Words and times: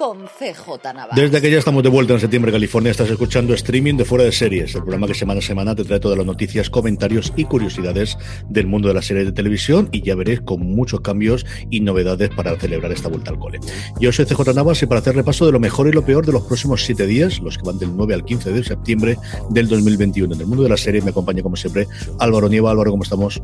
con 0.00 0.26
CJ 0.28 0.94
Navas. 0.94 1.14
Desde 1.14 1.42
que 1.42 1.50
ya 1.50 1.58
estamos 1.58 1.82
de 1.82 1.90
vuelta 1.90 2.14
en 2.14 2.20
septiembre, 2.20 2.50
California, 2.50 2.90
estás 2.90 3.10
escuchando 3.10 3.52
streaming 3.52 3.98
de 3.98 4.06
Fuera 4.06 4.24
de 4.24 4.32
Series, 4.32 4.74
el 4.74 4.80
programa 4.80 5.06
que 5.06 5.12
semana 5.12 5.40
a 5.40 5.42
semana 5.42 5.74
te 5.74 5.84
trae 5.84 6.00
todas 6.00 6.16
las 6.16 6.26
noticias, 6.26 6.70
comentarios 6.70 7.34
y 7.36 7.44
curiosidades 7.44 8.16
del 8.48 8.66
mundo 8.66 8.88
de 8.88 8.94
las 8.94 9.04
series 9.04 9.26
de 9.26 9.32
televisión 9.32 9.90
y 9.92 10.00
ya 10.00 10.14
veréis 10.14 10.40
con 10.40 10.60
muchos 10.60 11.02
cambios 11.02 11.44
y 11.68 11.80
novedades 11.80 12.30
para 12.30 12.58
celebrar 12.58 12.92
esta 12.92 13.08
vuelta 13.08 13.30
al 13.30 13.38
cole. 13.38 13.60
Yo 14.00 14.10
soy 14.10 14.24
CJ 14.24 14.54
Navas 14.54 14.82
y 14.82 14.86
para 14.86 15.02
hacer 15.02 15.14
repaso 15.14 15.44
de 15.44 15.52
lo 15.52 15.60
mejor 15.60 15.86
y 15.86 15.92
lo 15.92 16.02
peor 16.02 16.24
de 16.24 16.32
los 16.32 16.44
próximos 16.44 16.82
siete 16.82 17.06
días, 17.06 17.38
los 17.40 17.58
que 17.58 17.64
van 17.64 17.78
del 17.78 17.94
9 17.94 18.14
al 18.14 18.24
15 18.24 18.52
de 18.52 18.64
septiembre 18.64 19.18
del 19.50 19.68
2021. 19.68 20.34
En 20.34 20.40
el 20.40 20.46
mundo 20.46 20.62
de 20.62 20.70
las 20.70 20.80
series 20.80 21.04
me 21.04 21.10
acompaña 21.10 21.42
como 21.42 21.56
siempre 21.56 21.86
Álvaro 22.18 22.48
Nieva. 22.48 22.70
Álvaro, 22.70 22.90
¿cómo 22.90 23.02
estamos? 23.02 23.42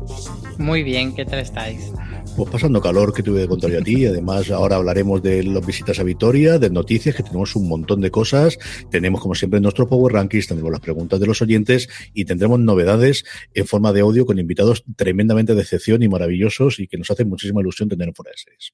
Muy 0.57 0.81
bien, 0.81 1.13
¿qué 1.13 1.23
tal 1.23 1.37
estáis? 1.37 1.91
Pues 2.37 2.51
pasando 2.51 2.79
calor 2.81 3.13
que 3.13 3.23
tuve 3.23 3.39
de 3.41 3.47
contar 3.47 3.71
yo 3.71 3.79
a 3.79 3.81
ti. 3.81 4.05
Además, 4.05 4.51
ahora 4.51 4.75
hablaremos 4.75 5.23
de 5.23 5.41
las 5.43 5.65
visitas 5.65 5.97
a 5.99 6.03
Vitoria, 6.03 6.46
de 6.47 6.69
noticias, 6.69 7.15
que 7.15 7.23
tenemos 7.23 7.55
un 7.55 7.67
montón 7.67 8.01
de 8.01 8.09
cosas. 8.11 8.57
Tenemos, 8.89 9.21
como 9.21 9.35
siempre, 9.35 9.59
nuestro 9.59 9.87
Power 9.87 10.13
Rankings, 10.13 10.47
tendremos 10.47 10.71
las 10.71 10.81
preguntas 10.81 11.19
de 11.19 11.27
los 11.27 11.41
oyentes 11.41 11.89
y 12.13 12.25
tendremos 12.25 12.59
novedades 12.59 13.25
en 13.53 13.67
forma 13.67 13.91
de 13.91 14.01
audio 14.01 14.25
con 14.25 14.39
invitados 14.39 14.83
tremendamente 14.95 15.53
de 15.53 15.61
excepción 15.61 16.01
y 16.01 16.07
maravillosos 16.07 16.79
y 16.79 16.87
que 16.87 16.97
nos 16.97 17.11
hacen 17.11 17.29
muchísima 17.29 17.61
ilusión 17.61 17.89
tener 17.89 18.07
en 18.07 18.15
fuera 18.15 18.31
de 18.31 18.37
series. 18.37 18.73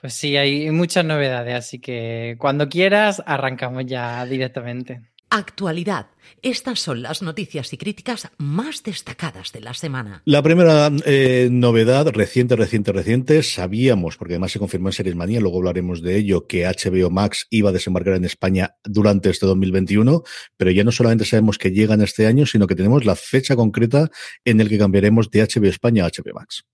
Pues 0.00 0.14
sí, 0.14 0.36
hay 0.36 0.70
muchas 0.70 1.04
novedades, 1.04 1.54
así 1.54 1.78
que 1.78 2.36
cuando 2.38 2.68
quieras 2.68 3.22
arrancamos 3.26 3.86
ya 3.86 4.24
directamente. 4.26 5.10
Actualidad. 5.30 6.06
Estas 6.42 6.78
son 6.80 7.02
las 7.02 7.20
noticias 7.20 7.72
y 7.72 7.76
críticas 7.76 8.28
más 8.38 8.82
destacadas 8.84 9.52
de 9.52 9.60
la 9.60 9.74
semana. 9.74 10.22
La 10.24 10.42
primera 10.42 10.90
eh, 11.04 11.48
novedad, 11.50 12.06
reciente, 12.12 12.54
reciente, 12.54 12.92
reciente, 12.92 13.42
sabíamos, 13.42 14.16
porque 14.16 14.34
además 14.34 14.52
se 14.52 14.60
confirmó 14.60 14.88
en 14.88 14.92
Series 14.92 15.16
Manía, 15.16 15.40
luego 15.40 15.58
hablaremos 15.58 16.00
de 16.02 16.16
ello, 16.16 16.46
que 16.46 16.64
HBO 16.64 17.10
Max 17.10 17.46
iba 17.50 17.70
a 17.70 17.72
desembarcar 17.72 18.14
en 18.14 18.24
España 18.24 18.76
durante 18.84 19.30
este 19.30 19.46
2021, 19.46 20.22
pero 20.56 20.70
ya 20.70 20.84
no 20.84 20.92
solamente 20.92 21.24
sabemos 21.24 21.58
que 21.58 21.72
llegan 21.72 22.02
este 22.02 22.26
año, 22.26 22.46
sino 22.46 22.66
que 22.66 22.76
tenemos 22.76 23.04
la 23.04 23.16
fecha 23.16 23.56
concreta 23.56 24.10
en 24.44 24.60
el 24.60 24.68
que 24.68 24.78
cambiaremos 24.78 25.30
de 25.30 25.42
HBO 25.42 25.66
España 25.66 26.04
a 26.04 26.08
HBO 26.08 26.34
Max. 26.34 26.64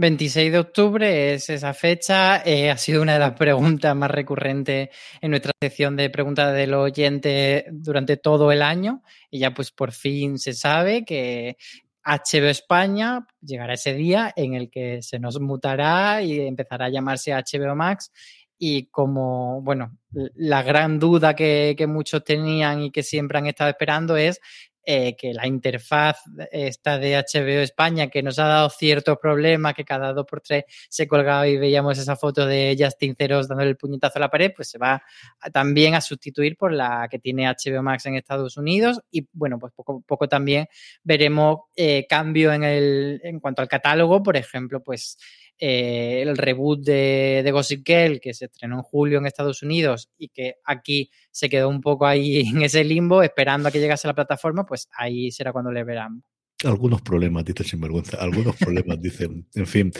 26 0.00 0.50
de 0.50 0.58
octubre 0.58 1.34
es 1.34 1.50
esa 1.50 1.74
fecha. 1.74 2.42
Eh, 2.42 2.70
ha 2.70 2.78
sido 2.78 3.02
una 3.02 3.12
de 3.12 3.18
las 3.18 3.32
preguntas 3.34 3.94
más 3.94 4.10
recurrentes 4.10 4.88
en 5.20 5.30
nuestra 5.30 5.52
sección 5.60 5.94
de 5.94 6.08
preguntas 6.08 6.54
del 6.54 6.72
oyente 6.72 7.66
durante 7.70 8.16
todo 8.16 8.50
el 8.50 8.62
año. 8.62 9.02
Y 9.30 9.40
ya 9.40 9.52
pues 9.52 9.70
por 9.72 9.92
fin 9.92 10.38
se 10.38 10.54
sabe 10.54 11.04
que 11.04 11.58
HBO 12.02 12.46
España 12.46 13.26
llegará 13.42 13.74
ese 13.74 13.92
día 13.92 14.32
en 14.34 14.54
el 14.54 14.70
que 14.70 15.02
se 15.02 15.18
nos 15.18 15.38
mutará 15.38 16.22
y 16.22 16.40
empezará 16.40 16.86
a 16.86 16.90
llamarse 16.90 17.34
HBO 17.34 17.76
Max. 17.76 18.10
Y 18.56 18.86
como, 18.86 19.60
bueno, 19.60 19.98
la 20.34 20.62
gran 20.62 20.98
duda 20.98 21.34
que, 21.34 21.74
que 21.76 21.86
muchos 21.86 22.24
tenían 22.24 22.80
y 22.84 22.90
que 22.90 23.02
siempre 23.02 23.36
han 23.36 23.46
estado 23.46 23.68
esperando 23.68 24.16
es 24.16 24.40
eh, 24.84 25.14
que 25.16 25.34
la 25.34 25.46
interfaz 25.46 26.22
esta 26.50 26.98
de 26.98 27.16
HBO 27.16 27.60
España, 27.60 28.08
que 28.08 28.22
nos 28.22 28.38
ha 28.38 28.46
dado 28.46 28.70
ciertos 28.70 29.18
problemas, 29.18 29.74
que 29.74 29.84
cada 29.84 30.12
dos 30.12 30.26
por 30.26 30.40
tres 30.40 30.64
se 30.88 31.06
colgaba 31.06 31.46
y 31.46 31.58
veíamos 31.58 31.98
esa 31.98 32.16
foto 32.16 32.46
de 32.46 32.76
Justin 32.78 33.14
Ceros 33.16 33.48
dándole 33.48 33.70
el 33.70 33.76
puñetazo 33.76 34.18
a 34.18 34.20
la 34.20 34.30
pared, 34.30 34.52
pues 34.54 34.70
se 34.70 34.78
va 34.78 35.02
a, 35.40 35.50
también 35.50 35.94
a 35.94 36.00
sustituir 36.00 36.56
por 36.56 36.72
la 36.72 37.08
que 37.10 37.18
tiene 37.18 37.46
HBO 37.46 37.82
Max 37.82 38.06
en 38.06 38.16
Estados 38.16 38.56
Unidos. 38.56 39.00
Y 39.10 39.28
bueno, 39.32 39.58
pues 39.58 39.72
poco, 39.74 40.02
poco 40.06 40.28
también 40.28 40.66
veremos 41.02 41.60
eh, 41.76 42.06
cambio 42.08 42.52
en, 42.52 42.64
el, 42.64 43.20
en 43.22 43.40
cuanto 43.40 43.62
al 43.62 43.68
catálogo, 43.68 44.22
por 44.22 44.36
ejemplo, 44.36 44.82
pues 44.82 45.18
eh, 45.60 46.22
el 46.22 46.38
reboot 46.38 46.80
de, 46.80 47.42
de, 47.44 47.50
Gossip 47.52 47.86
Girl, 47.86 48.18
que 48.18 48.32
se 48.32 48.46
estrenó 48.46 48.76
en 48.76 48.82
julio 48.82 49.18
en 49.18 49.26
Estados 49.26 49.62
Unidos 49.62 50.08
y 50.16 50.28
que 50.28 50.54
aquí 50.64 51.10
se 51.30 51.50
quedó 51.50 51.68
un 51.68 51.82
poco 51.82 52.06
ahí 52.06 52.40
en 52.48 52.62
ese 52.62 52.82
limbo, 52.82 53.22
esperando 53.22 53.68
a 53.68 53.70
que 53.70 53.78
llegase 53.78 54.08
a 54.08 54.10
la 54.10 54.14
plataforma, 54.14 54.64
pues 54.64 54.88
ahí 54.96 55.30
será 55.30 55.52
cuando 55.52 55.70
le 55.70 55.84
verán. 55.84 56.24
Algunos 56.62 57.00
problemas, 57.00 57.42
dice 57.46 57.64
sinvergüenza. 57.64 58.18
Algunos 58.18 58.54
problemas, 58.56 59.00
dicen. 59.02 59.46
En 59.54 59.66
fin, 59.66 59.90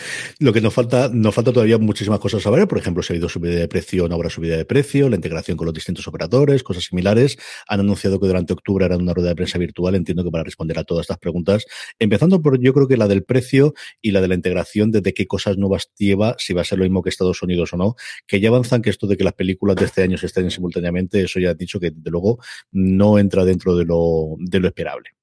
lo 0.41 0.53
que 0.53 0.61
nos 0.61 0.75
falta, 0.75 1.09
nos 1.11 1.35
falta 1.35 1.53
todavía 1.53 1.79
muchísimas 1.79 2.21
cosas 2.21 2.47
a 2.47 2.51
ver. 2.51 2.69
Por 2.69 2.77
ejemplo, 2.77 3.03
se 3.03 3.15
ha 3.15 3.17
ido 3.17 3.31
subida 3.31 3.55
de 3.55 3.67
precio, 3.67 4.07
no 4.09 4.15
habrá 4.15 4.29
subida 4.29 4.59
de 4.59 4.67
precio, 4.67 5.09
la 5.09 5.17
integración 5.17 5.57
con 5.57 5.65
los 5.65 5.75
distintos 5.75 6.07
operadores, 6.07 6.63
cosas 6.63 6.85
similares. 6.85 7.39
Han 7.67 7.81
anunciado 7.81 8.21
que 8.21 8.27
durante 8.27 8.53
octubre 8.53 8.85
harán 8.85 9.01
una 9.01 9.15
rueda 9.15 9.31
de 9.31 9.37
prensa 9.37 9.57
virtual. 9.57 9.95
Entiendo 9.95 10.23
que 10.23 10.31
para 10.31 10.45
responder 10.45 10.79
a 10.79 10.85
todas 10.85 11.05
estas 11.05 11.19
preguntas, 11.19 11.65
empezando 11.99 12.43
por 12.43 12.61
yo 12.61 12.75
creo 12.75 12.87
que 12.87 12.99
la 12.99 13.09
del 13.09 13.25
precio 13.25 13.73
y 14.03 14.11
la 14.11 14.21
de 14.21 14.29
la 14.29 14.35
integración, 14.35 14.91
de, 14.91 15.01
de 15.01 15.15
qué 15.15 15.27
cosas 15.27 15.57
nuevas 15.57 15.91
lleva, 15.97 16.37
si 16.39 16.53
va 16.53 16.61
a 16.61 16.65
ser 16.65 16.79
lo 16.79 16.85
mismo 16.85 17.03
que 17.03 17.09
Estados 17.09 17.43
Unidos 17.43 17.73
o 17.73 17.79
no, 17.79 17.95
que 18.27 18.39
ya 18.39 18.51
avanzan 18.51 18.83
que 18.83 18.91
esto 18.91 19.07
de 19.07 19.17
que 19.17 19.25
las 19.25 19.33
películas 19.33 19.77
de 19.77 19.87
este 19.87 20.03
año 20.03 20.19
se 20.19 20.27
estén 20.27 20.51
simultáneamente, 20.51 21.23
eso 21.23 21.41
ya 21.41 21.51
ha 21.51 21.55
dicho 21.55 21.81
que 21.81 21.91
desde 21.91 22.11
luego 22.11 22.39
no 22.71 23.19
entra 23.19 23.47
dentro 23.47 23.77
de 23.77 23.87
lo, 23.87 24.37
de 24.39 24.61
lo 24.61 24.69
esperable. 24.69 25.20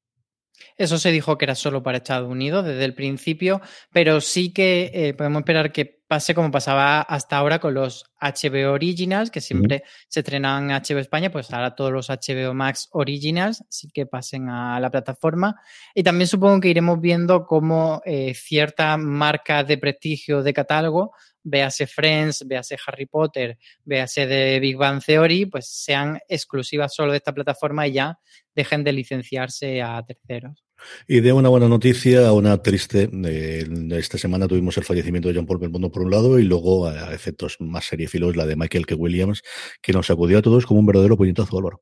Eso 0.78 1.00
se 1.00 1.12
dijo 1.12 1.38
que 1.38 1.46
era 1.46 1.56
solo 1.56 1.82
para 1.82 1.98
Estados 1.98 2.30
Unidos 2.30 2.66
desde 2.66 2.86
el 2.86 2.94
principio, 2.94 3.62
pero 3.92 4.22
sí 4.22 4.54
que 4.54 4.92
eh, 4.94 5.14
podemos 5.16 5.40
esperar 5.40 5.72
que 5.72 5.98
pase 6.08 6.34
como 6.34 6.52
pasaba 6.52 7.02
hasta 7.02 7.38
ahora 7.38 7.60
con 7.60 7.74
los 7.74 8.06
HBO 8.22 8.74
Originals, 8.74 9.30
que 9.30 9.42
siempre 9.42 9.78
mm. 9.80 9.90
se 10.08 10.20
estrenaban 10.22 10.70
en 10.70 10.78
HBO 10.78 11.00
España, 11.00 11.32
pues 11.32 11.52
ahora 11.52 11.76
todos 11.76 11.92
los 11.92 12.10
HBO 12.10 12.54
Max 12.54 12.90
Originals 12.92 13.64
sí 13.70 13.90
que 13.94 14.06
pasen 14.06 14.50
a 14.50 14.80
la 14.80 14.90
plataforma. 14.90 15.60
Y 15.94 16.04
también 16.04 16.28
supongo 16.28 16.62
que 16.62 16.70
iremos 16.70 17.02
viendo 17.02 17.46
cómo 17.46 18.02
eh, 18.06 18.34
ciertas 18.34 18.98
marcas 19.00 19.68
de 19.68 19.78
prestigio 19.78 20.44
de 20.44 20.54
catálogo, 20.54 21.12
véase 21.44 21.88
Friends, 21.88 22.46
véase 22.48 22.78
Harry 22.86 23.06
Potter, 23.06 23.58
véase 23.84 24.28
de 24.28 24.60
Big 24.60 24.78
Bang 24.78 25.04
Theory, 25.04 25.48
pues 25.48 25.68
sean 25.68 26.20
exclusivas 26.28 26.94
solo 26.94 27.12
de 27.12 27.18
esta 27.18 27.34
plataforma 27.34 27.88
y 27.88 27.94
ya 27.94 28.20
dejen 28.56 28.84
de 28.84 28.94
licenciarse 28.94 29.82
a 29.82 30.02
terceros. 30.06 30.67
Y 31.08 31.22
de 31.22 31.34
una 31.34 31.50
buena 31.50 31.68
noticia 31.68 32.28
a 32.28 32.34
una 32.34 32.62
triste. 32.62 33.10
Eh, 33.26 33.66
esta 33.92 34.18
semana 34.18 34.48
tuvimos 34.48 34.78
el 34.78 34.84
fallecimiento 34.84 35.30
de 35.30 35.36
John 35.36 35.46
Paul 35.46 35.60
Belmondo 35.60 35.92
por 35.92 36.04
un 36.04 36.12
lado 36.12 36.40
y 36.40 36.44
luego 36.44 36.88
a 36.88 37.14
efectos 37.14 37.58
más 37.60 37.86
seriefilos 37.86 38.36
la 38.36 38.46
de 38.46 38.56
Michael 38.56 38.86
K. 38.86 38.96
Williams, 38.96 39.42
que 39.82 39.94
nos 39.94 40.08
sacudió 40.08 40.40
a 40.40 40.42
todos 40.42 40.66
como 40.66 40.80
un 40.80 40.86
verdadero 40.86 41.18
puñetazo, 41.18 41.58
Álvaro. 41.58 41.82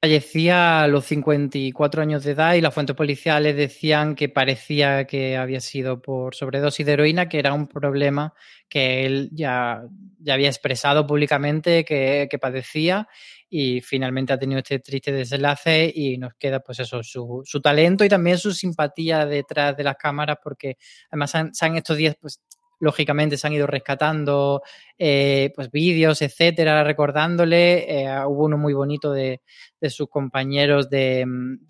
Fallecía 0.00 0.82
a 0.82 0.88
los 0.88 1.04
54 1.04 2.02
años 2.02 2.24
de 2.24 2.32
edad 2.32 2.54
y 2.54 2.60
las 2.60 2.74
fuentes 2.74 2.96
policiales 2.96 3.54
decían 3.54 4.16
que 4.16 4.28
parecía 4.28 5.06
que 5.06 5.36
había 5.36 5.60
sido 5.60 6.02
por 6.02 6.34
sobredosis 6.34 6.84
de 6.84 6.92
heroína, 6.92 7.28
que 7.28 7.38
era 7.38 7.52
un 7.52 7.68
problema 7.68 8.34
que 8.68 9.06
él 9.06 9.30
ya, 9.32 9.84
ya 10.18 10.34
había 10.34 10.48
expresado 10.48 11.06
públicamente 11.06 11.84
que 11.84 12.38
padecía 12.40 13.06
y 13.54 13.82
finalmente 13.82 14.32
ha 14.32 14.38
tenido 14.38 14.60
este 14.60 14.78
triste 14.78 15.12
desenlace 15.12 15.92
y 15.94 16.16
nos 16.16 16.32
queda 16.36 16.60
pues 16.60 16.80
eso, 16.80 17.02
su, 17.02 17.42
su 17.44 17.60
talento 17.60 18.02
y 18.02 18.08
también 18.08 18.38
su 18.38 18.50
simpatía 18.54 19.26
detrás 19.26 19.76
de 19.76 19.84
las 19.84 19.96
cámaras 19.96 20.38
porque 20.42 20.78
además 21.10 21.34
han, 21.34 21.52
han 21.60 21.76
estos 21.76 21.98
días 21.98 22.16
pues 22.18 22.40
lógicamente 22.82 23.38
se 23.38 23.46
han 23.46 23.52
ido 23.52 23.68
rescatando 23.68 24.60
eh, 24.98 25.52
pues 25.54 25.70
vídeos, 25.70 26.20
etcétera, 26.20 26.82
recordándole. 26.82 28.02
Eh, 28.02 28.26
hubo 28.26 28.46
uno 28.46 28.58
muy 28.58 28.74
bonito 28.74 29.12
de, 29.12 29.40
sus 29.88 30.08
compañeros 30.08 30.90
de, 30.90 31.24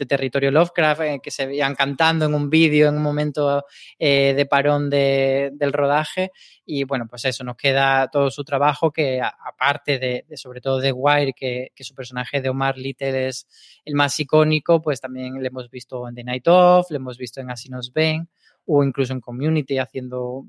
Territorio 0.09 0.50
Lovecraft 0.50 1.00
eh, 1.03 1.20
que 1.23 1.31
se 1.31 1.44
veían 1.44 1.75
cantando 1.75 2.25
en 2.25 2.32
un 2.32 2.49
vídeo 2.49 2.88
en 2.88 2.97
un 2.97 3.03
momento 3.03 3.62
de 3.99 4.47
parón 4.49 4.88
del 4.88 5.73
rodaje. 5.73 6.31
Y 6.64 6.85
bueno, 6.85 7.06
pues 7.06 7.26
eso, 7.26 7.44
nos 7.44 7.56
queda 7.56 8.08
todo 8.08 8.31
su 8.31 8.43
trabajo 8.43 8.91
que 8.91 9.20
aparte 9.20 9.99
de, 9.99 10.25
sobre 10.38 10.62
todo 10.62 10.79
de 10.79 10.93
Wire, 10.93 11.35
que, 11.35 11.73
que, 11.75 11.85
su 11.85 11.94
personaje 11.94 12.41
de 12.41 12.49
Omar 12.49 12.79
Little 12.79 13.29
es 13.29 13.47
el 13.85 13.94
más 13.94 14.19
icónico, 14.19 14.81
pues 14.81 14.99
también 14.99 15.43
le 15.43 15.49
hemos 15.49 15.69
visto 15.69 16.08
en 16.08 16.15
The 16.15 16.25
Night 16.25 16.49
Of, 16.49 16.91
le 16.91 16.97
hemos 16.97 17.19
visto 17.19 17.43
en 17.43 17.50
Así 17.50 17.69
nos 17.69 17.93
ven 17.93 18.31
o 18.65 18.82
incluso 18.82 19.12
en 19.12 19.20
Community 19.20 19.79
haciendo 19.79 20.47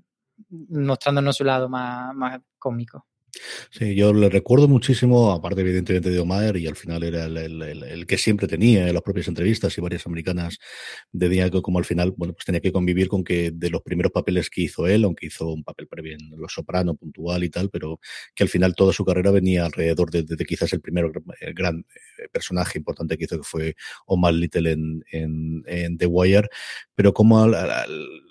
mostrándonos 0.50 1.38
su 1.38 1.44
lado 1.44 1.70
más, 1.70 2.14
más 2.16 2.40
cómico. 2.60 3.06
Sí, 3.72 3.96
yo 3.96 4.14
le 4.14 4.30
recuerdo 4.30 4.68
muchísimo, 4.68 5.32
aparte 5.32 5.62
evidentemente 5.62 6.12
de 6.12 6.20
Omar, 6.20 6.56
y 6.56 6.68
al 6.68 6.76
final 6.76 7.04
era 7.04 7.26
el, 7.26 8.06
que 8.08 8.18
siempre 8.18 8.48
tenía 8.48 8.88
en 8.88 8.94
las 8.94 9.02
propias 9.02 9.28
entrevistas 9.28 9.76
y 9.78 9.82
varias 9.82 10.06
americanas 10.06 10.60
de 11.12 11.30
día 11.30 11.50
que 11.50 11.62
como 11.64 11.80
al 11.80 11.86
final, 11.86 12.14
bueno, 12.16 12.34
pues 12.34 12.46
tenía 12.46 12.62
que 12.62 12.72
convivir 12.72 13.08
con 13.08 13.24
que 13.24 13.52
de 13.52 13.70
los 13.72 13.82
primeros 13.82 14.12
papeles 14.12 14.50
que 14.52 14.62
hizo 14.62 14.88
él, 14.88 15.04
aunque 15.04 15.28
hizo 15.28 15.48
un 15.48 15.64
papel 15.64 15.88
previo 15.88 16.14
en 16.14 16.40
Los 16.40 16.54
Soprano, 16.54 16.96
puntual 16.96 17.44
y 17.44 17.50
tal, 17.50 17.70
pero 17.72 18.00
que 18.36 18.44
al 18.44 18.50
final 18.50 18.76
toda 18.76 18.94
su 18.94 19.04
carrera 19.04 19.32
venía 19.32 19.66
alrededor 19.66 20.12
de, 20.12 20.46
quizás 20.46 20.72
el 20.74 20.82
primer 20.82 21.12
gran 21.56 21.80
eh, 21.80 22.28
personaje 22.32 22.78
importante 22.78 23.18
que 23.18 23.26
hizo, 23.26 23.38
que 23.38 23.44
fue 23.44 23.76
Omar 24.06 24.34
Little 24.34 24.72
en, 24.72 25.04
en, 25.12 25.98
The 25.98 26.06
Wire, 26.06 26.50
pero 26.96 27.14
como 27.14 27.42
al 27.44 27.56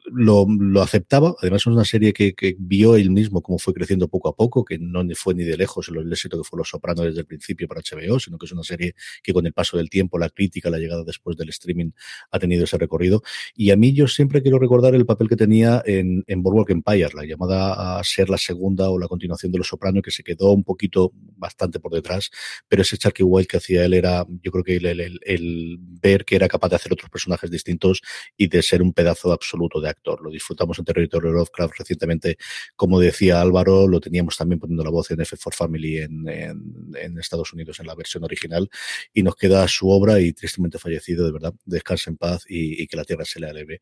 lo, 0.04 0.46
lo, 0.48 0.82
aceptaba. 0.82 1.34
Además, 1.40 1.62
es 1.62 1.66
una 1.66 1.84
serie 1.84 2.12
que, 2.12 2.34
que, 2.34 2.56
vio 2.58 2.96
él 2.96 3.10
mismo 3.10 3.42
cómo 3.42 3.58
fue 3.58 3.74
creciendo 3.74 4.08
poco 4.08 4.28
a 4.28 4.36
poco, 4.36 4.64
que 4.64 4.78
no 4.78 5.02
fue 5.14 5.34
ni 5.34 5.44
de 5.44 5.56
lejos 5.56 5.88
el 5.88 6.12
éxito 6.12 6.38
que 6.38 6.44
fue 6.44 6.58
Los 6.58 6.68
Sopranos 6.70 7.04
desde 7.04 7.20
el 7.20 7.26
principio 7.26 7.68
para 7.68 7.80
HBO, 7.80 8.18
sino 8.18 8.38
que 8.38 8.46
es 8.46 8.52
una 8.52 8.62
serie 8.62 8.94
que 9.22 9.32
con 9.32 9.46
el 9.46 9.52
paso 9.52 9.76
del 9.76 9.90
tiempo, 9.90 10.18
la 10.18 10.30
crítica, 10.30 10.70
la 10.70 10.78
llegada 10.78 11.04
después 11.04 11.36
del 11.36 11.48
streaming 11.50 11.90
ha 12.30 12.38
tenido 12.38 12.64
ese 12.64 12.78
recorrido. 12.78 13.22
Y 13.54 13.70
a 13.70 13.76
mí 13.76 13.92
yo 13.92 14.06
siempre 14.08 14.42
quiero 14.42 14.58
recordar 14.58 14.94
el 14.94 15.06
papel 15.06 15.28
que 15.28 15.36
tenía 15.36 15.82
en, 15.84 16.24
en 16.26 16.42
Boardwalk 16.42 16.70
Empire, 16.70 17.10
la 17.14 17.24
llamada 17.24 17.98
a 17.98 18.04
ser 18.04 18.30
la 18.30 18.38
segunda 18.38 18.90
o 18.90 18.98
la 18.98 19.08
continuación 19.08 19.52
de 19.52 19.58
Los 19.58 19.68
Sopranos, 19.68 20.02
que 20.02 20.10
se 20.10 20.22
quedó 20.22 20.52
un 20.52 20.64
poquito 20.64 21.12
bastante 21.36 21.80
por 21.80 21.92
detrás, 21.92 22.30
pero 22.68 22.82
ese 22.82 22.96
Chucky 22.96 23.22
White 23.22 23.48
que 23.48 23.56
hacía 23.58 23.84
él 23.84 23.94
era, 23.94 24.24
yo 24.42 24.50
creo 24.50 24.64
que 24.64 24.76
el, 24.76 24.86
el, 24.86 25.20
el 25.24 25.78
ver 25.78 26.24
que 26.24 26.36
era 26.36 26.48
capaz 26.48 26.68
de 26.68 26.76
hacer 26.76 26.92
otros 26.92 27.10
personajes 27.10 27.50
distintos 27.50 28.00
y 28.36 28.48
de 28.48 28.62
ser 28.62 28.82
un 28.82 28.92
pedazo 28.92 29.32
absoluto 29.32 29.80
de 29.80 29.91
actor. 29.92 30.20
Lo 30.22 30.30
disfrutamos 30.30 30.78
en 30.78 30.84
Territorio 30.84 31.30
Lovecraft 31.30 31.74
recientemente, 31.78 32.36
como 32.76 32.98
decía 33.00 33.40
Álvaro, 33.40 33.86
lo 33.88 34.00
teníamos 34.00 34.36
también 34.36 34.58
poniendo 34.58 34.84
la 34.84 34.90
voz 34.90 35.10
en 35.10 35.18
F4 35.18 35.54
Family 35.54 35.98
en, 35.98 36.28
en, 36.28 37.18
Estados 37.18 37.52
Unidos 37.52 37.78
en 37.78 37.86
la 37.86 37.94
versión 37.94 38.24
original 38.24 38.68
y 39.12 39.22
nos 39.22 39.36
queda 39.36 39.66
su 39.68 39.88
obra 39.88 40.20
y 40.20 40.32
tristemente 40.32 40.78
fallecido, 40.78 41.24
de 41.24 41.32
verdad, 41.32 41.54
descanse 41.64 42.10
en 42.10 42.16
paz 42.16 42.44
y, 42.48 42.86
que 42.86 42.96
la 42.96 43.04
tierra 43.04 43.24
se 43.24 43.38
le 43.38 43.48
aleve 43.48 43.80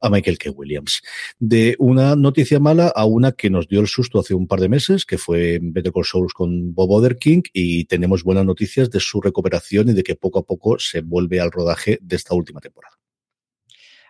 a 0.00 0.08
Michael 0.08 0.38
K. 0.38 0.50
Williams. 0.50 1.02
De 1.38 1.74
una 1.78 2.14
noticia 2.14 2.60
mala 2.60 2.88
a 2.94 3.04
una 3.04 3.32
que 3.32 3.50
nos 3.50 3.66
dio 3.68 3.80
el 3.80 3.88
susto 3.88 4.20
hace 4.20 4.34
un 4.34 4.46
par 4.46 4.60
de 4.60 4.68
meses, 4.68 5.04
que 5.04 5.18
fue 5.18 5.58
Better 5.60 5.92
Call 5.92 6.04
Saul 6.04 6.32
con 6.32 6.74
Bob 6.74 6.90
Oderking 6.92 7.42
y 7.52 7.84
tenemos 7.86 8.22
buenas 8.22 8.44
noticias 8.44 8.90
de 8.90 9.00
su 9.00 9.20
recuperación 9.20 9.88
y 9.88 9.92
de 9.94 10.02
que 10.02 10.14
poco 10.14 10.38
a 10.38 10.46
poco 10.46 10.78
se 10.78 11.00
vuelve 11.00 11.40
al 11.40 11.50
rodaje 11.50 11.98
de 12.00 12.16
esta 12.16 12.34
última 12.34 12.60
temporada. 12.60 12.96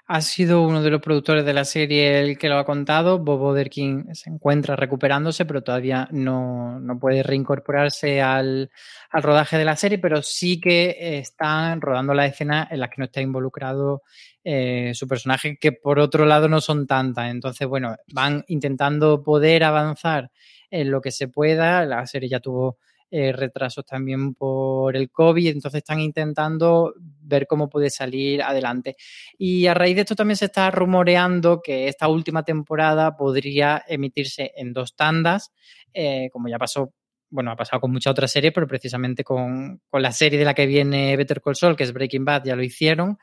Ha 0.09 0.21
sido 0.21 0.63
uno 0.63 0.83
de 0.83 0.91
los 0.91 1.03
productores 1.03 1.45
de 1.45 1.53
la 1.53 1.65
serie 1.65 2.21
el 2.21 2.39
que 2.39 2.49
lo 2.49 2.59
ha 2.59 2.65
contado. 2.65 3.19
Bob 3.19 3.43
Oderkin 3.43 4.15
se 4.15 4.31
encuentra 4.31 4.77
recuperándose, 4.77 5.45
pero 5.47 5.63
todavía 5.63 6.09
no, 6.13 6.81
puede 7.01 7.25
reincorporarse 7.25 8.23
al, 8.23 8.71
rodaje 9.11 9.59
de 9.59 9.65
la 9.65 9.75
serie, 9.75 9.99
pero 9.99 10.23
sí 10.23 10.61
que 10.61 11.19
están 11.19 11.81
rodando 11.81 12.15
la 12.15 12.27
escena 12.27 12.69
en 12.71 12.79
las 12.79 12.91
que 12.91 12.97
no 12.99 13.07
está 13.07 13.21
involucrado 13.21 14.03
eh, 14.45 14.93
su 14.95 15.09
personaje, 15.09 15.59
que 15.61 15.73
por 15.73 15.99
otro 15.99 16.25
lado 16.25 16.49
no 16.49 16.61
son 16.61 16.87
tantas. 16.87 17.29
Entonces, 17.29 17.67
bueno, 17.67 17.97
van 18.13 18.45
intentando 18.47 19.25
poder 19.25 19.65
avanzar 19.65 20.31
en 20.71 20.93
lo 20.93 21.01
que 21.01 21.11
se 21.11 21.27
pueda. 21.27 21.85
La 21.85 22.07
serie 22.07 22.29
ya 22.29 22.39
tuvo 22.39 22.79
eh, 23.11 23.33
retrasos 23.33 23.85
también 23.85 24.35
por 24.35 24.97
el 24.97 25.11
COVID, 25.11 25.49
entonces 25.49 25.79
están 25.79 26.01
intentando 26.01 26.95
ver 26.99 27.47
cómo 27.47 27.69
puede 27.69 27.91
salir 27.91 28.43
adelante. 28.43 28.97
Y 29.39 29.67
a 29.67 29.75
raíz 29.75 29.95
de 29.95 30.03
esto 30.03 30.17
también 30.17 30.37
se 30.37 30.47
está 30.47 30.71
rumoreando 30.71 31.61
que 31.63 31.89
esta 31.89 32.09
última 32.09 32.43
temporada 32.43 33.17
podría 33.17 33.85
emitirse 33.87 34.53
en 34.57 34.73
dos 34.73 34.97
tandas, 34.97 35.53
eh, 35.95 36.31
como 36.33 36.49
ya 36.49 36.59
pasó 36.59 36.93
bueno, 37.29 37.51
ha 37.51 37.57
pasado 37.57 37.81
con 37.81 37.91
muchas 37.91 38.13
otras 38.13 38.31
series, 38.31 38.53
pero 38.53 38.69
precisamente 38.69 39.25
con, 39.25 39.81
con, 39.91 40.01
la 40.01 40.13
serie 40.13 40.39
de 40.39 40.45
la 40.45 40.55
que 40.55 40.65
viene 40.65 41.17
Better 41.17 41.41
Call 41.41 41.57
Saul, 41.57 41.77
que 41.77 41.83
es 41.83 41.93
Breaking 41.93 42.25
Bad, 42.25 42.45
ya 42.45 42.55
lo 42.55 42.63
hicieron. 42.63 43.19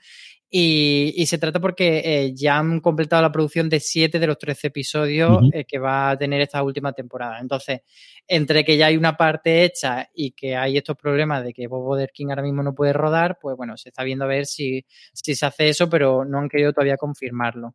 Y, 0.56 1.26
se 1.26 1.40
trata 1.40 1.60
porque 1.60 2.04
eh, 2.06 2.34
ya 2.36 2.60
han 2.60 2.80
completado 2.80 3.24
la 3.24 3.32
producción 3.32 3.70
de 3.70 3.80
siete 3.80 4.20
de 4.20 4.28
los 4.28 4.38
13 4.38 4.68
episodios 4.68 5.40
eh, 5.52 5.66
que 5.66 5.80
va 5.80 6.12
a 6.12 6.18
tener 6.18 6.42
esta 6.42 6.62
última 6.62 6.94
temporada. 6.94 7.40
Entonces, 7.40 7.82
entre 8.28 8.64
que 8.64 8.78
ya 8.78 8.86
hay 8.86 8.96
una 8.96 9.18
parte 9.18 9.64
hecha 9.64 10.08
y 10.14 10.34
que 10.34 10.56
hay 10.56 10.78
estos 10.78 10.96
problemas 10.96 11.44
de 11.44 11.54
que 11.54 11.66
Bob 11.66 12.08
King 12.14 12.28
ahora 12.30 12.44
mismo 12.44 12.62
no 12.62 12.76
puede 12.76 12.94
rodar, 12.94 13.40
pues 13.42 13.58
bueno, 13.58 13.78
se 13.78 13.90
está 13.90 14.04
viendo 14.04 14.26
a 14.26 14.28
ver 14.28 14.46
si, 14.46 14.86
si 15.12 15.34
se 15.34 15.44
hace 15.44 15.70
eso, 15.70 15.90
pero 15.90 16.24
no 16.24 16.38
han 16.38 16.50
querido 16.50 16.72
todavía 16.72 16.98
confirmarlo. 16.98 17.74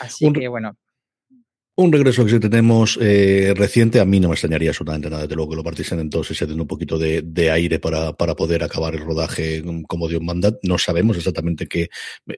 Así 0.00 0.30
que 0.30 0.46
bueno, 0.46 0.76
un 1.76 1.90
regreso 1.92 2.24
que 2.24 2.38
tenemos 2.38 2.96
eh, 3.00 3.52
reciente, 3.56 3.98
a 3.98 4.04
mí 4.04 4.20
no 4.20 4.28
me 4.28 4.34
extrañaría 4.34 4.70
absolutamente 4.70 5.10
nada, 5.10 5.26
de 5.26 5.34
luego 5.34 5.50
que 5.50 5.56
lo 5.56 5.64
partiesen 5.64 5.98
en 5.98 6.08
dos 6.08 6.30
y 6.30 6.46
den 6.46 6.60
un 6.60 6.68
poquito 6.68 6.98
de, 6.98 7.50
aire 7.50 7.80
para, 7.80 8.12
para, 8.12 8.36
poder 8.36 8.62
acabar 8.62 8.94
el 8.94 9.00
rodaje 9.00 9.62
como 9.88 10.06
de 10.06 10.16
un 10.16 10.24
mandat. 10.24 10.56
No 10.62 10.78
sabemos 10.78 11.16
exactamente 11.16 11.66
qué 11.66 11.88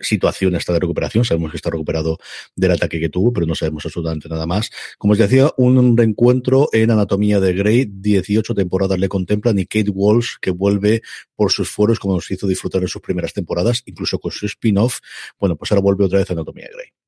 situación 0.00 0.54
está 0.56 0.72
de 0.72 0.80
recuperación, 0.80 1.24
sabemos 1.24 1.50
que 1.50 1.58
está 1.58 1.68
recuperado 1.68 2.18
del 2.54 2.72
ataque 2.72 2.98
que 2.98 3.10
tuvo, 3.10 3.32
pero 3.32 3.46
no 3.46 3.54
sabemos 3.54 3.84
absolutamente 3.84 4.28
nada 4.28 4.46
más. 4.46 4.70
Como 4.96 5.12
os 5.12 5.18
decía, 5.18 5.50
un 5.58 5.96
reencuentro 5.96 6.70
en 6.72 6.90
Anatomía 6.90 7.38
de 7.38 7.52
Grey, 7.52 7.86
18 7.90 8.54
temporadas 8.54 8.98
le 8.98 9.08
contemplan 9.08 9.58
y 9.58 9.66
Kate 9.66 9.90
Walsh, 9.90 10.36
que 10.40 10.50
vuelve 10.50 11.02
por 11.34 11.52
sus 11.52 11.68
foros 11.70 11.98
como 11.98 12.14
nos 12.14 12.30
hizo 12.30 12.46
disfrutar 12.46 12.80
en 12.80 12.88
sus 12.88 13.02
primeras 13.02 13.34
temporadas, 13.34 13.82
incluso 13.84 14.18
con 14.18 14.32
su 14.32 14.46
spin-off, 14.46 15.00
bueno, 15.38 15.56
pues 15.56 15.70
ahora 15.72 15.82
vuelve 15.82 16.04
otra 16.04 16.20
vez 16.20 16.30
a 16.30 16.32
Anatomía 16.32 16.64
de 16.64 16.72
Grey. 16.72 17.05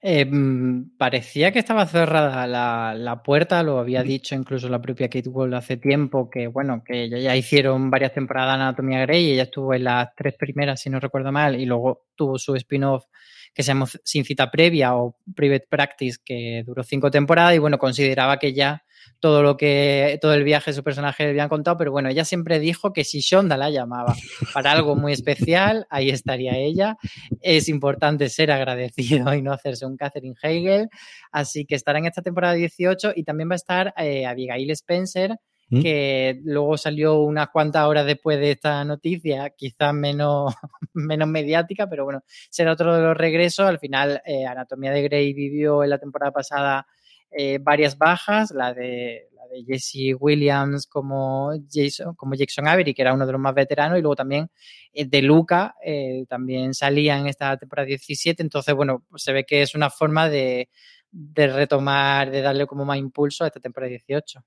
Em, 0.00 0.90
parecía 0.96 1.50
que 1.50 1.58
estaba 1.58 1.84
cerrada 1.84 2.46
la, 2.46 3.22
puerta, 3.24 3.64
lo 3.64 3.80
había 3.80 4.04
dicho 4.04 4.36
incluso 4.36 4.68
la 4.68 4.80
propia 4.80 5.08
Kate 5.08 5.28
Wall 5.28 5.54
hace 5.54 5.76
tiempo, 5.76 6.30
que 6.30 6.46
bueno, 6.46 6.84
que 6.84 7.08
ya, 7.10 7.34
hicieron 7.34 7.90
varias 7.90 8.12
temporadas 8.14 8.58
de 8.58 8.62
Anatomía 8.62 9.00
Grey 9.00 9.26
y 9.26 9.32
ella 9.32 9.44
estuvo 9.44 9.74
en 9.74 9.84
las 9.84 10.14
tres 10.14 10.34
primeras, 10.38 10.80
si 10.80 10.88
no 10.88 11.00
recuerdo 11.00 11.32
mal, 11.32 11.60
y 11.60 11.66
luego 11.66 12.06
tuvo 12.14 12.38
su 12.38 12.54
spin-off 12.54 13.06
que 13.54 13.62
se 13.62 13.68
llamó 13.68 13.86
Sin 14.04 14.24
Cita 14.24 14.50
Previa 14.50 14.96
o 14.96 15.16
Private 15.34 15.66
Practice, 15.68 16.18
que 16.24 16.62
duró 16.66 16.82
cinco 16.82 17.10
temporadas 17.10 17.54
y 17.54 17.58
bueno, 17.58 17.78
consideraba 17.78 18.38
que 18.38 18.52
ya 18.52 18.84
todo 19.20 19.42
lo 19.42 19.56
que, 19.56 20.18
todo 20.20 20.34
el 20.34 20.44
viaje 20.44 20.70
de 20.70 20.76
su 20.76 20.84
personaje 20.84 21.24
le 21.24 21.30
habían 21.30 21.48
contado, 21.48 21.76
pero 21.76 21.90
bueno, 21.90 22.08
ella 22.08 22.24
siempre 22.24 22.60
dijo 22.60 22.92
que 22.92 23.04
si 23.04 23.20
Shonda 23.20 23.56
la 23.56 23.70
llamaba 23.70 24.14
para 24.54 24.72
algo 24.72 24.94
muy 24.94 25.12
especial, 25.12 25.86
ahí 25.90 26.10
estaría 26.10 26.56
ella. 26.56 26.96
Es 27.40 27.68
importante 27.68 28.28
ser 28.28 28.50
agradecido 28.50 29.34
y 29.34 29.42
no 29.42 29.52
hacerse 29.52 29.86
un 29.86 29.96
Catherine 29.96 30.36
Hegel, 30.40 30.88
así 31.32 31.64
que 31.64 31.74
estará 31.74 31.98
en 31.98 32.06
esta 32.06 32.22
temporada 32.22 32.54
18 32.54 33.12
y 33.16 33.24
también 33.24 33.50
va 33.50 33.54
a 33.54 33.56
estar 33.56 33.94
eh, 33.96 34.26
Abigail 34.26 34.70
Spencer, 34.70 35.36
¿Mm? 35.70 35.82
que 35.82 36.40
luego 36.44 36.78
salió 36.78 37.20
unas 37.20 37.50
cuantas 37.50 37.84
horas 37.84 38.06
después 38.06 38.38
de 38.38 38.52
esta 38.52 38.84
noticia, 38.84 39.50
quizás 39.50 39.92
menos, 39.92 40.54
menos 40.94 41.28
mediática, 41.28 41.86
pero 41.88 42.04
bueno, 42.04 42.22
será 42.48 42.72
otro 42.72 42.96
de 42.96 43.02
los 43.02 43.16
regresos. 43.16 43.66
Al 43.66 43.78
final, 43.78 44.22
eh, 44.24 44.46
Anatomía 44.46 44.92
de 44.92 45.02
Grey 45.02 45.34
vivió 45.34 45.84
en 45.84 45.90
la 45.90 45.98
temporada 45.98 46.32
pasada 46.32 46.86
eh, 47.30 47.58
varias 47.60 47.98
bajas, 47.98 48.50
la 48.52 48.72
de, 48.72 49.28
la 49.34 49.46
de 49.48 49.62
Jesse 49.64 50.16
Williams 50.18 50.86
como 50.86 51.52
Jason, 51.70 52.14
como 52.14 52.34
Jackson 52.34 52.66
Avery, 52.66 52.94
que 52.94 53.02
era 53.02 53.12
uno 53.12 53.26
de 53.26 53.32
los 53.32 53.40
más 53.40 53.54
veteranos, 53.54 53.98
y 53.98 54.00
luego 54.00 54.16
también 54.16 54.50
eh, 54.94 55.04
de 55.06 55.20
Luca, 55.20 55.74
eh, 55.84 56.24
también 56.26 56.72
salía 56.72 57.18
en 57.18 57.26
esta 57.26 57.56
temporada 57.58 57.86
17, 57.86 58.42
entonces, 58.42 58.74
bueno, 58.74 59.04
pues 59.10 59.22
se 59.22 59.32
ve 59.32 59.44
que 59.44 59.60
es 59.60 59.74
una 59.74 59.90
forma 59.90 60.30
de, 60.30 60.70
de 61.10 61.46
retomar, 61.48 62.30
de 62.30 62.40
darle 62.40 62.66
como 62.66 62.86
más 62.86 62.98
impulso 62.98 63.44
a 63.44 63.48
esta 63.48 63.60
temporada 63.60 63.90
18. 63.90 64.42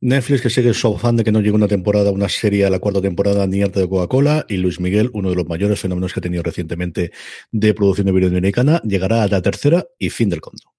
Netflix 0.00 0.42
que 0.42 0.50
sigue 0.50 0.72
de 0.72 1.24
que 1.24 1.32
no 1.32 1.40
llegue 1.40 1.52
una 1.52 1.68
temporada, 1.68 2.10
una 2.10 2.28
serie 2.28 2.64
a 2.64 2.70
la 2.70 2.78
cuarta 2.78 3.00
temporada 3.00 3.46
ni 3.46 3.62
arte 3.62 3.80
de 3.80 3.88
Coca-Cola 3.88 4.46
y 4.48 4.58
Luis 4.58 4.80
Miguel, 4.80 5.10
uno 5.12 5.30
de 5.30 5.36
los 5.36 5.46
mayores 5.48 5.80
fenómenos 5.80 6.12
que 6.12 6.20
ha 6.20 6.22
tenido 6.22 6.42
recientemente 6.42 7.10
de 7.50 7.74
producción 7.74 8.08
americana, 8.08 8.80
llegará 8.84 9.22
a 9.22 9.28
la 9.28 9.42
tercera 9.42 9.84
y 9.98 10.10
fin 10.10 10.28
del 10.28 10.40
conto 10.40 10.72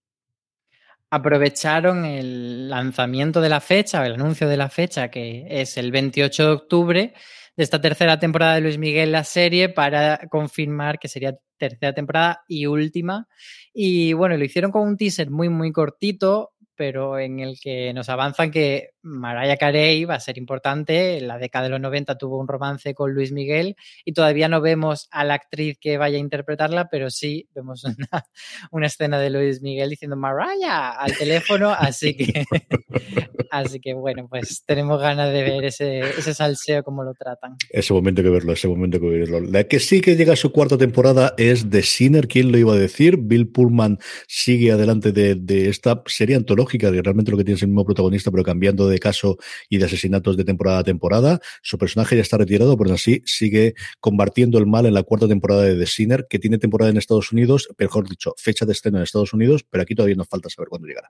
aprovecharon 1.12 2.06
el 2.06 2.70
lanzamiento 2.70 3.42
de 3.42 3.50
la 3.50 3.62
fecha, 3.62 4.06
el 4.06 4.14
anuncio 4.14 4.48
de 4.48 4.58
la 4.58 4.70
fecha, 4.70 5.10
que 5.10 5.48
es 5.50 5.78
el 5.78 5.92
28 5.92 6.46
de 6.46 6.52
octubre 6.52 7.14
de 7.56 7.64
esta 7.64 7.82
tercera 7.82 8.20
temporada 8.20 8.56
de 8.56 8.62
Luis 8.62 8.78
Miguel, 8.78 9.12
la 9.12 9.24
serie, 9.24 9.70
para 9.70 10.20
confirmar 10.30 11.00
que 11.00 11.08
sería 11.08 11.36
tercera 11.58 11.94
temporada 11.94 12.44
y 12.48 12.68
última. 12.68 13.28
Y 13.74 14.14
bueno, 14.14 14.38
lo 14.38 14.46
hicieron 14.46 14.72
con 14.72 14.88
un 14.88 14.98
teaser 14.98 15.30
muy, 15.30 15.50
muy 15.50 15.72
cortito, 15.72 16.54
pero 16.80 17.20
en 17.20 17.42
el 17.42 17.60
que 17.60 17.94
nos 17.94 18.08
avanzan 18.08 18.52
que 18.52 18.92
Mariah 19.02 19.58
Carey 19.58 20.06
va 20.06 20.16
a 20.16 20.20
ser 20.22 20.38
importante. 20.38 21.18
En 21.18 21.28
la 21.28 21.38
década 21.38 21.66
de 21.66 21.72
los 21.72 21.82
90 21.82 22.18
tuvo 22.18 22.40
un 22.40 22.48
romance 22.48 22.94
con 22.94 23.14
Luis 23.14 23.34
Miguel 23.34 23.76
y 24.06 24.14
todavía 24.14 24.48
no 24.48 24.62
vemos 24.62 25.10
a 25.12 25.26
la 25.26 25.34
actriz 25.34 25.78
que 25.78 25.98
vaya 25.98 26.16
a 26.16 26.22
interpretarla, 26.22 26.88
pero 26.90 27.10
sí 27.10 27.50
vemos 27.54 27.84
una, 27.84 28.26
una 28.72 28.88
escena 28.88 29.20
de 29.20 29.30
Luis 29.30 29.62
Miguel 29.62 29.90
diciendo 29.90 30.16
Mariah 30.16 30.92
al 30.92 31.18
teléfono, 31.18 31.72
así 31.78 32.16
que, 32.16 32.46
así 33.52 33.82
que 33.82 33.94
bueno, 33.94 34.30
pues 34.30 34.64
tenemos 34.66 35.02
ganas 35.02 35.34
de 35.34 35.44
ver 35.44 35.66
ese, 35.66 36.00
ese 36.00 36.34
salseo, 36.34 36.82
cómo 36.86 37.04
lo 37.04 37.14
tratan. 37.14 37.58
Ese 37.72 37.92
momento 37.92 38.24
que 38.24 38.30
verlo, 38.30 38.54
ese 38.54 38.70
momento 38.70 39.02
que 39.02 39.08
verlo. 39.08 39.42
La 39.42 39.66
que 39.66 39.82
sí 39.82 40.00
que 40.00 40.16
llega 40.16 40.32
a 40.32 40.38
su 40.38 40.54
cuarta 40.54 40.78
temporada 40.78 41.34
es 41.38 41.70
The 41.70 41.82
Sinner, 41.82 42.30
¿quién 42.30 42.54
lo 42.54 42.58
iba 42.58 42.72
a 42.72 42.78
decir? 42.78 43.18
Bill 43.18 43.50
Pullman 43.50 44.00
sigue 44.30 44.72
adelante 44.72 45.12
de, 45.12 45.36
de 45.36 45.68
esta 45.68 46.02
serie 46.06 46.38
antológica 46.38 46.69
que 46.78 46.90
realmente 46.90 47.32
lo 47.32 47.38
que 47.38 47.44
tiene 47.44 47.56
es 47.56 47.64
el 47.64 47.70
mismo 47.70 47.86
protagonista, 47.86 48.32
pero 48.32 48.44
cambiando 48.44 48.88
de 48.88 49.00
caso 49.00 49.38
y 49.70 49.78
de 49.78 49.86
asesinatos 49.86 50.38
de 50.38 50.44
temporada 50.44 50.80
a 50.80 50.84
temporada. 50.84 51.40
Su 51.62 51.78
personaje 51.78 52.16
ya 52.16 52.22
está 52.22 52.38
retirado, 52.38 52.78
pero 52.78 52.94
así 52.94 53.22
sigue 53.26 53.74
combatiendo 54.00 54.58
el 54.58 54.68
mal 54.68 54.86
en 54.86 54.94
la 54.94 55.04
cuarta 55.04 55.28
temporada 55.28 55.64
de 55.64 55.76
The 55.76 55.86
Sinner, 55.86 56.28
que 56.30 56.40
tiene 56.40 56.58
temporada 56.58 56.92
en 56.92 56.98
Estados 56.98 57.32
Unidos, 57.32 57.70
mejor 57.78 58.08
dicho, 58.08 58.34
fecha 58.38 58.66
de 58.66 58.74
estreno 58.74 58.98
en 58.98 59.04
Estados 59.04 59.34
Unidos, 59.34 59.66
pero 59.70 59.82
aquí 59.82 59.96
todavía 59.96 60.16
nos 60.16 60.28
falta 60.28 60.50
saber 60.50 60.70
cuándo 60.70 60.88
llegará. 60.88 61.10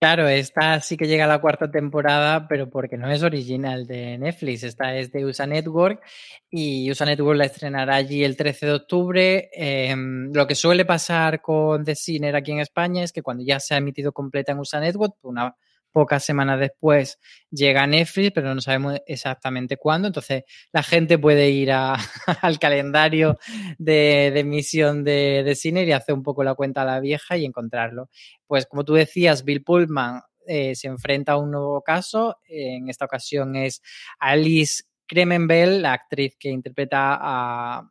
Claro, 0.00 0.28
esta 0.28 0.80
sí 0.80 0.96
que 0.96 1.08
llega 1.08 1.24
a 1.24 1.26
la 1.26 1.40
cuarta 1.40 1.72
temporada, 1.72 2.46
pero 2.46 2.70
porque 2.70 2.96
no 2.96 3.10
es 3.10 3.24
original 3.24 3.84
de 3.84 4.16
Netflix, 4.16 4.62
esta 4.62 4.94
es 4.94 5.10
de 5.10 5.24
USA 5.24 5.44
Network 5.44 6.00
y 6.48 6.88
USA 6.88 7.04
Network 7.04 7.36
la 7.36 7.46
estrenará 7.46 7.96
allí 7.96 8.22
el 8.22 8.36
13 8.36 8.66
de 8.66 8.72
octubre. 8.74 9.50
Eh, 9.52 9.96
lo 10.32 10.46
que 10.46 10.54
suele 10.54 10.84
pasar 10.84 11.42
con 11.42 11.84
The 11.84 11.96
Sinner 11.96 12.36
aquí 12.36 12.52
en 12.52 12.60
España 12.60 13.02
es 13.02 13.12
que 13.12 13.22
cuando 13.22 13.42
ya 13.44 13.58
se 13.58 13.74
ha 13.74 13.78
emitido 13.78 14.12
completa 14.12 14.52
en 14.52 14.60
USA 14.60 14.78
Network, 14.78 15.16
una 15.22 15.56
pocas 15.98 16.24
semanas 16.24 16.60
después 16.60 17.18
llega 17.50 17.84
Netflix, 17.84 18.30
pero 18.32 18.54
no 18.54 18.60
sabemos 18.60 19.00
exactamente 19.04 19.76
cuándo. 19.76 20.06
Entonces, 20.06 20.44
la 20.72 20.84
gente 20.84 21.18
puede 21.18 21.50
ir 21.50 21.72
al 22.42 22.58
calendario 22.60 23.36
de, 23.78 24.30
de 24.32 24.38
emisión 24.38 25.02
de, 25.02 25.42
de 25.42 25.54
cine 25.56 25.82
y 25.82 25.90
hacer 25.90 26.14
un 26.14 26.22
poco 26.22 26.44
la 26.44 26.54
cuenta 26.54 26.82
a 26.82 26.84
la 26.84 27.00
vieja 27.00 27.36
y 27.36 27.44
encontrarlo. 27.44 28.10
Pues, 28.46 28.66
como 28.66 28.84
tú 28.84 28.94
decías, 28.94 29.44
Bill 29.44 29.64
Pullman 29.64 30.20
eh, 30.46 30.76
se 30.76 30.86
enfrenta 30.86 31.32
a 31.32 31.38
un 31.38 31.50
nuevo 31.50 31.82
caso. 31.82 32.36
En 32.46 32.88
esta 32.88 33.06
ocasión 33.06 33.56
es 33.56 33.82
Alice 34.20 34.84
Kremenbell, 35.04 35.82
la 35.82 35.94
actriz 35.94 36.36
que 36.38 36.50
interpreta 36.50 37.18
a 37.20 37.90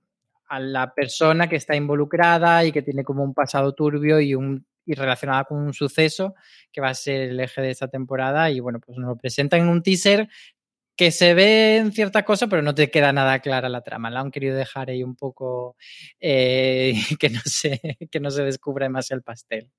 la 0.61 0.93
persona 0.93 1.49
que 1.49 1.57
está 1.57 1.75
involucrada 1.75 2.63
y 2.63 2.71
que 2.71 2.83
tiene 2.83 3.03
como 3.03 3.21
un 3.25 3.33
pasado 3.33 3.73
turbio 3.73 4.21
y 4.21 4.33
un 4.33 4.65
y 4.87 4.95
relacionada 4.95 5.43
con 5.43 5.59
un 5.59 5.73
suceso 5.73 6.33
que 6.71 6.81
va 6.81 6.89
a 6.89 6.95
ser 6.95 7.29
el 7.29 7.39
eje 7.39 7.61
de 7.61 7.69
esta 7.69 7.87
temporada. 7.89 8.49
Y 8.49 8.59
bueno, 8.59 8.79
pues 8.79 8.97
nos 8.97 9.09
lo 9.09 9.17
presentan 9.17 9.61
en 9.61 9.67
un 9.67 9.83
teaser 9.83 10.29
que 10.95 11.11
se 11.11 11.35
ve 11.35 11.77
en 11.77 11.91
ciertas 11.91 12.23
cosas, 12.23 12.49
pero 12.49 12.63
no 12.63 12.73
te 12.73 12.89
queda 12.89 13.13
nada 13.13 13.39
clara 13.39 13.69
la 13.69 13.81
trama. 13.81 14.09
La 14.09 14.21
han 14.21 14.31
querido 14.31 14.55
dejar 14.55 14.89
ahí 14.89 15.03
un 15.03 15.15
poco 15.15 15.75
eh, 16.19 16.95
que, 17.19 17.29
no 17.29 17.41
se, 17.45 17.79
que 18.09 18.19
no 18.19 18.31
se 18.31 18.43
descubra 18.43 18.89
más 18.89 19.11
el 19.11 19.21
pastel. 19.21 19.69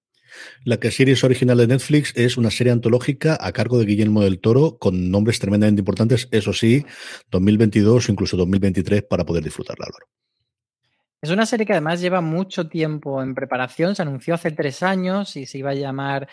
La 0.63 0.79
que 0.79 0.91
serie 0.91 1.15
es 1.15 1.25
original 1.25 1.57
de 1.57 1.67
Netflix 1.67 2.13
es 2.15 2.37
una 2.37 2.51
serie 2.51 2.73
antológica 2.73 3.39
a 3.41 3.53
cargo 3.53 3.79
de 3.79 3.87
Guillermo 3.87 4.23
del 4.23 4.41
Toro 4.41 4.79
con 4.79 5.11
nombres 5.11 5.39
tremendamente 5.39 5.81
importantes, 5.81 6.29
eso 6.31 6.53
sí, 6.53 6.85
2022 7.31 8.09
o 8.09 8.13
incluso 8.13 8.37
2023 8.37 9.05
para 9.05 9.25
poder 9.25 9.43
disfrutarla, 9.43 9.87
Álvaro. 9.87 10.07
Es 11.21 11.31
una 11.31 11.47
serie 11.47 11.67
que 11.67 11.73
además 11.73 12.01
lleva 12.01 12.21
mucho 12.21 12.69
tiempo 12.69 13.21
en 13.23 13.35
preparación. 13.35 13.97
Se 13.97 14.03
anunció 14.03 14.35
hace 14.35 14.53
tres 14.53 14.83
años 14.85 15.35
y 15.37 15.47
se 15.47 15.59
iba 15.59 15.71
a 15.71 15.75
llamar 15.75 16.29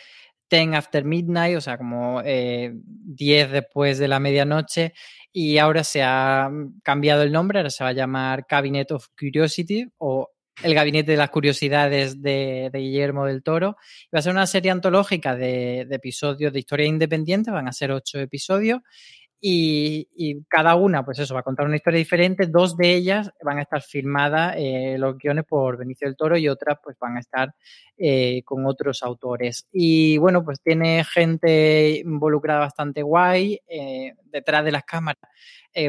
Ten 0.47 0.75
After 0.75 1.03
Midnight, 1.03 1.57
o 1.57 1.61
sea, 1.61 1.77
como 1.77 2.21
eh, 2.23 2.71
10 2.75 3.51
después 3.51 3.97
de 3.97 4.07
la 4.07 4.19
medianoche. 4.19 4.93
Y 5.31 5.57
ahora 5.57 5.83
se 5.83 6.03
ha 6.03 6.51
cambiado 6.83 7.23
el 7.23 7.31
nombre, 7.31 7.59
ahora 7.59 7.71
se 7.71 7.83
va 7.83 7.89
a 7.89 7.93
llamar 7.93 8.45
Cabinet 8.45 8.91
of 8.91 9.07
Curiosity 9.19 9.87
o 9.97 10.29
El 10.61 10.75
Gabinete 10.75 11.11
de 11.11 11.17
las 11.17 11.31
Curiosidades 11.31 12.21
de, 12.21 12.69
de 12.71 12.79
Guillermo 12.79 13.25
del 13.25 13.41
Toro. 13.41 13.77
Va 14.13 14.19
a 14.19 14.21
ser 14.21 14.33
una 14.33 14.45
serie 14.45 14.69
antológica 14.69 15.35
de, 15.35 15.85
de 15.89 15.95
episodios 15.95 16.53
de 16.53 16.59
historia 16.59 16.85
independiente, 16.85 17.49
van 17.49 17.67
a 17.67 17.73
ser 17.73 17.91
ocho 17.91 18.19
episodios 18.19 18.81
y, 19.47 20.43
cada 20.47 20.75
una, 20.75 21.05
pues 21.05 21.19
eso, 21.19 21.35
va 21.35 21.41
a 21.41 21.43
contar 21.43 21.67
una 21.67 21.75
historia 21.75 21.99
diferente. 21.99 22.47
Dos 22.47 22.75
de 22.75 22.95
ellas 22.95 23.31
van 23.43 23.59
a 23.59 23.61
estar 23.61 23.83
filmadas, 23.83 24.55
eh, 24.57 24.95
los 24.97 25.19
guiones 25.19 25.45
por 25.47 25.77
Benicio 25.77 26.07
del 26.07 26.17
Toro 26.17 26.35
y 26.35 26.49
otras 26.49 26.79
pues 26.83 26.97
van 26.97 27.17
a 27.17 27.19
estar 27.19 27.53
eh, 27.95 28.41
con 28.43 28.65
otros 28.65 29.03
autores. 29.03 29.67
Y 29.71 30.17
bueno, 30.17 30.43
pues 30.43 30.61
tiene 30.61 31.03
gente 31.03 32.01
involucrada 32.03 32.61
bastante 32.61 33.03
guay 33.03 33.59
eh, 33.67 34.13
detrás 34.31 34.65
de 34.65 34.71
las 34.71 34.83
cámaras. 34.83 35.21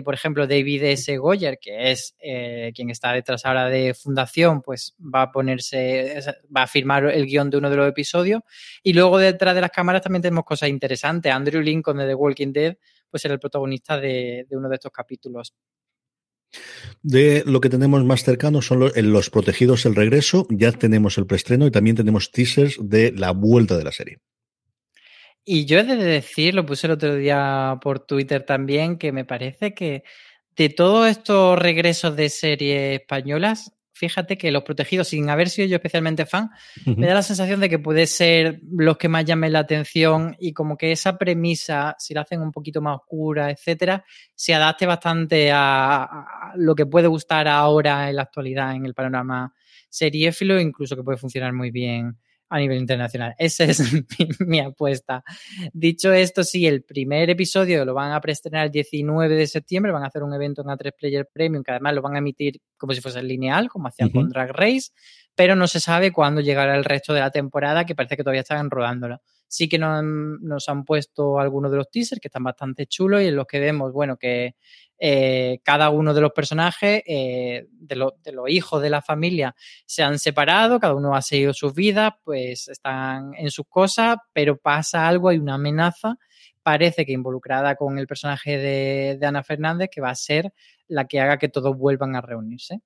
Por 0.04 0.14
ejemplo, 0.14 0.48
David 0.48 0.82
S. 0.82 1.16
Goyer, 1.16 1.58
que 1.60 1.92
es 1.92 2.16
quien 2.18 2.90
está 2.90 3.12
detrás 3.12 3.46
ahora 3.46 3.68
de 3.68 3.94
Fundación, 3.94 4.60
pues 4.60 4.96
va 4.98 5.22
a 5.22 5.30
ponerse, 5.30 6.18
va 6.54 6.64
a 6.64 6.66
firmar 6.66 7.04
el 7.04 7.25
guion 7.25 7.50
de 7.50 7.58
uno 7.58 7.70
de 7.70 7.76
los 7.76 7.88
episodios. 7.88 8.42
Y 8.82 8.94
luego 8.94 9.16
detrás 9.18 9.54
de 9.54 9.60
las 9.60 9.70
cámaras 9.70 10.02
también 10.02 10.22
tenemos 10.22 10.44
cosas 10.44 10.70
interesantes. 10.70 11.32
Andrew 11.32 11.62
Lincoln 11.62 11.98
de 11.98 12.06
The 12.08 12.14
Walking 12.16 12.52
Dead, 12.52 12.76
pues 13.16 13.25
era 13.25 13.32
el 13.32 13.40
protagonista 13.40 13.99
de, 13.99 14.44
de 14.46 14.56
uno 14.58 14.68
de 14.68 14.75
estos 14.75 14.92
capítulos. 14.92 15.54
De 17.02 17.42
lo 17.46 17.62
que 17.62 17.70
tenemos 17.70 18.04
más 18.04 18.25
cercano 18.25 18.61
son 18.61 18.80
los, 18.80 18.94
en 18.94 19.11
los 19.11 19.30
protegidos 19.30 19.87
el 19.87 19.94
regreso, 19.94 20.46
ya 20.50 20.70
tenemos 20.70 21.16
el 21.16 21.26
preestreno 21.26 21.66
y 21.66 21.70
también 21.70 21.96
tenemos 21.96 22.30
teasers 22.30 22.76
de 22.78 23.12
la 23.12 23.30
vuelta 23.30 23.78
de 23.78 23.85
la 23.85 23.92
serie. 23.92 24.18
Y 25.46 25.64
yo 25.64 25.78
he 25.78 25.85
de 25.85 25.96
decir, 25.96 26.54
lo 26.54 26.66
puse 26.66 26.88
el 26.88 26.92
otro 26.92 27.14
día 27.14 27.78
por 27.80 28.00
Twitter 28.00 28.44
también, 28.44 28.99
que 28.99 29.12
me 29.12 29.25
parece 29.25 29.73
que 29.73 30.04
de 30.54 30.68
todos 30.68 31.08
estos 31.08 31.58
regresos 31.58 32.16
de 32.16 32.28
series 32.28 33.00
españolas, 33.00 33.73
fíjate 33.96 34.36
que 34.36 34.50
Los 34.50 34.62
Protegidos, 34.62 35.08
sin 35.08 35.30
haber 35.30 35.48
sido 35.48 35.66
yo 35.68 35.76
especialmente 35.76 36.26
fan, 36.26 36.44
uh 36.44 36.90
-huh. 36.90 36.96
me 36.96 37.06
da 37.06 37.14
la 37.14 37.22
sensación 37.22 37.60
de 37.60 37.68
que 37.68 37.78
puede 37.78 38.06
ser 38.06 38.60
los 38.70 38.98
que 38.98 39.08
más 39.08 39.24
llamen 39.24 39.52
la 39.52 39.60
atención 39.60 40.36
y 40.38 40.52
como 40.52 40.76
que 40.76 40.92
esa 40.92 41.16
premisa, 41.16 41.96
si 41.98 42.12
la 42.14 42.20
hacen 42.20 42.40
un 42.42 42.52
poquito 42.52 42.80
más 42.82 42.96
oscura, 42.96 43.50
etcétera, 43.50 44.04
se 44.34 44.54
adapte 44.54 44.86
bastante 44.86 45.50
a, 45.50 46.02
a 46.04 46.52
lo 46.56 46.74
que 46.74 46.86
puede 46.86 47.08
gustar 47.08 47.48
ahora 47.48 48.08
en 48.10 48.16
la 48.16 48.22
actualidad 48.22 48.74
en 48.74 48.84
el 48.84 48.94
panorama 48.94 49.52
seriéfilo, 49.88 50.60
incluso 50.60 50.94
que 50.94 51.02
puede 51.02 51.18
funcionar 51.18 51.52
muy 51.52 51.70
bien 51.70 52.18
a 52.48 52.58
nivel 52.58 52.78
internacional. 52.78 53.34
Esa 53.38 53.64
es 53.64 53.80
mi, 53.92 54.28
mi, 54.46 54.60
apuesta. 54.60 55.22
Dicho 55.72 56.12
esto, 56.12 56.44
sí, 56.44 56.66
el 56.66 56.82
primer 56.82 57.30
episodio 57.30 57.84
lo 57.84 57.94
van 57.94 58.12
a 58.12 58.20
preestrenar 58.20 58.66
el 58.66 58.72
19 58.72 59.34
de 59.34 59.46
septiembre, 59.46 59.92
van 59.92 60.04
a 60.04 60.06
hacer 60.06 60.22
un 60.22 60.34
evento 60.34 60.62
en 60.62 60.68
A3 60.68 60.92
Player 60.98 61.28
Premium, 61.32 61.62
que 61.62 61.72
además 61.72 61.94
lo 61.94 62.02
van 62.02 62.14
a 62.14 62.18
emitir 62.18 62.60
como 62.76 62.92
si 62.92 63.00
fuese 63.00 63.22
lineal, 63.22 63.68
como 63.68 63.88
hacían 63.88 64.08
uh 64.08 64.12
-huh. 64.12 64.14
con 64.14 64.28
Drag 64.28 64.50
Race, 64.52 64.90
pero 65.34 65.56
no 65.56 65.66
se 65.66 65.80
sabe 65.80 66.12
cuándo 66.12 66.40
llegará 66.40 66.76
el 66.76 66.84
resto 66.84 67.12
de 67.12 67.20
la 67.20 67.30
temporada, 67.30 67.84
que 67.84 67.94
parece 67.94 68.16
que 68.16 68.22
todavía 68.22 68.42
están 68.42 68.70
rodándola. 68.70 69.20
Sí 69.48 69.68
que 69.68 69.78
nos, 69.78 70.68
han 70.68 70.84
puesto 70.84 71.38
algunos 71.38 71.70
de 71.70 71.76
los 71.78 71.90
teasers 71.90 72.20
que 72.20 72.28
están 72.28 72.44
bastante 72.44 72.86
chulos 72.86 73.22
y 73.22 73.26
en 73.26 73.36
los 73.36 73.46
que 73.46 73.60
vemos, 73.60 73.92
bueno, 73.92 74.16
que 74.16 74.56
eh, 74.98 75.60
cada 75.62 75.90
uno 75.90 76.14
de 76.14 76.20
los 76.20 76.32
personajes, 76.32 77.02
eh, 77.06 77.66
de, 77.70 77.96
lo, 77.96 78.16
los 78.32 78.48
hijos 78.48 78.82
de 78.82 78.90
la 78.90 79.02
familia, 79.02 79.54
se 79.86 80.02
han 80.02 80.18
separado, 80.18 80.80
cada 80.80 80.94
uno 80.94 81.14
ha 81.14 81.22
seguido 81.22 81.52
sus 81.52 81.74
vidas, 81.74 82.12
pues 82.24 82.68
están 82.68 83.32
en 83.36 83.50
sus 83.50 83.66
cosas, 83.68 84.16
pero 84.32 84.56
pasa 84.56 85.06
algo, 85.06 85.28
hay 85.28 85.38
una 85.38 85.54
amenaza, 85.54 86.16
parece 86.62 87.06
que 87.06 87.12
involucrada 87.12 87.76
con 87.76 87.98
el 87.98 88.06
personaje 88.06 88.58
de, 88.58 89.16
de 89.20 89.26
Ana 89.26 89.42
Fernández, 89.42 89.90
que 89.92 90.00
va 90.00 90.10
a 90.10 90.14
ser 90.14 90.52
la 90.88 91.06
que 91.06 91.20
haga 91.20 91.38
que 91.38 91.48
todos 91.48 91.76
vuelvan 91.76 92.16
a 92.16 92.20
reunirse. 92.20 92.80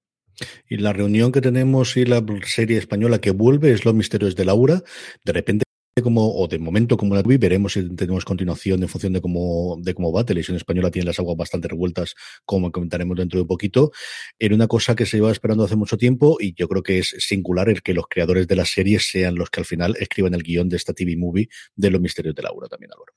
Y 0.69 0.79
la 0.79 0.93
reunión 0.93 1.33
que 1.33 1.40
tenemos 1.40 1.97
y 1.97 2.05
la 2.05 2.25
serie 2.47 2.79
española 2.79 3.19
que 3.19 3.31
vuelve 3.31 3.73
es 3.73 3.85
Los 3.85 3.95
Misterios 3.95 4.37
de 4.37 4.45
Laura. 4.45 4.83
De 5.25 5.33
repente 5.33 5.64
como, 6.02 6.35
o 6.35 6.49
de 6.49 6.59
momento 6.59 6.97
como 6.97 7.14
la 7.14 7.23
vi, 7.23 7.37
veremos 7.37 7.73
si 7.75 7.88
tenemos 7.95 8.25
continuación 8.25 8.83
en 8.83 8.88
función 8.88 9.12
de 9.12 9.21
cómo, 9.21 9.76
de 9.80 9.95
cómo 9.95 10.12
va. 10.12 10.25
Televisión 10.25 10.57
Española 10.57 10.90
tiene 10.90 11.07
las 11.07 11.19
aguas 11.19 11.37
bastante 11.37 11.69
revueltas, 11.69 12.14
como 12.45 12.71
comentaremos 12.73 13.16
dentro 13.16 13.40
de 13.40 13.47
poquito. 13.47 13.92
Era 14.38 14.54
una 14.54 14.66
cosa 14.66 14.95
que 14.95 15.07
se 15.07 15.19
lleva 15.19 15.33
esperando 15.33 15.64
hace 15.64 15.76
mucho 15.76 15.97
tiempo 15.97 16.37
y 16.40 16.54
yo 16.54 16.69
creo 16.69 16.83
que 16.83 16.99
es 16.99 17.14
singular 17.19 17.69
el 17.69 17.83
que 17.83 17.95
los 17.95 18.07
creadores 18.09 18.47
de 18.47 18.57
la 18.57 18.64
serie 18.64 18.99
sean 19.00 19.35
los 19.35 19.50
que 19.50 19.61
al 19.61 19.66
final 19.66 19.97
escriban 19.99 20.35
el 20.35 20.42
guion 20.42 20.69
de 20.69 20.76
esta 20.76 20.92
TV 20.92 21.16
movie 21.16 21.49
de 21.76 21.90
Los 21.90 22.00
Misterios 22.00 22.35
de 22.35 22.42
Laura 22.42 22.69
también, 22.69 22.92
Álvaro. 22.92 23.12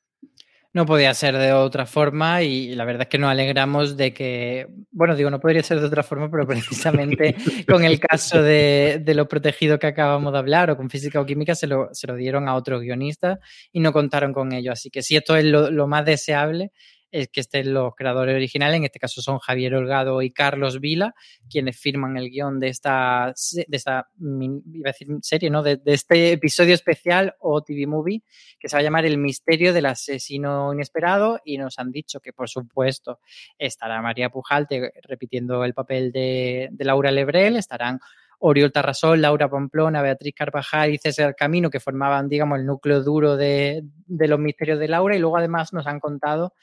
No 0.74 0.88
podía 0.88 1.14
ser 1.14 1.38
de 1.38 1.54
otra 1.54 1.86
forma 1.86 2.42
y 2.42 2.74
la 2.74 2.84
verdad 2.84 3.04
es 3.04 3.08
que 3.08 3.20
nos 3.20 3.30
alegramos 3.30 3.96
de 3.96 4.12
que, 4.12 4.68
bueno, 4.92 5.16
digo, 5.16 5.30
no 5.30 5.40
podría 5.40 5.62
ser 5.62 5.80
de 5.80 5.86
otra 5.86 6.02
forma, 6.02 6.32
pero 6.32 6.48
precisamente 6.48 7.36
con 7.68 7.84
el 7.84 8.00
caso 8.00 8.42
de, 8.42 9.00
de, 9.04 9.14
lo 9.14 9.28
protegido 9.28 9.78
que 9.78 9.86
acabamos 9.86 10.34
de 10.34 10.40
hablar 10.40 10.72
o 10.72 10.78
con 10.78 10.90
física 10.90 11.22
o 11.22 11.26
química 11.28 11.54
se 11.54 11.68
lo, 11.68 11.90
se 11.92 12.08
lo 12.08 12.16
dieron 12.16 12.50
a 12.50 12.56
otros 12.56 12.82
guionistas 12.82 13.38
y 13.72 13.82
no 13.82 13.94
contaron 13.94 14.34
con 14.34 14.52
ello. 14.52 14.72
Así 14.72 14.90
que 14.90 15.04
si 15.04 15.16
esto 15.16 15.36
es 15.36 15.46
lo, 15.46 15.70
lo 15.70 15.88
más 15.88 16.06
deseable, 16.06 16.72
es 17.14 17.30
que 17.30 17.42
estén 17.42 17.74
los 17.74 17.94
creadores 17.96 18.36
originales, 18.36 18.78
en 18.78 18.86
este 18.86 19.00
caso 19.00 19.22
son 19.22 19.38
Javier 19.38 19.76
Holgado 19.76 20.22
y 20.24 20.32
Carlos 20.32 20.80
Vila, 20.80 21.14
quienes 21.48 21.80
firman 21.80 22.18
el 22.18 22.32
guion 22.32 22.60
de 22.60 22.70
esta, 22.70 23.32
de 23.54 23.78
esta 23.78 24.10
iba 24.20 24.90
a 24.90 24.92
decir 24.92 25.08
serie, 25.22 25.52
¿no? 25.52 25.62
De, 25.62 25.80
este 25.86 26.32
episodio 26.32 26.74
especial 26.74 27.36
o 27.40 27.62
TV 27.62 27.86
Movie 27.86 28.24
que 28.60 28.68
se 28.68 28.76
va 28.76 28.80
a 28.80 28.84
llamar 28.84 29.06
El 29.06 29.20
misterio 29.20 29.74
del 29.74 29.86
asesino 29.86 30.74
inesperado 30.74 31.40
y 31.46 31.60
nos 31.60 31.78
han 31.78 31.92
dicho 31.92 32.20
que, 32.20 32.34
por 32.34 32.50
supuesto, 32.50 33.20
estará 33.60 34.02
María 34.02 34.30
Pujalte 34.30 34.92
repitiendo 35.04 35.64
el 35.66 35.76
papel 35.76 36.12
de, 36.12 36.70
de 36.72 36.86
Laura 36.86 37.12
Lebrel, 37.12 37.58
estarán 37.58 38.00
Oriol 38.46 38.74
Tarrasol, 38.74 39.22
Laura 39.22 39.50
Pamplona, 39.50 40.02
Beatriz 40.02 40.34
Carvajal 40.36 40.94
y 40.94 40.98
César 40.98 41.34
Camino, 41.34 41.70
que 41.70 41.80
formaban, 41.80 42.28
digamos, 42.28 42.60
el 42.60 42.66
núcleo 42.66 43.02
duro 43.02 43.38
de, 43.38 43.86
los 44.06 44.38
misterios 44.38 44.80
de 44.80 44.90
Laura. 44.90 45.16
Y 45.16 45.20
luego, 45.20 45.38
además, 45.38 45.72
nos 45.72 45.88
han 45.88 46.02
contado 46.02 46.54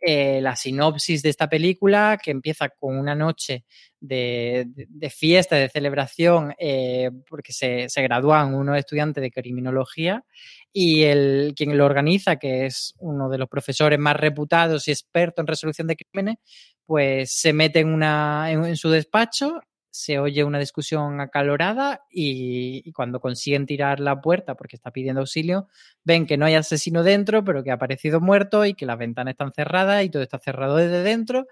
eh, 0.00 0.40
la 0.40 0.56
sinopsis 0.56 1.22
de 1.22 1.28
esta 1.28 1.48
película, 1.48 2.18
que 2.20 2.32
empieza 2.32 2.70
con 2.70 2.98
una 2.98 3.14
noche 3.14 3.64
de, 4.00 4.66
fiesta, 5.14 5.54
de 5.54 5.68
celebración, 5.68 6.54
eh, 6.58 7.12
porque 7.28 7.52
se, 7.52 7.86
gradúan 8.02 8.52
unos 8.52 8.76
estudiantes 8.76 9.22
de 9.22 9.30
criminología 9.30 10.24
y 10.72 11.04
el, 11.04 11.54
quien 11.56 11.78
lo 11.78 11.86
organiza, 11.86 12.34
que 12.34 12.66
es 12.66 12.96
uno 12.98 13.28
de 13.28 13.38
los 13.38 13.48
profesores 13.48 14.00
más 14.00 14.16
reputados 14.16 14.88
y 14.88 14.90
expertos 14.90 15.44
en 15.44 15.46
resolución 15.46 15.86
de 15.86 15.96
crímenes, 15.96 16.38
pues 16.84 17.30
se 17.30 17.52
mete 17.52 17.78
en, 17.78 17.94
una, 17.94 18.50
en 18.50 18.76
su 18.76 18.90
despacho 18.90 19.60
se 19.90 20.18
oye 20.18 20.44
una 20.44 20.58
discusión 20.58 21.20
acalorada 21.20 22.04
y, 22.10 22.92
cuando 22.92 23.20
consiguen 23.20 23.66
tirar 23.66 24.00
la 24.00 24.20
puerta 24.20 24.54
porque 24.54 24.76
está 24.76 24.90
pidiendo 24.90 25.20
auxilio, 25.20 25.68
ven 26.04 26.26
que 26.26 26.36
no 26.36 26.46
hay 26.46 26.54
asesino 26.54 27.02
dentro, 27.02 27.44
pero 27.44 27.62
que 27.64 27.70
ha 27.70 27.74
aparecido 27.74 28.20
muerto 28.20 28.64
y 28.64 28.74
que 28.74 28.86
las 28.86 28.98
ventanas 28.98 29.32
están 29.32 29.52
cerradas 29.52 30.04
y 30.04 30.10
todo 30.10 30.22
está 30.22 30.38
cerrado 30.38 30.76
desde 30.76 31.02
dentro. 31.02 31.46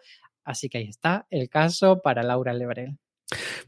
Así 0.44 0.68
que 0.68 0.78
ahí 0.78 0.88
está 0.88 1.26
el 1.30 1.48
caso 1.48 2.02
para 2.02 2.22
Laura 2.22 2.52
Lebrel. 2.52 2.98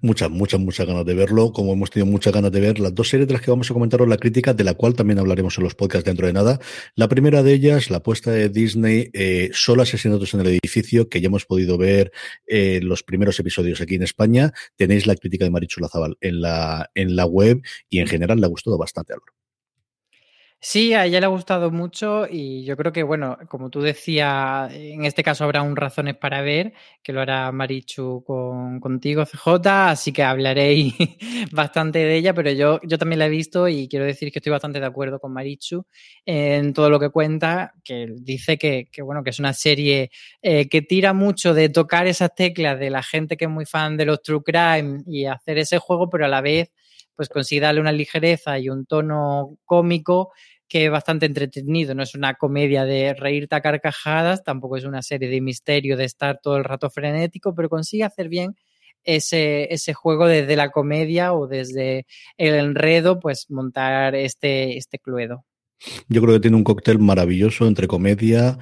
Muchas, 0.01 0.31
muchas, 0.31 0.61
muchas 0.61 0.87
ganas 0.87 1.05
de 1.05 1.15
verlo, 1.15 1.53
como 1.53 1.73
hemos 1.73 1.91
tenido 1.91 2.07
muchas 2.07 2.33
ganas 2.33 2.53
de 2.53 2.61
ver 2.61 2.79
las 2.79 2.95
dos 2.95 3.09
series 3.09 3.27
de 3.27 3.35
las 3.35 3.43
que 3.43 3.51
vamos 3.51 3.69
a 3.69 3.75
comentaros 3.75 4.07
la 4.09 4.17
crítica, 4.17 4.55
de 4.55 4.63
la 4.63 4.75
cual 4.75 4.95
también 4.95 5.19
hablaremos 5.19 5.59
en 5.59 5.65
los 5.65 5.75
podcasts 5.75 6.05
dentro 6.05 6.29
de 6.29 6.33
nada. 6.33 6.61
La 6.95 7.09
primera 7.09 7.43
de 7.43 7.55
ellas, 7.55 7.91
la 7.91 7.97
apuesta 7.97 8.31
de 8.31 8.49
Disney, 8.51 9.11
eh, 9.13 9.51
solo 9.53 9.83
asesinatos 9.83 10.33
en 10.35 10.41
el 10.41 10.47
edificio, 10.47 11.09
que 11.09 11.21
ya 11.21 11.27
hemos 11.27 11.45
podido 11.45 11.77
ver 11.77 12.13
eh, 12.47 12.79
los 12.83 13.03
primeros 13.03 13.41
episodios 13.41 13.81
aquí 13.81 13.97
en 13.97 14.05
España. 14.05 14.53
Tenéis 14.77 15.07
la 15.07 15.17
crítica 15.17 15.45
de 15.45 15.51
Marichu 15.51 15.81
Lazabal 15.81 16.17
en 16.21 16.41
la, 16.41 16.91
en 16.95 17.17
la 17.17 17.27
web 17.27 17.61
y 17.89 17.99
en 17.99 18.07
general 18.07 18.39
le 18.39 18.47
ha 18.47 18.51
gustado 18.51 18.79
bastante, 18.79 19.15
Álvaro. 19.15 19.38
Sí, 20.61 20.93
a 20.93 21.05
ella 21.07 21.21
le 21.21 21.27
ha 21.27 21.29
gustado 21.29 21.71
mucho 21.71 22.27
y 22.29 22.65
yo 22.65 22.77
creo 22.77 22.93
que, 22.93 23.05
bueno, 23.05 23.39
como 23.49 23.71
tú 23.71 23.81
decías, 23.81 24.73
en 24.75 25.05
este 25.05 25.23
caso 25.23 25.45
habrá 25.45 25.63
un 25.63 25.77
razones 25.77 26.17
para 26.17 26.43
ver, 26.43 26.73
que 27.01 27.13
lo 27.13 27.21
hará 27.21 27.53
Marichu 27.53 28.25
con, 28.27 28.81
contigo, 28.81 29.25
CJ, 29.25 29.91
así 29.91 30.13
que 30.13 30.25
hablaréis 30.25 30.95
bastante 31.53 32.01
de 32.01 32.17
ella, 32.17 32.35
pero 32.35 32.51
yo, 32.51 32.81
yo 32.83 32.99
también 32.99 33.21
la 33.21 33.27
he 33.27 33.29
visto 33.29 33.69
y 33.69 33.87
quiero 33.89 34.05
decir 34.05 34.33
que 34.33 34.41
estoy 34.41 34.51
bastante 34.51 34.81
de 34.81 34.87
acuerdo 34.87 35.21
con 35.21 35.33
Marichu 35.33 35.87
en 36.27 36.73
todo 36.75 36.91
lo 36.91 36.99
que 36.99 37.11
cuenta, 37.11 37.73
que 37.85 38.09
dice 38.21 38.59
que, 38.59 38.89
que 38.91 39.03
bueno, 39.03 39.23
que 39.23 39.31
es 39.31 39.39
una 39.39 39.53
serie 39.55 40.11
eh, 40.43 40.69
que 40.69 40.83
tira 40.83 41.13
mucho 41.13 41.55
de 41.55 41.69
tocar 41.69 42.09
esas 42.09 42.35
teclas 42.35 42.81
de 42.81 42.91
la 42.91 43.05
gente 43.05 43.37
que 43.37 43.45
es 43.45 43.51
muy 43.51 43.65
fan 43.65 43.97
de 43.97 44.07
los 44.07 44.23
true 44.23 44.43
crime 44.43 45.03
y 45.07 45.27
hacer 45.27 45.59
ese 45.59 45.79
juego, 45.79 46.11
pero 46.11 46.25
a 46.25 46.29
la 46.29 46.41
vez 46.41 46.73
pues 47.19 47.29
consigue 47.29 47.63
darle 47.63 47.81
una 47.81 47.91
ligereza 47.91 48.61
y 48.61 48.69
un 48.69 48.87
tono 48.87 49.59
cómico 49.65 50.31
que 50.69 50.85
es 50.85 50.91
bastante 50.93 51.27
entretenido. 51.27 51.97
No 51.97 52.05
es 52.05 52.15
una 52.15 52.35
comedia 52.35 52.85
de 52.85 53.13
reírte 53.13 53.57
a 53.57 53.61
carcajadas, 53.61 54.45
tampoco 54.45 54.77
es 54.77 54.85
una 54.85 55.03
serie 55.03 55.29
de 55.29 55.41
misterio 55.41 55.97
de 55.97 56.05
estar 56.05 56.39
todo 56.41 56.59
el 56.59 56.63
rato 56.63 56.91
frenético, 56.91 57.57
pero 57.57 57.69
consigue 57.69 58.05
hacer 58.05 58.29
bien 58.29 58.55
ese, 59.03 59.67
ese 59.75 59.95
juego 59.95 60.29
desde 60.29 60.55
la 60.55 60.71
comedia 60.71 61.33
o 61.33 61.49
desde 61.49 62.07
el 62.37 62.55
enredo, 62.55 63.19
pues 63.19 63.47
montar 63.51 64.15
este, 64.15 64.77
este 64.77 65.01
cluedo. 65.01 65.45
Yo 66.09 66.23
creo 66.23 66.35
que 66.35 66.41
tiene 66.41 66.57
un 66.57 66.65
cóctel 66.65 67.01
maravilloso 67.01 67.67
entre 67.67 67.89
comedia, 67.89 68.59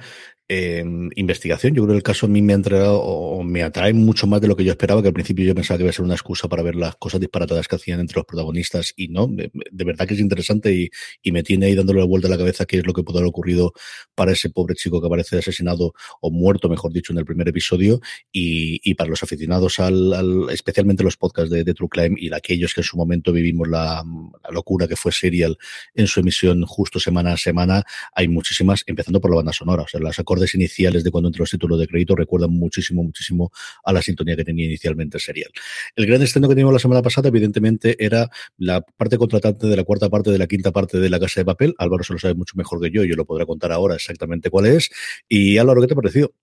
eh, 0.49 0.83
investigación. 1.15 1.73
Yo 1.73 1.83
creo 1.83 1.93
que 1.93 1.97
el 1.97 2.03
caso 2.03 2.25
a 2.25 2.29
mí 2.29 2.41
me 2.41 2.53
ha 2.53 2.55
entregado 2.55 3.01
o 3.01 3.43
me 3.43 3.63
atrae 3.63 3.93
mucho 3.93 4.27
más 4.27 4.39
de 4.39 4.47
lo 4.47 4.55
que 4.55 4.63
yo 4.63 4.71
esperaba, 4.71 5.01
que 5.01 5.09
al 5.09 5.13
principio 5.13 5.45
yo 5.45 5.53
pensaba 5.53 5.77
que 5.77 5.83
iba 5.83 5.89
a 5.89 5.93
ser 5.93 6.05
una 6.05 6.13
excusa 6.13 6.47
para 6.47 6.63
ver 6.63 6.75
las 6.75 6.95
cosas 6.95 7.19
disparatadas 7.19 7.67
que 7.67 7.75
hacían 7.75 7.99
entre 7.99 8.15
los 8.15 8.25
protagonistas 8.25 8.93
y 8.95 9.09
no, 9.09 9.27
de, 9.27 9.51
de 9.53 9.83
verdad 9.83 10.07
que 10.07 10.13
es 10.13 10.19
interesante 10.19 10.71
y, 10.73 10.89
me 11.31 11.43
tiene 11.43 11.67
ahí 11.67 11.75
dándole 11.75 11.99
la 11.99 12.05
vuelta 12.05 12.27
a 12.29 12.31
la 12.31 12.37
cabeza 12.37 12.65
qué 12.65 12.77
es 12.77 12.87
lo 12.87 12.93
que 12.93 13.03
pudo 13.03 13.19
haber 13.19 13.27
ocurrido 13.27 13.73
para 14.15 14.31
ese 14.31 14.49
pobre 14.49 14.75
chico 14.75 15.01
que 15.01 15.07
aparece 15.07 15.37
asesinado 15.37 15.93
o 16.21 16.31
muerto, 16.31 16.69
mejor 16.69 16.93
dicho, 16.93 17.13
en 17.13 17.19
el 17.19 17.25
primer 17.25 17.47
episodio. 17.49 17.99
Y, 18.31 18.93
para 18.95 19.09
los 19.09 19.21
aficionados 19.21 19.79
al, 19.79 20.13
al, 20.13 20.49
especialmente 20.49 21.03
los 21.03 21.17
podcasts 21.17 21.51
de, 21.51 21.73
True 21.73 21.89
Crime 21.89 22.15
y 22.17 22.33
aquellos 22.33 22.73
que 22.73 22.81
en 22.81 22.85
su 22.85 22.97
momento 22.97 23.31
vivimos 23.31 23.67
la, 23.67 24.03
la 24.43 24.51
locura 24.51 24.87
que 24.87 24.95
fue 24.95 25.11
Serial 25.11 25.57
en 25.93 26.07
su 26.07 26.21
emisión 26.21 26.63
justo 26.65 26.99
semana 26.99 27.33
a 27.33 27.37
semana, 27.37 27.83
hay 28.15 28.27
muchísimas, 28.27 28.83
empezando 28.87 29.21
por 29.21 29.31
la 29.31 29.37
banda 29.37 29.53
sonora, 29.53 29.83
o 29.83 29.87
sea, 29.87 29.99
las 29.99 30.17
iniciales 30.55 31.03
de 31.03 31.11
cuando 31.11 31.29
entró 31.29 31.43
los 31.43 31.51
títulos 31.51 31.79
de 31.79 31.87
crédito 31.87 32.15
recuerdan 32.15 32.51
muchísimo, 32.51 33.03
muchísimo 33.03 33.51
a 33.83 33.93
la 33.93 34.01
sintonía 34.01 34.35
que 34.35 34.43
tenía 34.43 34.65
inicialmente 34.65 35.17
el 35.17 35.21
serial. 35.21 35.51
El 35.95 36.05
gran 36.05 36.21
estreno 36.21 36.47
que 36.47 36.55
teníamos 36.55 36.73
la 36.73 36.79
semana 36.79 37.01
pasada, 37.01 37.29
evidentemente, 37.29 38.03
era 38.03 38.29
la 38.57 38.81
parte 38.81 39.17
contratante 39.17 39.67
de 39.67 39.75
la 39.75 39.83
cuarta 39.83 40.09
parte 40.09 40.31
de 40.31 40.37
la 40.37 40.47
quinta 40.47 40.71
parte 40.71 40.99
de 40.99 41.09
la 41.09 41.19
Casa 41.19 41.41
de 41.41 41.45
Papel. 41.45 41.75
Álvaro 41.77 42.03
se 42.03 42.13
lo 42.13 42.19
sabe 42.19 42.33
mucho 42.33 42.53
mejor 42.55 42.81
que 42.81 42.91
yo, 42.91 43.03
yo 43.03 43.15
lo 43.15 43.25
podré 43.25 43.45
contar 43.45 43.71
ahora 43.71 43.95
exactamente 43.95 44.49
cuál 44.49 44.67
es. 44.67 44.89
Y 45.27 45.57
Álvaro, 45.57 45.81
¿qué 45.81 45.87
te 45.87 45.93
ha 45.93 45.95
parecido? 45.95 46.33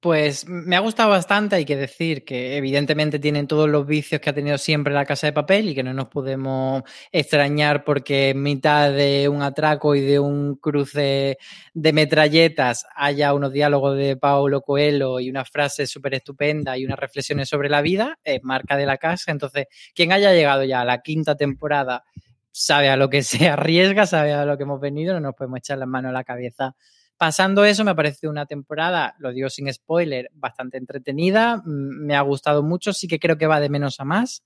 Pues 0.00 0.48
me 0.48 0.76
ha 0.76 0.80
gustado 0.80 1.10
bastante, 1.10 1.56
hay 1.56 1.66
que 1.66 1.76
decir 1.76 2.24
que 2.24 2.56
evidentemente 2.56 3.18
tienen 3.18 3.46
todos 3.46 3.68
los 3.68 3.86
vicios 3.86 4.18
que 4.18 4.30
ha 4.30 4.32
tenido 4.32 4.56
siempre 4.56 4.94
la 4.94 5.04
casa 5.04 5.26
de 5.26 5.34
papel 5.34 5.68
y 5.68 5.74
que 5.74 5.82
no 5.82 5.92
nos 5.92 6.08
podemos 6.08 6.84
extrañar 7.12 7.84
porque 7.84 8.30
en 8.30 8.42
mitad 8.42 8.90
de 8.92 9.28
un 9.28 9.42
atraco 9.42 9.94
y 9.94 10.00
de 10.00 10.18
un 10.18 10.56
cruce 10.56 11.36
de 11.74 11.92
metralletas 11.92 12.86
haya 12.96 13.34
unos 13.34 13.52
diálogos 13.52 13.98
de 13.98 14.16
Paulo 14.16 14.62
Coelho 14.62 15.20
y 15.20 15.28
una 15.28 15.44
frase 15.44 15.86
súper 15.86 16.14
estupenda 16.14 16.78
y 16.78 16.86
unas 16.86 16.98
reflexiones 16.98 17.50
sobre 17.50 17.68
la 17.68 17.82
vida, 17.82 18.18
es 18.24 18.42
marca 18.42 18.78
de 18.78 18.86
la 18.86 18.96
casa. 18.96 19.32
Entonces, 19.32 19.66
quien 19.94 20.12
haya 20.12 20.32
llegado 20.32 20.64
ya 20.64 20.80
a 20.80 20.86
la 20.86 21.02
quinta 21.02 21.36
temporada 21.36 22.04
sabe 22.50 22.88
a 22.88 22.96
lo 22.96 23.10
que 23.10 23.22
se 23.22 23.48
arriesga, 23.50 24.06
sabe 24.06 24.32
a 24.32 24.46
lo 24.46 24.56
que 24.56 24.62
hemos 24.62 24.80
venido, 24.80 25.12
no 25.12 25.20
nos 25.20 25.34
podemos 25.34 25.58
echar 25.58 25.76
las 25.76 25.88
manos 25.88 26.08
a 26.08 26.12
la 26.14 26.24
cabeza 26.24 26.74
Pasando 27.20 27.66
eso, 27.66 27.84
me 27.84 27.94
parece 27.94 28.28
una 28.28 28.46
temporada, 28.46 29.14
lo 29.18 29.30
digo 29.30 29.50
sin 29.50 29.70
spoiler, 29.70 30.30
bastante 30.32 30.78
entretenida. 30.78 31.60
Me 31.66 32.16
ha 32.16 32.22
gustado 32.22 32.62
mucho, 32.62 32.94
sí 32.94 33.08
que 33.08 33.18
creo 33.18 33.36
que 33.36 33.46
va 33.46 33.60
de 33.60 33.68
menos 33.68 34.00
a 34.00 34.06
más, 34.06 34.42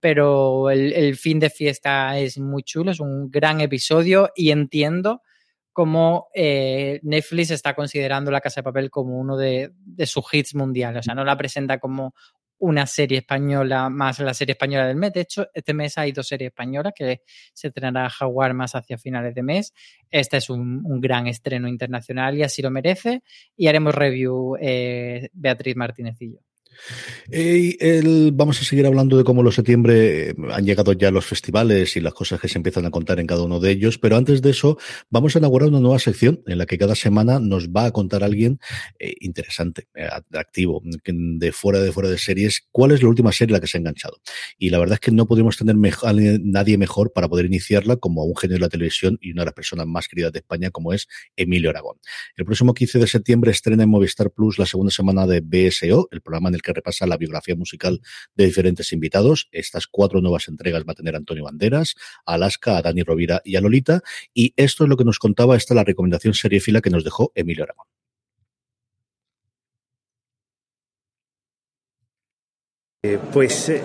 pero 0.00 0.68
el, 0.68 0.92
el 0.94 1.14
fin 1.14 1.38
de 1.38 1.48
fiesta 1.48 2.18
es 2.18 2.36
muy 2.40 2.64
chulo, 2.64 2.90
es 2.90 2.98
un 2.98 3.30
gran 3.30 3.60
episodio 3.60 4.30
y 4.34 4.50
entiendo 4.50 5.22
cómo 5.72 6.26
eh, 6.34 6.98
Netflix 7.04 7.52
está 7.52 7.76
considerando 7.76 8.32
La 8.32 8.40
Casa 8.40 8.62
de 8.62 8.64
Papel 8.64 8.90
como 8.90 9.16
uno 9.16 9.36
de, 9.36 9.70
de 9.76 10.06
sus 10.06 10.24
hits 10.32 10.56
mundiales. 10.56 10.98
O 10.98 11.02
sea, 11.04 11.14
no 11.14 11.24
la 11.24 11.36
presenta 11.36 11.78
como 11.78 12.16
una 12.58 12.86
serie 12.86 13.18
española 13.18 13.88
más 13.88 14.18
la 14.20 14.34
serie 14.34 14.52
española 14.52 14.86
del 14.86 14.96
mes. 14.96 15.12
De 15.12 15.20
hecho, 15.20 15.48
este 15.54 15.74
mes 15.74 15.96
hay 15.98 16.12
dos 16.12 16.26
series 16.26 16.48
españolas 16.48 16.92
que 16.94 17.22
se 17.52 17.68
estrenará 17.68 18.08
Jaguar 18.10 18.54
más 18.54 18.74
hacia 18.74 18.98
finales 18.98 19.34
de 19.34 19.42
mes. 19.42 19.72
Este 20.10 20.38
es 20.38 20.50
un, 20.50 20.82
gran 21.00 21.26
estreno 21.26 21.68
internacional 21.68 22.36
y 22.36 22.42
así 22.42 22.62
lo 22.62 22.70
merece. 22.70 23.22
Y 23.56 23.68
haremos 23.68 23.94
review 23.94 24.56
eh, 24.60 25.28
Beatriz 25.32 25.76
Martínez 25.76 26.16
y 26.20 26.32
yo. 26.32 26.47
Eh, 27.30 27.76
el, 27.80 28.32
vamos 28.32 28.60
a 28.60 28.64
seguir 28.64 28.86
hablando 28.86 29.16
de 29.16 29.24
cómo 29.24 29.42
los 29.42 29.58
septiembre 29.58 30.34
han 30.52 30.64
llegado 30.64 30.92
ya 30.92 31.10
los 31.10 31.26
festivales 31.26 31.96
y 31.96 32.00
las 32.00 32.14
cosas 32.14 32.40
que 32.40 32.48
se 32.48 32.58
empiezan 32.58 32.86
a 32.86 32.90
contar 32.90 33.18
en 33.18 33.26
cada 33.26 33.42
uno 33.42 33.58
de 33.58 33.72
ellos, 33.72 33.98
pero 33.98 34.16
antes 34.16 34.40
de 34.40 34.50
eso 34.50 34.78
vamos 35.10 35.34
a 35.34 35.40
inaugurar 35.40 35.68
una 35.68 35.80
nueva 35.80 35.98
sección 35.98 36.42
en 36.46 36.58
la 36.58 36.66
que 36.66 36.78
cada 36.78 36.94
semana 36.94 37.40
nos 37.40 37.70
va 37.70 37.86
a 37.86 37.90
contar 37.90 38.22
alguien 38.22 38.60
eh, 38.98 39.14
interesante, 39.20 39.88
eh, 39.94 40.08
activo, 40.34 40.80
de 40.84 41.52
fuera 41.52 41.80
de 41.80 41.92
fuera 41.92 42.08
de 42.08 42.18
series, 42.18 42.62
cuál 42.70 42.92
es 42.92 43.02
la 43.02 43.08
última 43.08 43.32
serie 43.32 43.52
la 43.52 43.60
que 43.60 43.66
se 43.66 43.78
ha 43.78 43.80
enganchado. 43.80 44.20
Y 44.58 44.70
la 44.70 44.78
verdad 44.78 44.94
es 44.94 45.00
que 45.00 45.10
no 45.10 45.26
podríamos 45.26 45.56
tener 45.56 45.74
mejor, 45.76 46.08
a 46.08 46.12
nadie 46.12 46.78
mejor 46.78 47.12
para 47.12 47.28
poder 47.28 47.46
iniciarla 47.46 47.96
como 47.96 48.22
a 48.22 48.24
un 48.24 48.36
genio 48.36 48.56
de 48.56 48.60
la 48.60 48.68
televisión 48.68 49.18
y 49.20 49.32
una 49.32 49.42
de 49.42 49.46
las 49.46 49.54
personas 49.54 49.86
más 49.86 50.06
queridas 50.06 50.32
de 50.32 50.38
España 50.38 50.70
como 50.70 50.92
es 50.92 51.08
Emilio 51.36 51.70
Aragón. 51.70 51.98
El 52.36 52.44
próximo 52.44 52.74
15 52.74 53.00
de 53.00 53.06
septiembre 53.06 53.50
estrena 53.50 53.82
en 53.82 53.90
Movistar 53.90 54.30
Plus 54.30 54.58
la 54.58 54.66
segunda 54.66 54.92
semana 54.92 55.26
de 55.26 55.40
BSO, 55.40 56.08
el 56.12 56.20
programa 56.20 56.48
en 56.48 56.54
el 56.54 56.62
que 56.62 56.67
repasa 56.72 57.06
la 57.06 57.16
biografía 57.16 57.56
musical 57.56 58.00
de 58.34 58.46
diferentes 58.46 58.92
invitados. 58.92 59.48
Estas 59.52 59.86
cuatro 59.86 60.20
nuevas 60.20 60.48
entregas 60.48 60.84
va 60.88 60.92
a 60.92 60.96
tener 60.96 61.16
Antonio 61.16 61.44
Banderas, 61.44 61.94
Alaska, 62.26 62.76
a 62.76 62.82
Dani 62.82 63.02
Rovira 63.02 63.40
y 63.44 63.56
a 63.56 63.60
Lolita. 63.60 64.02
Y 64.34 64.54
esto 64.56 64.84
es 64.84 64.90
lo 64.90 64.96
que 64.96 65.04
nos 65.04 65.18
contaba, 65.18 65.56
esta 65.56 65.74
la 65.74 65.84
recomendación 65.84 66.34
seriefila 66.34 66.80
que 66.80 66.90
nos 66.90 67.04
dejó 67.04 67.32
Emilio 67.34 67.64
Aragón. 67.64 67.86
Eh, 73.04 73.18
pues 73.32 73.68
eh, 73.68 73.82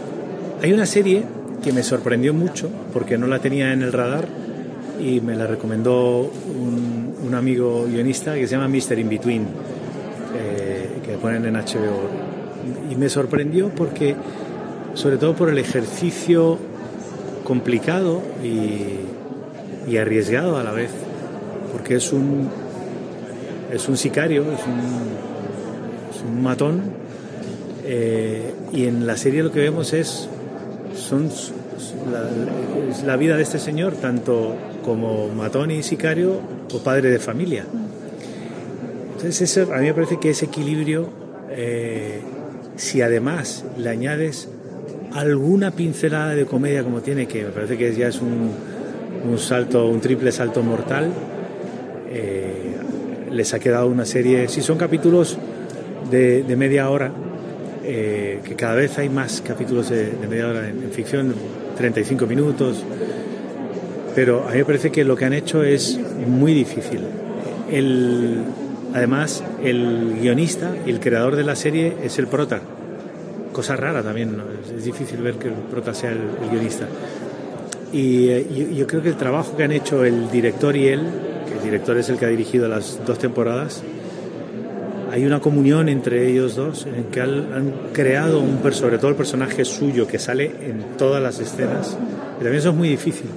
hay 0.62 0.74
una 0.74 0.88
serie 0.88 1.24
que 1.64 1.72
me 1.72 1.84
sorprendió 1.84 2.34
mucho 2.34 2.70
porque 2.92 3.18
no 3.18 3.28
la 3.28 3.40
tenía 3.40 3.72
en 3.72 3.84
el 3.84 3.94
radar 3.94 4.28
y 5.00 5.22
me 5.22 5.36
la 5.36 5.46
recomendó 5.46 6.22
un, 6.22 7.16
un 7.24 7.36
amigo 7.36 7.86
guionista 7.86 8.36
que 8.36 8.48
se 8.48 8.56
llama 8.56 8.68
Mr. 8.68 9.00
In 9.00 9.10
Between 9.10 9.48
eh, 10.36 11.00
que 11.06 11.18
ponen 11.18 11.46
en 11.46 11.56
HBO. 11.56 12.43
Y 12.90 12.96
me 12.96 13.10
sorprendió 13.10 13.70
porque, 13.70 14.16
sobre 14.94 15.18
todo 15.18 15.36
por 15.36 15.50
el 15.50 15.58
ejercicio 15.58 16.58
complicado 17.44 18.22
y, 18.44 19.98
arriesgado 19.98 20.58
a 20.58 20.64
la 20.64 20.72
vez, 20.72 20.90
porque 21.72 21.96
es 21.96 22.12
un, 22.14 22.50
es 23.72 23.88
un 23.88 23.98
sicario, 23.98 24.44
es 24.44 24.62
un, 26.26 26.42
matón, 26.42 26.82
eh, 27.84 28.54
y 28.72 28.86
en 28.86 29.06
la 29.06 29.18
serie 29.18 29.44
lo 29.44 29.52
que 29.52 29.60
vemos 29.60 29.94
es, 29.94 30.30
son, 30.96 31.30
la 33.06 33.18
vida 33.18 33.36
de 33.36 33.44
este 33.44 33.60
señor, 33.60 33.94
tanto 33.94 34.56
como 34.84 35.30
matón 35.30 35.72
y 35.72 35.84
sicario 35.84 36.40
o 36.74 36.80
padre 36.80 37.10
de 37.10 37.20
familia. 37.20 37.66
Entonces 39.16 39.58
eso, 39.58 39.74
a 39.74 39.78
mí 39.78 39.86
me 39.86 39.94
parece 39.94 40.20
que 40.20 40.32
ese 40.32 40.46
equilibrio, 40.46 41.08
eh, 41.50 42.22
si 42.76 43.02
además 43.02 43.66
le 43.78 43.90
añades 43.90 44.50
alguna 45.14 45.72
pincelada 45.72 46.36
de 46.36 46.46
comedia 46.46 46.84
como 46.84 47.02
tiene, 47.02 47.28
que 47.28 47.44
me 47.44 47.50
parece 47.50 47.78
que 47.78 47.94
ya 47.94 48.08
es 48.08 48.22
un, 48.22 48.52
un 49.30 49.38
salto, 49.38 49.88
un 49.88 50.02
triple 50.02 50.32
salto 50.32 50.64
mortal, 50.64 51.12
eh, 52.10 52.76
les 53.32 53.54
ha 53.54 53.60
quedado 53.60 53.88
una 53.88 54.06
serie, 54.06 54.48
si 54.48 54.62
son 54.62 54.78
capítulos 54.78 55.38
de, 56.10 56.44
media 56.56 56.90
hora, 56.90 57.12
eh, 57.84 58.40
que 58.44 58.56
cada 58.56 58.76
vez 58.76 58.98
hay 58.98 59.10
más 59.10 59.42
capítulos 59.42 59.90
de, 59.90 60.12
de 60.12 60.28
media 60.28 60.48
hora 60.48 60.70
en, 60.70 60.84
en, 60.84 60.92
ficción, 60.92 61.34
35 61.78 62.26
minutos, 62.26 62.84
pero 64.16 64.48
a 64.48 64.52
mí 64.52 64.60
me 64.60 64.66
parece 64.66 64.92
que 64.92 65.04
lo 65.04 65.16
que 65.16 65.26
han 65.26 65.34
hecho 65.34 65.64
es 65.64 66.00
muy 66.28 66.54
difícil. 66.54 67.02
El, 67.72 68.44
además, 68.94 69.44
el 69.64 70.18
guionista 70.22 70.72
y 70.86 70.90
el 70.90 71.00
creador 71.00 71.36
de 71.36 71.44
la 71.44 71.56
serie 71.56 71.98
es 72.04 72.20
el 72.20 72.28
prota, 72.28 72.62
cosa 73.52 73.76
rara 73.76 74.04
también, 74.04 74.38
¿no? 74.38 74.44
es, 74.76 74.84
difícil 74.84 75.22
ver 75.22 75.36
que 75.36 75.48
el 75.48 75.54
prota 75.54 75.94
sea 75.94 76.12
el, 76.12 76.22
el 76.42 76.50
guionista. 76.50 76.88
Y 77.92 78.30
eh, 78.30 78.48
yo, 78.50 78.76
yo 78.76 78.88
creo 78.88 79.02
que 79.02 79.10
el 79.10 79.18
trabajo 79.18 79.56
que 79.56 79.64
han 79.64 79.72
hecho 79.72 80.04
el 80.04 80.30
director 80.32 80.76
y 80.76 80.88
él, 80.88 81.02
que 81.48 81.54
el 81.54 81.64
director 81.64 81.98
es 81.98 82.10
el 82.10 82.18
que 82.18 82.26
ha 82.26 82.30
dirigido 82.30 82.68
las 82.68 83.00
dos 83.06 83.20
temporadas, 83.20 83.84
hay 85.14 85.28
una 85.28 85.40
comunión 85.40 85.90
entre 85.90 86.28
ellos 86.28 86.56
dos 86.56 86.88
en 86.88 87.04
que 87.12 87.22
han, 87.22 87.54
han, 87.54 87.74
creado 87.94 88.40
un 88.40 88.60
sobre 88.74 88.98
todo 88.98 89.10
el 89.10 89.16
personaje 89.16 89.64
suyo 89.64 90.08
que 90.08 90.18
sale 90.18 90.46
en 90.46 90.98
todas 90.98 91.22
las 91.22 91.40
escenas 91.40 91.96
y 92.40 92.40
también 92.40 92.56
eso 92.56 92.70
es 92.70 92.76
muy 92.76 92.90
difícil 92.90 93.28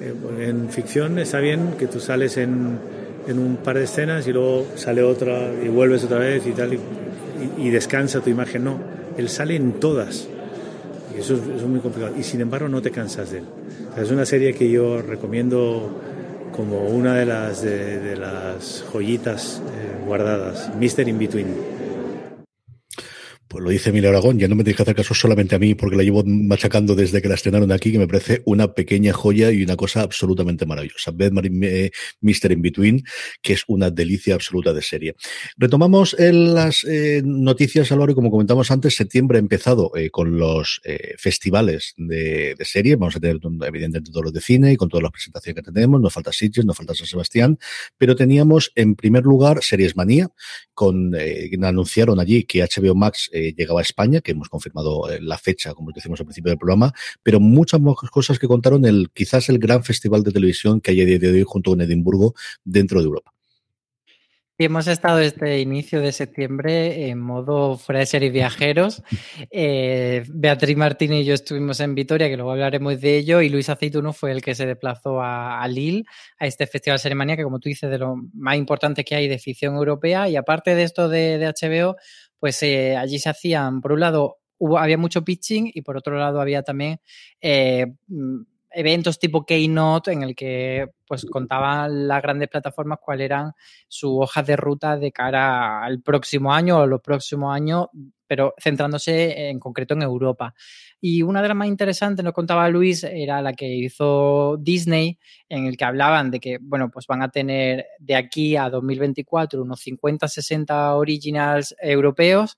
eh, 0.00 0.12
en 0.48 0.68
ficción 0.70 1.20
está 1.20 1.38
bien 1.38 1.74
que 1.78 1.86
tú 1.86 2.00
sales 2.00 2.36
en, 2.36 2.80
en, 3.28 3.38
un 3.38 3.56
par 3.56 3.78
de 3.78 3.84
escenas 3.84 4.26
y 4.26 4.32
luego 4.32 4.66
sale 4.74 5.02
otra 5.02 5.52
y 5.62 5.68
vuelves 5.68 6.04
otra 6.04 6.18
vez 6.18 6.46
y 6.46 6.52
tal 6.52 6.74
y, 7.58 7.70
descansa 7.70 8.20
tu 8.20 8.30
imagen. 8.30 8.64
No 8.64 8.78
él 9.18 9.28
sale 9.28 9.56
en 9.56 9.72
todas. 9.72 10.28
Y 11.14 11.20
eso 11.20 11.34
es, 11.34 11.62
muy 11.62 11.80
complicado. 11.80 12.14
Y 12.16 12.22
sin 12.22 12.40
embargo 12.40 12.68
no 12.68 12.80
te 12.80 12.90
cansas 12.90 13.32
de 13.32 13.38
él. 13.38 13.44
Es 14.00 14.10
una 14.10 14.24
serie 14.24 14.54
que 14.54 14.70
yo 14.70 15.02
recomiendo 15.02 15.90
como 16.52 16.86
una 16.86 17.14
de 17.16 17.26
las, 17.26 17.62
de, 17.62 17.98
de 18.00 18.16
las 18.16 18.84
joyitas 18.92 19.60
eh, 19.60 20.06
guardadas, 20.06 20.74
Mister 20.76 21.06
In 21.08 21.18
Between. 21.18 21.77
Pues 23.48 23.64
lo 23.64 23.70
dice 23.70 23.88
Emilio 23.90 24.10
Aragón, 24.10 24.38
ya 24.38 24.46
no 24.46 24.54
me 24.54 24.62
tenéis 24.62 24.76
que 24.76 24.82
hacer 24.82 24.94
caso 24.94 25.14
solamente 25.14 25.54
a 25.54 25.58
mí 25.58 25.74
porque 25.74 25.96
la 25.96 26.02
llevo 26.02 26.22
machacando 26.24 26.94
desde 26.94 27.22
que 27.22 27.28
la 27.28 27.34
estrenaron 27.34 27.72
aquí, 27.72 27.90
que 27.90 27.98
me 27.98 28.06
parece 28.06 28.42
una 28.44 28.74
pequeña 28.74 29.14
joya 29.14 29.50
y 29.50 29.62
una 29.62 29.76
cosa 29.76 30.02
absolutamente 30.02 30.66
maravillosa. 30.66 31.12
Bed 31.12 31.32
eh, 31.62 31.90
Mr. 32.20 32.52
In 32.52 32.62
Between, 32.62 33.02
que 33.40 33.54
es 33.54 33.64
una 33.66 33.90
delicia 33.90 34.34
absoluta 34.34 34.74
de 34.74 34.82
serie. 34.82 35.16
Retomamos 35.56 36.14
las 36.18 36.84
eh, 36.84 37.22
noticias, 37.24 37.90
Álvaro, 37.90 38.12
y 38.12 38.14
como 38.14 38.30
comentamos 38.30 38.70
antes, 38.70 38.94
septiembre 38.94 39.38
ha 39.38 39.40
empezado 39.40 39.92
eh, 39.96 40.10
con 40.10 40.38
los 40.38 40.80
eh, 40.84 41.14
festivales 41.16 41.94
de, 41.96 42.54
de, 42.58 42.64
serie. 42.64 42.96
Vamos 42.96 43.16
a 43.16 43.20
tener, 43.20 43.38
evidentemente, 43.66 44.10
todos 44.10 44.24
los 44.24 44.32
de 44.32 44.40
cine 44.40 44.72
y 44.72 44.76
con 44.76 44.88
todas 44.88 45.02
las 45.02 45.12
presentaciones 45.12 45.64
que 45.64 45.72
tenemos. 45.72 46.00
Nos 46.00 46.12
falta 46.12 46.32
Sitges, 46.32 46.64
nos 46.64 46.76
falta 46.76 46.94
San 46.94 47.06
Sebastián, 47.06 47.58
pero 47.96 48.14
teníamos 48.14 48.72
en 48.74 48.94
primer 48.94 49.24
lugar 49.24 49.62
Series 49.62 49.96
Manía, 49.96 50.28
con, 50.74 51.14
eh, 51.18 51.50
anunciaron 51.62 52.20
allí 52.20 52.44
que 52.44 52.62
HBO 52.62 52.94
Max 52.94 53.30
eh, 53.38 53.54
llegaba 53.56 53.80
a 53.80 53.82
España, 53.82 54.20
que 54.20 54.32
hemos 54.32 54.48
confirmado 54.48 55.10
eh, 55.10 55.20
la 55.20 55.38
fecha, 55.38 55.74
como 55.74 55.92
decimos 55.92 56.20
al 56.20 56.26
principio 56.26 56.50
del 56.50 56.58
programa, 56.58 56.92
pero 57.22 57.40
muchas 57.40 57.80
más 57.80 57.94
cosas 58.10 58.38
que 58.38 58.48
contaron 58.48 58.84
el 58.84 59.10
quizás 59.12 59.48
el 59.48 59.58
gran 59.58 59.84
festival 59.84 60.22
de 60.22 60.32
televisión 60.32 60.80
que 60.80 60.90
hay 60.90 61.02
a 61.02 61.04
día 61.04 61.18
de 61.18 61.30
hoy 61.30 61.44
junto 61.46 61.70
con 61.70 61.80
Edimburgo 61.80 62.34
dentro 62.64 63.00
de 63.00 63.06
Europa. 63.06 63.32
Y 64.60 64.64
hemos 64.64 64.88
estado 64.88 65.20
este 65.20 65.60
inicio 65.60 66.00
de 66.00 66.10
septiembre 66.10 67.10
en 67.10 67.20
modo 67.20 67.78
fuera 67.78 68.00
de 68.00 68.06
serie 68.06 68.30
viajeros. 68.30 69.02
Eh, 69.50 70.24
Beatriz 70.28 70.76
Martínez 70.76 71.20
y 71.22 71.24
yo 71.24 71.34
estuvimos 71.34 71.80
en 71.80 71.94
Vitoria, 71.94 72.28
que 72.28 72.36
luego 72.36 72.52
hablaremos 72.52 73.00
de 73.00 73.16
ello, 73.16 73.40
y 73.40 73.48
Luis 73.48 73.68
Aceituno 73.68 74.12
fue 74.12 74.32
el 74.32 74.42
que 74.42 74.54
se 74.54 74.66
desplazó 74.66 75.20
a, 75.20 75.62
a 75.62 75.68
Lille, 75.68 76.04
a 76.38 76.46
este 76.46 76.66
Festival 76.66 76.98
Seremania, 76.98 77.36
que 77.36 77.44
como 77.44 77.60
tú 77.60 77.68
dices, 77.68 77.90
de 77.90 77.98
lo 77.98 78.16
más 78.34 78.56
importante 78.56 79.04
que 79.04 79.14
hay 79.14 79.28
de 79.28 79.38
ficción 79.38 79.76
europea. 79.76 80.28
Y 80.28 80.36
aparte 80.36 80.74
de 80.74 80.82
esto 80.82 81.08
de, 81.08 81.38
de 81.38 81.46
HBO, 81.46 81.96
pues 82.38 82.62
eh, 82.62 82.96
allí 82.96 83.18
se 83.18 83.30
hacían, 83.30 83.80
por 83.80 83.92
un 83.92 84.00
lado, 84.00 84.38
hubo, 84.58 84.78
había 84.78 84.98
mucho 84.98 85.24
pitching 85.24 85.70
y 85.72 85.82
por 85.82 85.96
otro 85.96 86.18
lado 86.18 86.40
había 86.40 86.62
también 86.62 87.00
eh, 87.40 87.86
eventos 88.70 89.18
tipo 89.18 89.44
Keynote 89.44 90.12
en 90.12 90.22
el 90.22 90.34
que 90.34 90.88
pues 91.06 91.24
contaban 91.24 92.06
las 92.06 92.22
grandes 92.22 92.48
plataformas 92.48 92.98
cuáles 93.02 93.26
eran 93.26 93.52
sus 93.88 94.10
hojas 94.14 94.46
de 94.46 94.56
ruta 94.56 94.96
de 94.96 95.12
cara 95.12 95.82
al 95.82 96.02
próximo 96.02 96.52
año 96.52 96.78
o 96.78 96.86
los 96.86 97.00
próximos 97.00 97.54
años, 97.54 97.86
pero 98.28 98.54
centrándose 98.62 99.48
en 99.48 99.58
concreto 99.58 99.94
en 99.94 100.02
Europa. 100.02 100.54
Y 101.00 101.22
una 101.22 101.42
de 101.42 101.48
las 101.48 101.56
más 101.56 101.68
interesantes, 101.68 102.24
nos 102.24 102.34
contaba 102.34 102.68
Luis, 102.68 103.02
era 103.02 103.42
la 103.42 103.52
que 103.54 103.66
hizo 103.68 104.56
Disney, 104.60 105.18
en 105.48 105.66
el 105.66 105.76
que 105.76 105.84
hablaban 105.84 106.30
de 106.30 106.38
que, 106.38 106.58
bueno, 106.60 106.90
pues 106.90 107.06
van 107.06 107.22
a 107.22 107.30
tener 107.30 107.86
de 107.98 108.14
aquí 108.14 108.56
a 108.56 108.68
2024 108.70 109.62
unos 109.62 109.80
50, 109.80 110.28
60 110.28 110.94
originals 110.94 111.74
europeos 111.80 112.56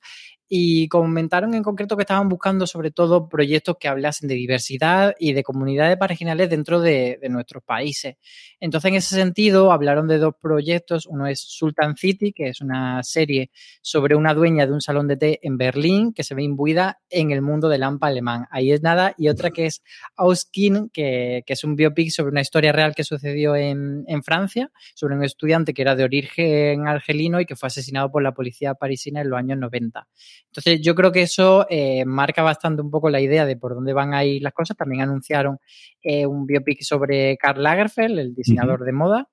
y 0.53 0.89
comentaron 0.89 1.55
en 1.55 1.63
concreto 1.63 1.97
que 1.97 2.03
estaban 2.03 2.29
buscando 2.29 2.67
sobre 2.67 2.91
todo 2.91 3.29
proyectos 3.29 3.77
que 3.79 3.87
hablasen 3.87 4.29
de 4.29 4.35
diversidad 4.35 5.15
y 5.17 5.33
de 5.33 5.45
comunidades 5.45 5.97
marginales 5.99 6.51
dentro 6.51 6.81
de, 6.81 7.21
de, 7.23 7.29
nuestros 7.29 7.63
países. 7.63 8.17
Entonces, 8.59 8.89
en 8.89 8.97
ese 8.97 9.15
sentido, 9.15 9.71
hablaron 9.71 10.09
de 10.09 10.19
dos 10.19 10.35
proyectos. 10.43 11.07
Uno 11.07 11.29
es 11.29 11.41
Sultan 11.41 11.97
City, 11.97 12.33
que 12.33 12.49
es 12.49 12.61
una 12.61 13.01
serie 13.05 13.53
sobre 13.81 14.17
una 14.17 14.35
dueña 14.35 14.67
de 14.67 14.73
un 14.73 14.81
salón 14.81 15.07
de 15.07 15.17
té 15.17 15.39
en 15.45 15.57
Berlín 15.57 16.13
que 16.13 16.25
se 16.25 16.35
ve 16.35 16.43
imbuida 16.43 16.99
en 17.11 17.31
el 17.31 17.43
mundo 17.43 17.69
del 17.69 17.85
AMPA 17.85 18.09
alemán. 18.09 18.47
Ahí 18.51 18.73
es 18.73 18.83
nada. 18.83 19.15
Y 19.17 19.29
otra 19.29 19.51
que 19.51 19.67
es 19.67 19.85
Auskin, 20.17 20.91
que, 20.91 21.45
que 21.47 21.53
es 21.53 21.63
un 21.63 21.77
biopic 21.77 22.11
sobre 22.11 22.33
una 22.33 22.41
historia 22.41 22.73
real 22.73 22.97
que 22.97 23.05
sucedió 23.05 23.55
en, 23.55 24.03
en 24.09 24.25
Francia, 24.25 24.73
sobre 24.97 25.15
un 25.15 25.23
estudiante 25.23 25.73
que 25.75 25.83
era 25.83 25.95
de 25.95 26.03
origen 26.03 26.89
argelino 26.89 27.41
y 27.41 27.47
que 27.47 27.55
fue 27.55 27.69
asesinado 27.69 28.11
por 28.11 28.25
la 28.25 28.35
policía 28.35 28.75
parisina 28.75 29.21
en 29.21 29.31
los 29.31 29.39
años 29.39 29.57
90. 29.57 30.09
Entonces, 30.47 30.81
yo 30.83 30.95
creo 30.95 31.13
que 31.13 31.23
eso 31.23 31.67
eh, 31.71 32.05
marca 32.05 32.43
bastante 32.43 32.83
un 32.83 32.91
poco 32.91 33.09
la 33.09 33.21
idea 33.21 33.47
de 33.47 33.57
por 33.57 33.75
dónde 33.75 33.93
van 33.93 34.15
a 34.15 34.25
ir 34.25 34.43
las 34.43 34.53
cosas. 34.53 34.77
También 34.77 35.03
anunciaron 35.03 35.59
eh, 36.03 36.27
un 36.27 36.47
biopic 36.47 36.83
sobre 36.83 37.37
Karl 37.37 37.63
Lagerfeld, 37.63 38.19
el 38.19 38.35
diseñador 38.35 38.81
uh 38.81 38.83
-huh. 38.83 38.87
de 38.87 38.93
moda. 38.93 39.29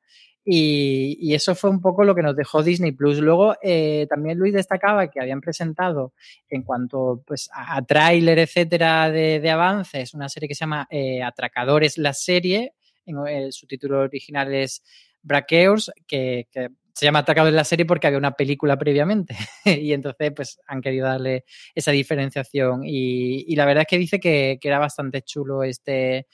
Y, 0.49 1.17
y, 1.19 1.33
eso 1.33 1.55
fue 1.55 1.69
un 1.69 1.81
poco 1.81 2.05
lo 2.05 2.15
que 2.15 2.21
nos 2.21 2.33
dejó 2.33 2.63
Disney 2.63 2.93
Plus. 2.93 3.19
Luego, 3.19 3.57
eh, 3.61 4.07
también 4.09 4.37
Luis 4.37 4.53
destacaba 4.53 5.09
que 5.09 5.19
habían 5.19 5.41
presentado, 5.41 6.13
en 6.47 6.63
cuanto 6.63 7.21
pues, 7.27 7.49
a, 7.51 7.75
a 7.75 7.81
tráiler, 7.81 8.39
etcétera, 8.39 9.11
de, 9.11 9.41
de, 9.41 9.49
avances, 9.49 10.13
una 10.13 10.29
serie 10.29 10.47
que 10.47 10.55
se 10.55 10.61
llama 10.61 10.87
eh, 10.89 11.21
Atracadores, 11.21 11.97
la 11.97 12.13
serie. 12.13 12.75
En, 13.05 13.51
su 13.51 13.67
título 13.67 13.99
original 13.99 14.53
es 14.53 14.83
Braqueos, 15.21 15.91
que, 16.07 16.47
que 16.49 16.69
se 16.97 17.05
llama 17.05 17.19
Atracado 17.19 17.47
en 17.47 17.55
la 17.55 17.63
serie 17.63 17.85
porque 17.85 18.07
había 18.07 18.17
una 18.17 18.31
película 18.31 18.75
previamente 18.75 19.37
y 19.65 19.93
entonces 19.93 20.31
pues 20.35 20.59
han 20.65 20.81
querido 20.81 21.05
darle 21.05 21.45
esa 21.75 21.91
diferenciación 21.91 22.81
y, 22.83 23.45
y 23.47 23.55
la 23.55 23.65
verdad 23.65 23.83
es 23.83 23.87
que 23.87 23.99
dice 23.99 24.19
que, 24.19 24.57
que 24.59 24.67
era 24.67 24.79
bastante 24.79 25.21
chulo 25.21 25.61
este, 25.61 26.25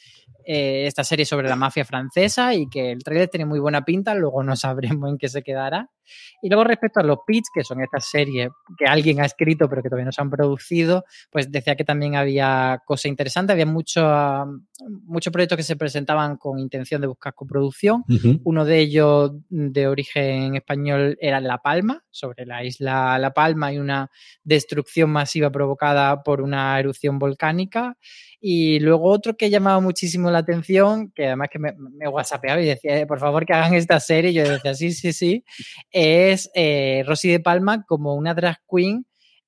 eh, 0.45 0.85
esta 0.87 1.03
serie 1.03 1.25
sobre 1.25 1.47
la 1.47 1.55
mafia 1.55 1.85
francesa 1.85 2.53
y 2.53 2.67
que 2.69 2.91
el 2.91 3.03
trailer 3.03 3.29
tiene 3.29 3.45
muy 3.45 3.59
buena 3.59 3.83
pinta, 3.83 4.15
luego 4.15 4.43
no 4.43 4.55
sabremos 4.99 5.09
en 5.09 5.17
qué 5.17 5.29
se 5.29 5.41
quedará. 5.41 5.89
Y 6.41 6.49
luego 6.49 6.65
respecto 6.65 6.99
a 6.99 7.03
los 7.03 7.19
pitch, 7.25 7.45
que 7.53 7.63
son 7.63 7.81
estas 7.81 8.09
series 8.09 8.49
que 8.77 8.85
alguien 8.85 9.21
ha 9.21 9.25
escrito 9.25 9.69
pero 9.69 9.81
que 9.81 9.89
todavía 9.89 10.05
no 10.05 10.11
se 10.11 10.21
han 10.21 10.29
producido, 10.29 11.05
pues 11.31 11.51
decía 11.51 11.75
que 11.75 11.85
también 11.85 12.15
había 12.15 12.81
cosas 12.85 13.05
interesantes, 13.05 13.53
había 13.53 13.65
muchos 13.65 14.03
mucho 15.05 15.31
proyectos 15.31 15.57
que 15.57 15.63
se 15.63 15.75
presentaban 15.75 16.37
con 16.37 16.59
intención 16.59 17.01
de 17.01 17.07
buscar 17.07 17.33
coproducción. 17.33 18.03
Uh 18.09 18.13
-huh. 18.13 18.41
Uno 18.43 18.65
de 18.65 18.79
ellos 18.79 19.31
de 19.49 19.87
origen 19.87 20.55
español 20.55 21.17
era 21.21 21.39
La 21.39 21.59
Palma, 21.59 22.03
sobre 22.11 22.45
la 22.45 22.63
isla 22.63 23.17
La 23.17 23.33
Palma 23.33 23.73
y 23.73 23.79
una 23.79 24.09
destrucción 24.43 25.09
masiva 25.09 25.51
provocada 25.51 26.23
por 26.23 26.41
una 26.41 26.79
erupción 26.79 27.19
volcánica. 27.19 27.97
Y 28.39 28.79
luego 28.79 29.09
otro 29.09 29.37
que 29.37 29.49
llamaba 29.49 29.79
muchísimo 29.79 30.29
la 30.33 30.39
atención, 30.39 31.11
que 31.11 31.27
además 31.27 31.49
que 31.51 31.59
me, 31.59 31.73
me 31.73 32.07
whatsappeaba 32.07 32.61
y 32.61 32.65
decía, 32.65 32.99
eh, 32.99 33.05
por 33.05 33.19
favor 33.19 33.45
que 33.45 33.53
hagan 33.53 33.73
esta 33.73 33.99
serie, 33.99 34.31
y 34.31 34.33
yo 34.33 34.43
decía, 34.43 34.73
sí, 34.73 34.91
sí, 34.91 35.13
sí, 35.13 35.43
es 35.91 36.51
eh, 36.55 37.03
Rosy 37.07 37.29
de 37.29 37.39
Palma 37.39 37.83
como 37.85 38.15
una 38.15 38.33
drag 38.33 38.57
queen 38.69 39.05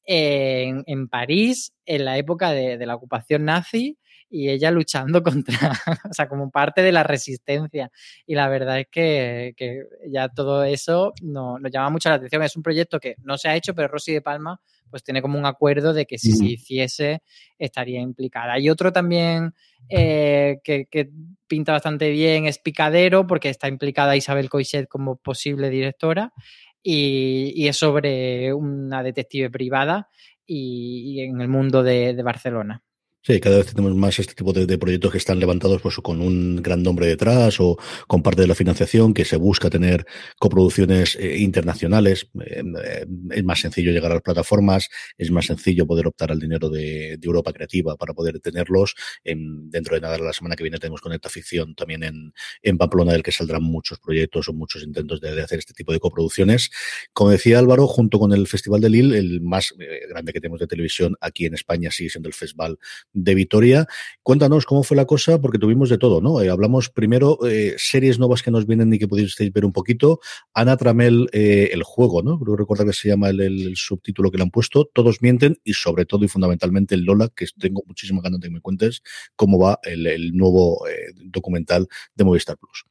en, 0.07 1.07
París 1.09 1.73
en 1.85 2.05
la 2.05 2.17
época 2.17 2.51
de 2.51 2.85
la 2.85 2.93
ocupación 2.93 3.45
nazi 3.45 3.97
y 4.35 4.49
ella 4.49 4.69
luchando 4.69 5.23
contra, 5.23 5.71
o 6.09 6.13
sea, 6.13 6.27
como 6.27 6.51
parte 6.51 6.81
de 6.81 6.91
la 6.91 7.03
resistencia. 7.03 7.89
Y 8.25 8.35
la 8.35 8.49
verdad 8.49 8.81
es 8.81 8.87
que, 8.91 9.53
que 9.55 9.83
ya 10.09 10.27
todo 10.27 10.65
eso 10.65 11.13
no, 11.21 11.57
nos 11.57 11.71
llama 11.71 11.89
mucho 11.89 12.09
la 12.09 12.15
atención. 12.15 12.43
Es 12.43 12.57
un 12.57 12.63
proyecto 12.63 12.99
que 12.99 13.15
no 13.23 13.37
se 13.37 13.47
ha 13.47 13.55
hecho, 13.55 13.73
pero 13.73 13.87
Rosy 13.87 14.11
de 14.11 14.21
Palma 14.21 14.59
pues 14.89 15.03
tiene 15.03 15.21
como 15.21 15.39
un 15.39 15.45
acuerdo 15.45 15.93
de 15.93 16.05
que 16.05 16.17
si 16.17 16.33
se 16.33 16.45
hiciese 16.45 17.21
estaría 17.57 18.01
implicada. 18.01 18.59
Y 18.59 18.69
otro 18.69 18.91
también 18.91 19.53
eh, 19.89 20.57
que, 20.63 20.85
que, 20.91 21.09
pinta 21.47 21.71
bastante 21.73 22.09
bien 22.09 22.45
es 22.45 22.59
Picadero, 22.59 23.27
porque 23.27 23.49
está 23.49 23.67
implicada 23.67 24.15
Isabel 24.15 24.49
Coixet 24.49 24.87
como 24.87 25.15
posible 25.15 25.69
directora. 25.69 26.33
Y, 26.83 27.51
y 27.55 27.67
es 27.67 27.77
sobre 27.77 28.53
una 28.53 29.01
detective 29.01 29.49
privada 29.49 30.09
y, 30.45 31.15
y 31.15 31.21
en 31.21 31.41
el 31.41 31.47
mundo 31.47 31.81
de, 31.81 32.13
de 32.13 32.23
Barcelona. 32.23 32.84
Sí, 33.27 33.39
cada 33.39 33.57
vez 33.57 33.65
tenemos 33.73 33.95
más 33.95 34.19
este 34.19 34.35
tipo 34.35 34.53
de, 34.53 34.77
proyectos 34.77 35.11
que 35.11 35.17
están 35.17 35.39
levantados 35.39 35.81
pues, 35.81 35.95
con 35.95 36.21
un 36.21 36.57
gran 36.61 36.83
nombre 36.83 37.07
detrás 37.07 37.59
o 37.59 37.75
con 38.05 38.21
parte 38.21 38.43
de 38.43 38.47
la 38.47 38.53
financiación, 38.53 39.15
que 39.15 39.25
se 39.25 39.35
busca 39.35 39.67
tener 39.71 40.05
coproducciones 40.37 41.15
eh, 41.15 41.39
internacionales. 41.39 42.29
Eh, 42.45 42.61
eh, 42.83 43.05
es 43.31 43.43
más 43.43 43.61
sencillo 43.61 43.91
llegar 43.91 44.11
a 44.11 44.15
las 44.15 44.21
plataformas, 44.21 44.89
es 45.17 45.31
más 45.31 45.47
sencillo 45.47 45.87
poder 45.87 46.05
optar 46.05 46.31
al 46.31 46.39
dinero 46.39 46.69
de, 46.69 47.17
Europa 47.19 47.51
Creativa 47.51 47.95
para 47.95 48.13
poder 48.13 48.39
tenerlos. 48.41 48.93
En, 49.23 49.71
dentro 49.71 49.95
de 49.95 50.01
nada, 50.01 50.19
la 50.19 50.31
semana 50.31 50.55
que 50.55 50.61
viene 50.61 50.77
tenemos 50.77 51.01
Conecta 51.01 51.27
Ficción 51.27 51.73
también 51.73 52.03
en, 52.61 52.77
Pamplona, 52.77 53.13
del 53.13 53.23
que 53.23 53.31
saldrán 53.31 53.63
muchos 53.63 53.97
proyectos 53.97 54.49
o 54.49 54.53
muchos 54.53 54.83
intentos 54.83 55.19
de, 55.19 55.33
de, 55.33 55.41
hacer 55.41 55.57
este 55.57 55.73
tipo 55.73 55.91
de 55.93 55.99
coproducciones. 55.99 56.69
Como 57.11 57.31
decía 57.31 57.57
Álvaro, 57.57 57.87
junto 57.87 58.19
con 58.19 58.33
el 58.33 58.45
Festival 58.45 58.81
de 58.81 58.91
Lille, 58.91 59.17
el 59.17 59.41
más 59.41 59.73
grande 60.09 60.31
que 60.31 60.39
tenemos 60.39 60.59
de 60.59 60.67
televisión 60.67 61.15
aquí 61.19 61.47
en 61.47 61.55
España 61.55 61.89
sigue 61.89 62.11
siendo 62.11 62.29
el 62.29 62.35
Festival 62.35 62.77
de 63.15 63.33
Vitoria. 63.33 63.87
Cuéntanos 64.21 64.65
cómo 64.65 64.83
fue 64.83 64.95
la 64.95 65.05
cosa, 65.05 65.41
porque 65.41 65.57
tuvimos 65.57 65.89
de 65.89 65.97
todo, 65.97 66.21
¿no? 66.21 66.41
Eh, 66.41 66.49
hablamos 66.49 66.89
primero 66.89 67.39
eh, 67.47 67.73
series 67.77 68.19
nuevas 68.19 68.43
que 68.43 68.51
nos 68.51 68.67
vienen 68.67 68.93
y 68.93 68.99
que 68.99 69.07
pudisteis 69.07 69.51
ver 69.51 69.65
un 69.65 69.71
poquito. 69.71 70.19
Ana 70.53 70.77
Tramel, 70.77 71.29
eh, 71.31 71.69
el 71.71 71.83
juego, 71.83 72.21
¿no? 72.21 72.39
Creo 72.39 72.55
recordar 72.55 72.85
que 72.85 72.93
se 72.93 73.07
llama 73.07 73.29
el, 73.29 73.41
el, 73.41 73.75
subtítulo 73.75 74.29
que 74.29 74.37
le 74.37 74.43
han 74.43 74.51
puesto. 74.51 74.85
Todos 74.93 75.21
mienten 75.21 75.57
y 75.63 75.73
sobre 75.73 76.05
todo 76.05 76.25
y 76.25 76.27
fundamentalmente 76.27 76.93
el 76.93 77.01
Lola, 77.01 77.29
que 77.35 77.47
tengo 77.57 77.81
muchísima 77.87 78.21
ganas 78.21 78.39
de 78.39 78.49
que 78.49 78.53
me 78.53 78.61
cuentes 78.61 79.01
cómo 79.35 79.57
va 79.57 79.79
el, 79.83 80.05
el 80.05 80.35
nuevo 80.35 80.85
documental 81.31 81.87
de 82.13 82.23
Movistar 82.23 82.57
Plus. 82.57 82.85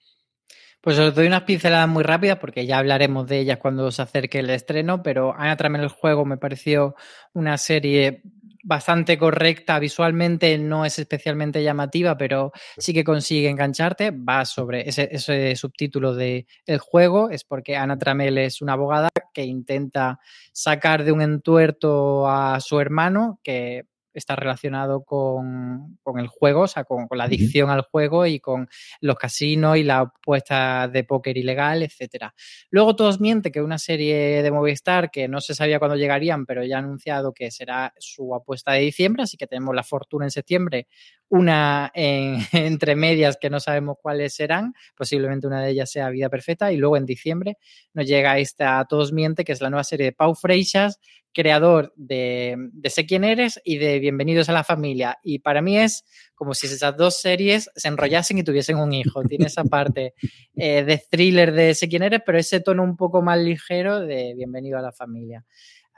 Pues 0.84 0.98
os 0.98 1.14
doy 1.14 1.26
unas 1.26 1.44
pinceladas 1.44 1.88
muy 1.88 2.02
rápidas 2.02 2.38
porque 2.38 2.66
ya 2.66 2.76
hablaremos 2.76 3.26
de 3.26 3.38
ellas 3.38 3.56
cuando 3.56 3.90
se 3.90 4.02
acerque 4.02 4.40
el 4.40 4.50
estreno, 4.50 5.02
pero 5.02 5.34
Ana 5.34 5.56
Tramel 5.56 5.80
el 5.80 5.88
juego 5.88 6.26
me 6.26 6.36
pareció 6.36 6.94
una 7.32 7.56
serie 7.56 8.22
bastante 8.64 9.18
correcta 9.18 9.78
visualmente, 9.78 10.58
no 10.58 10.84
es 10.84 10.98
especialmente 10.98 11.62
llamativa, 11.62 12.16
pero 12.16 12.52
sí 12.78 12.92
que 12.92 13.04
consigue 13.04 13.48
engancharte. 13.48 14.10
Va 14.10 14.44
sobre 14.44 14.88
ese, 14.88 15.54
subtítulo 15.54 16.14
de 16.14 16.46
el 16.66 16.78
juego, 16.78 17.30
es 17.30 17.44
porque 17.44 17.76
Ana 17.76 17.98
Tramel 17.98 18.38
es 18.38 18.62
una 18.62 18.72
abogada 18.72 19.10
que 19.32 19.44
intenta 19.44 20.18
sacar 20.52 21.04
de 21.04 21.12
un 21.12 21.22
entuerto 21.22 22.28
a 22.28 22.58
su 22.60 22.80
hermano, 22.80 23.38
que 23.42 23.84
está 24.18 24.36
relacionado 24.36 25.04
con, 25.04 25.98
con 26.02 26.18
el 26.18 26.28
juego, 26.28 26.62
o 26.62 26.66
sea, 26.66 26.84
con, 26.84 27.06
con 27.08 27.18
la 27.18 27.24
adicción 27.24 27.70
al 27.70 27.82
juego 27.82 28.26
y 28.26 28.40
con 28.40 28.68
los 29.00 29.16
casinos 29.16 29.76
y 29.76 29.82
la 29.82 30.00
apuesta 30.00 30.88
de 30.88 31.04
póker 31.04 31.36
ilegal, 31.36 31.82
etcétera. 31.82 32.34
Luego 32.70 32.96
Todos 32.96 33.20
Miente, 33.20 33.50
que 33.50 33.62
una 33.62 33.78
serie 33.78 34.42
de 34.42 34.50
Movistar 34.50 35.10
que 35.10 35.28
no 35.28 35.40
se 35.40 35.54
sabía 35.54 35.78
cuándo 35.78 35.96
llegarían, 35.96 36.46
pero 36.46 36.64
ya 36.64 36.76
ha 36.76 36.78
anunciado 36.80 37.32
que 37.32 37.50
será 37.50 37.92
su 37.98 38.34
apuesta 38.34 38.72
de 38.72 38.80
diciembre, 38.80 39.24
así 39.24 39.36
que 39.36 39.46
tenemos 39.46 39.74
la 39.74 39.82
fortuna 39.82 40.26
en 40.26 40.30
septiembre, 40.30 40.88
una 41.28 41.90
en, 41.94 42.38
entre 42.52 42.96
medias 42.96 43.36
que 43.40 43.50
no 43.50 43.60
sabemos 43.60 43.96
cuáles 44.00 44.34
serán, 44.34 44.74
posiblemente 44.96 45.46
una 45.46 45.62
de 45.62 45.70
ellas 45.70 45.90
sea 45.90 46.10
Vida 46.10 46.28
Perfecta, 46.28 46.72
y 46.72 46.76
luego 46.76 46.96
en 46.96 47.06
diciembre 47.06 47.58
nos 47.92 48.06
llega 48.06 48.38
esta 48.38 48.84
Todos 48.88 49.12
Miente, 49.12 49.44
que 49.44 49.52
es 49.52 49.60
la 49.60 49.70
nueva 49.70 49.84
serie 49.84 50.06
de 50.06 50.12
Pau 50.12 50.34
Freixas, 50.34 51.00
creador 51.34 51.92
de, 51.96 52.56
de, 52.72 52.90
Sé 52.90 53.04
quién 53.04 53.24
eres 53.24 53.60
y 53.64 53.76
de 53.76 53.98
Bienvenidos 53.98 54.48
a 54.48 54.52
la 54.52 54.64
familia. 54.64 55.18
Y 55.22 55.40
para 55.40 55.60
mí 55.60 55.76
es 55.76 56.04
como 56.34 56.54
si 56.54 56.66
esas 56.66 56.96
dos 56.96 57.20
series 57.20 57.68
se 57.74 57.88
enrollasen 57.88 58.38
y 58.38 58.44
tuviesen 58.44 58.78
un 58.78 58.92
hijo. 58.94 59.22
Tiene 59.24 59.46
esa 59.46 59.64
parte 59.64 60.14
eh, 60.56 60.84
de 60.84 61.02
thriller 61.10 61.52
de 61.52 61.74
Sé 61.74 61.88
quién 61.88 62.02
eres, 62.02 62.22
pero 62.24 62.38
ese 62.38 62.60
tono 62.60 62.82
un 62.82 62.96
poco 62.96 63.20
más 63.20 63.38
ligero 63.38 64.00
de 64.00 64.32
Bienvenido 64.34 64.78
a 64.78 64.82
la 64.82 64.92
familia 64.92 65.44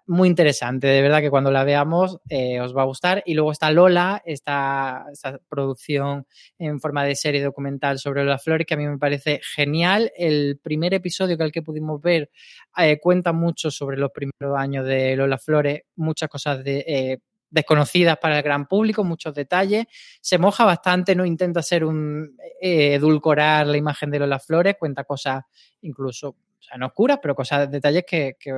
muy 0.09 0.29
interesante, 0.29 0.87
de 0.87 1.03
verdad 1.03 1.21
que 1.21 1.31
cuando 1.31 1.51
la 1.51 1.65
veamos 1.65 2.21
eh, 2.29 2.61
os 2.61 2.77
va 2.77 2.83
a 2.83 2.87
gustar. 2.87 3.23
Y 3.27 3.35
luego 3.35 3.53
está 3.53 3.71
Lola, 3.71 4.23
esta, 4.25 5.07
esta, 5.13 5.41
producción 5.49 6.27
en 6.59 6.81
forma 6.81 7.05
de 7.05 7.17
serie 7.17 7.43
documental 7.43 7.99
sobre 7.99 8.23
Lola 8.23 8.39
Flores, 8.39 8.67
que 8.67 8.75
a 8.75 8.77
mí 8.77 8.87
me 8.87 8.99
parece 8.99 9.41
genial. 9.43 10.13
El 10.17 10.59
primer 10.63 10.95
episodio 10.95 11.37
que 11.37 11.45
el 11.45 11.53
que 11.53 11.63
pudimos 11.63 12.01
ver 12.01 12.31
eh, 12.77 12.99
cuenta 13.01 13.33
mucho 13.33 13.71
sobre 13.71 13.97
los 13.97 14.11
primeros 14.13 14.57
años 14.57 14.87
de 14.87 15.17
Lola 15.17 15.39
Flores, 15.39 15.83
muchas 15.97 16.29
cosas 16.29 16.63
de... 16.63 16.85
Eh, 16.87 17.19
desconocidas 17.49 18.19
para 18.19 18.39
el 18.39 18.43
gran 18.43 18.67
público, 18.67 19.05
muchos 19.05 19.33
detalles. 19.33 19.87
Se 20.21 20.37
moja 20.37 20.65
bastante, 20.65 21.15
no 21.15 21.25
intenta 21.25 21.63
ser 21.63 21.85
un 21.85 22.37
edulcorar 22.61 23.69
la 23.69 23.77
imagen 23.77 24.11
de 24.11 24.19
Lola 24.19 24.41
Flores, 24.41 24.75
cuenta 24.79 25.05
cosas 25.05 25.45
incluso 25.81 26.37
sea, 26.67 26.79
no 26.79 26.87
oscuras, 26.87 27.19
pero 27.23 27.35
cosas, 27.35 27.71
detalles 27.71 28.05
que, 28.07 28.37
que, 28.39 28.53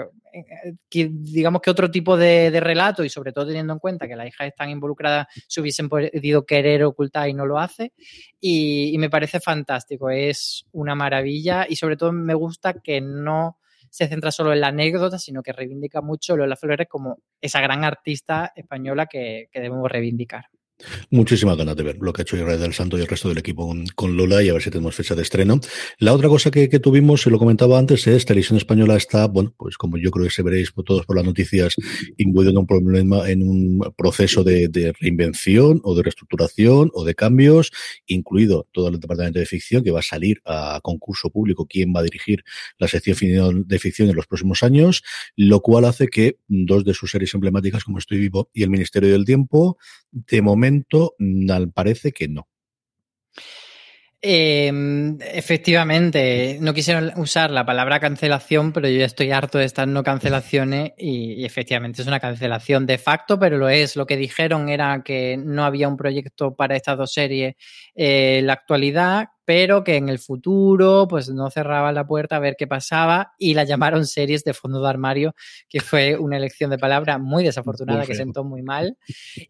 que, 0.88 1.10
digamos 1.12 1.60
que 1.60 1.70
otro 1.70 1.90
tipo 1.90 2.16
de, 2.16 2.50
de, 2.50 2.60
relato 2.60 3.04
y 3.04 3.08
sobre 3.08 3.32
todo 3.32 3.46
teniendo 3.46 3.72
en 3.72 3.78
cuenta 3.78 4.08
que 4.08 4.16
las 4.16 4.26
hijas 4.26 4.48
están 4.48 4.70
involucradas 4.70 5.26
se 5.46 5.60
hubiesen 5.60 5.88
podido 5.88 6.44
querer 6.44 6.84
ocultar 6.84 7.28
y 7.28 7.34
no 7.34 7.46
lo 7.46 7.58
hace 7.58 7.92
y, 8.40 8.94
y 8.94 8.98
me 8.98 9.10
parece 9.10 9.40
fantástico, 9.40 10.10
es 10.10 10.66
una 10.72 10.94
maravilla 10.94 11.66
y 11.68 11.76
sobre 11.76 11.96
todo 11.96 12.12
me 12.12 12.34
gusta 12.34 12.74
que 12.74 13.00
no 13.00 13.58
se 13.90 14.06
centra 14.08 14.30
solo 14.30 14.52
en 14.52 14.60
la 14.60 14.68
anécdota, 14.68 15.18
sino 15.18 15.42
que 15.42 15.52
reivindica 15.52 16.00
mucho 16.00 16.36
Lola 16.36 16.56
Flores 16.56 16.88
como 16.88 17.18
esa 17.40 17.60
gran 17.60 17.84
artista 17.84 18.52
española 18.54 19.06
que, 19.06 19.48
que 19.50 19.60
debemos 19.60 19.90
reivindicar. 19.90 20.46
Muchísimas 21.10 21.56
ganas 21.56 21.74
de 21.74 21.82
ver 21.82 21.98
lo 22.00 22.12
que 22.12 22.22
ha 22.22 22.24
hecho 22.24 22.36
Israel 22.36 22.60
del 22.60 22.72
Santo 22.72 22.96
y 22.96 23.00
el 23.00 23.08
resto 23.08 23.28
del 23.28 23.38
equipo 23.38 23.74
con, 23.96 24.16
Lola 24.16 24.42
y 24.42 24.48
a 24.48 24.52
ver 24.52 24.62
si 24.62 24.70
tenemos 24.70 24.94
fecha 24.94 25.16
de 25.16 25.22
estreno. 25.22 25.60
La 25.98 26.12
otra 26.12 26.28
cosa 26.28 26.52
que, 26.52 26.68
tuvimos, 26.78 27.22
se 27.22 27.30
lo 27.30 27.38
comentaba 27.38 27.78
antes, 27.78 28.06
es 28.06 28.24
Televisión 28.24 28.58
Española 28.58 28.96
está, 28.96 29.26
bueno, 29.26 29.52
pues 29.56 29.76
como 29.76 29.96
yo 29.98 30.12
creo 30.12 30.26
que 30.26 30.30
se 30.30 30.42
veréis 30.42 30.72
todos 30.86 31.04
por 31.04 31.16
las 31.16 31.24
noticias, 31.24 31.74
imbuido 32.16 32.50
en 32.50 32.58
un 32.58 32.66
problema, 32.66 33.28
en 33.28 33.42
un 33.42 33.92
proceso 33.96 34.44
de, 34.44 34.68
de, 34.68 34.92
reinvención 35.00 35.80
o 35.82 35.96
de 35.96 36.04
reestructuración 36.04 36.92
o 36.94 37.04
de 37.04 37.14
cambios, 37.16 37.72
incluido 38.06 38.68
todo 38.72 38.88
el 38.88 39.00
departamento 39.00 39.40
de 39.40 39.46
ficción 39.46 39.82
que 39.82 39.90
va 39.90 39.98
a 39.98 40.02
salir 40.02 40.40
a 40.44 40.80
concurso 40.82 41.30
público 41.30 41.66
quién 41.66 41.92
va 41.94 42.00
a 42.00 42.04
dirigir 42.04 42.44
la 42.78 42.86
sección 42.86 43.64
de 43.66 43.78
ficción 43.80 44.08
en 44.10 44.16
los 44.16 44.26
próximos 44.26 44.62
años, 44.62 45.02
lo 45.34 45.60
cual 45.60 45.86
hace 45.86 46.06
que 46.06 46.38
dos 46.46 46.84
de 46.84 46.94
sus 46.94 47.10
series 47.10 47.34
emblemáticas 47.34 47.82
como 47.82 47.98
Estoy 47.98 48.18
Vivo 48.18 48.48
y 48.54 48.62
El 48.62 48.70
Ministerio 48.70 49.10
del 49.10 49.24
Tiempo, 49.24 49.76
de 50.12 50.40
momento 50.40 50.67
momento 50.68 51.14
parece 51.74 52.12
que 52.12 52.28
no. 52.28 52.48
Eh, 54.20 54.72
efectivamente, 55.32 56.58
no 56.60 56.74
quisiera 56.74 57.14
usar 57.16 57.52
la 57.52 57.64
palabra 57.64 58.00
cancelación, 58.00 58.72
pero 58.72 58.88
yo 58.88 58.98
ya 58.98 59.04
estoy 59.06 59.30
harto 59.30 59.58
de 59.58 59.64
estas 59.64 59.86
no 59.86 60.02
cancelaciones 60.02 60.92
y, 60.98 61.44
efectivamente 61.44 62.02
es 62.02 62.08
una 62.08 62.18
cancelación 62.18 62.84
de 62.84 62.98
facto, 62.98 63.38
pero 63.38 63.58
lo 63.58 63.68
es. 63.68 63.94
Lo 63.94 64.06
que 64.06 64.16
dijeron 64.16 64.68
era 64.68 65.02
que 65.04 65.36
no 65.36 65.64
había 65.64 65.86
un 65.86 65.96
proyecto 65.96 66.56
para 66.56 66.74
estas 66.74 66.98
dos 66.98 67.12
series 67.12 67.54
en 67.94 68.46
la 68.46 68.54
actualidad, 68.54 69.28
pero 69.48 69.82
que 69.82 69.96
en 69.96 70.10
el 70.10 70.18
futuro 70.18 71.06
pues 71.08 71.30
no 71.30 71.48
cerraba 71.48 71.90
la 71.90 72.06
puerta 72.06 72.36
a 72.36 72.38
ver 72.38 72.54
qué 72.58 72.66
pasaba 72.66 73.32
y 73.38 73.54
la 73.54 73.64
llamaron 73.64 74.04
series 74.04 74.44
de 74.44 74.52
fondo 74.52 74.82
de 74.82 74.90
armario, 74.90 75.34
que 75.70 75.80
fue 75.80 76.18
una 76.18 76.36
elección 76.36 76.68
de 76.68 76.76
palabra 76.76 77.16
muy 77.16 77.44
desafortunada, 77.44 78.04
que 78.04 78.14
sentó 78.14 78.44
muy 78.44 78.60
mal. 78.60 78.98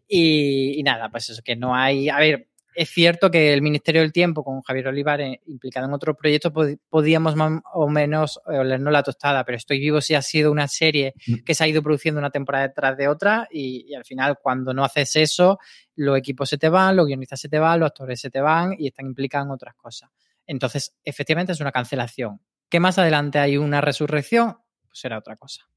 Y, 0.07 0.79
y 0.79 0.83
nada, 0.83 1.09
pues 1.09 1.29
eso, 1.31 1.41
que 1.43 1.57
no 1.57 1.75
hay... 1.75 2.07
A 2.07 2.17
ver, 2.17 2.47
es 2.75 2.89
cierto 2.89 3.29
que 3.31 3.53
el 3.53 3.61
Ministerio 3.61 4.01
del 4.01 4.11
Tiempo, 4.11 4.43
con 4.43 4.61
Javier 4.61 4.87
Olivares 4.87 5.39
implicado 5.47 5.87
en 5.87 5.93
otros 5.93 6.15
proyectos, 6.15 6.51
pod 6.51 6.69
podíamos 6.89 7.35
más 7.35 7.61
o 7.73 7.89
menos 7.89 8.39
olernos 8.45 8.93
la 8.93 9.03
tostada, 9.03 9.43
pero 9.43 9.57
Estoy 9.57 9.79
Vivo 9.79 10.01
sí 10.01 10.15
ha 10.15 10.21
sido 10.21 10.51
una 10.51 10.67
serie 10.67 11.13
que 11.45 11.53
se 11.53 11.63
ha 11.63 11.67
ido 11.67 11.81
produciendo 11.81 12.19
una 12.19 12.29
temporada 12.29 12.67
detrás 12.67 12.97
de 12.97 13.07
otra 13.07 13.47
y, 13.51 13.85
y, 13.87 13.95
al 13.95 14.05
final 14.05 14.37
cuando 14.41 14.73
no 14.73 14.83
haces 14.83 15.15
eso, 15.15 15.59
los 15.95 16.17
equipos 16.17 16.49
se 16.49 16.57
te 16.57 16.69
van, 16.69 16.95
los 16.95 17.05
guionistas 17.05 17.39
se 17.39 17.49
te 17.49 17.59
van, 17.59 17.79
los 17.79 17.87
actores 17.87 18.21
se 18.21 18.29
te 18.29 18.41
van 18.41 18.75
y 18.77 18.87
están 18.87 19.05
implicados 19.07 19.47
en 19.47 19.51
otras 19.51 19.75
cosas. 19.75 20.09
Entonces, 20.45 20.95
efectivamente 21.03 21.51
es 21.51 21.59
una 21.59 21.71
cancelación. 21.71 22.41
¿Que 22.69 22.79
más 22.79 22.97
adelante 22.97 23.39
hay 23.39 23.57
una 23.57 23.81
resurrección? 23.81 24.57
Pues 24.87 24.99
será 24.99 25.17
otra 25.17 25.35
cosa. 25.35 25.67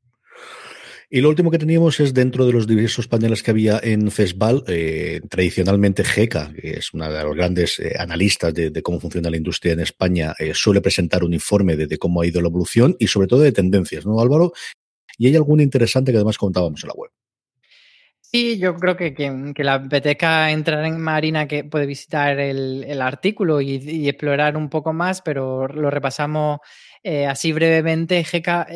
Y 1.15 1.21
lo 1.21 1.29
último 1.29 1.51
que 1.51 1.59
teníamos 1.59 2.01
es 2.01 2.15
dentro 2.15 2.47
de 2.47 2.55
los 2.55 2.67
diversos 2.67 3.07
paneles 3.07 3.43
que 3.43 3.51
había 3.51 3.79
en 3.83 4.11
FESBAL, 4.11 4.65
eh, 4.67 5.21
tradicionalmente 5.29 6.05
GECA, 6.05 6.51
que 6.55 6.71
es 6.71 6.95
una 6.95 7.11
de 7.11 7.23
los 7.23 7.37
grandes 7.37 7.79
eh, 7.81 7.93
analistas 7.99 8.55
de, 8.55 8.83
cómo 8.83 8.99
funciona 8.99 9.29
la 9.29 9.37
industria 9.37 9.75
en 9.75 9.81
España, 9.81 10.35
eh, 10.39 10.53
suele 10.55 10.81
presentar 10.81 11.23
un 11.23 11.35
informe 11.35 11.77
de, 11.77 11.99
cómo 11.99 12.23
ha 12.23 12.27
ido 12.27 12.41
la 12.41 12.49
evolución 12.49 12.97
y 12.99 13.09
sobre 13.09 13.27
todo 13.27 13.41
de 13.41 13.53
tendencias, 13.53 14.07
¿no, 14.07 14.19
Álvaro? 14.21 14.55
Y 15.19 15.27
hay 15.27 15.37
alguna 15.37 15.63
interesante 15.63 16.13
que 16.13 16.17
además 16.17 16.39
contábamos 16.39 16.83
en 16.83 16.89
la 16.89 16.95
web. 16.95 17.11
Sí, 18.23 18.59
yo 18.59 18.75
creo 18.77 18.97
que 18.97 19.13
quien 19.13 19.53
que 19.53 19.65
la 19.65 19.75
apetezca 19.75 20.51
entrar 20.51 20.83
en 20.87 20.99
Marina 20.99 21.47
que 21.47 21.65
puede 21.65 21.85
visitar 21.85 22.41
el, 22.41 23.03
artículo 23.03 23.61
y, 23.61 24.09
explorar 24.09 24.57
un 24.57 24.71
poco 24.71 24.95
más, 24.95 25.21
pero 25.21 25.69
lo 25.69 25.91
repasamos 25.91 26.61
así 27.05 27.53
brevemente. 27.53 28.25
GECA, 28.25 28.67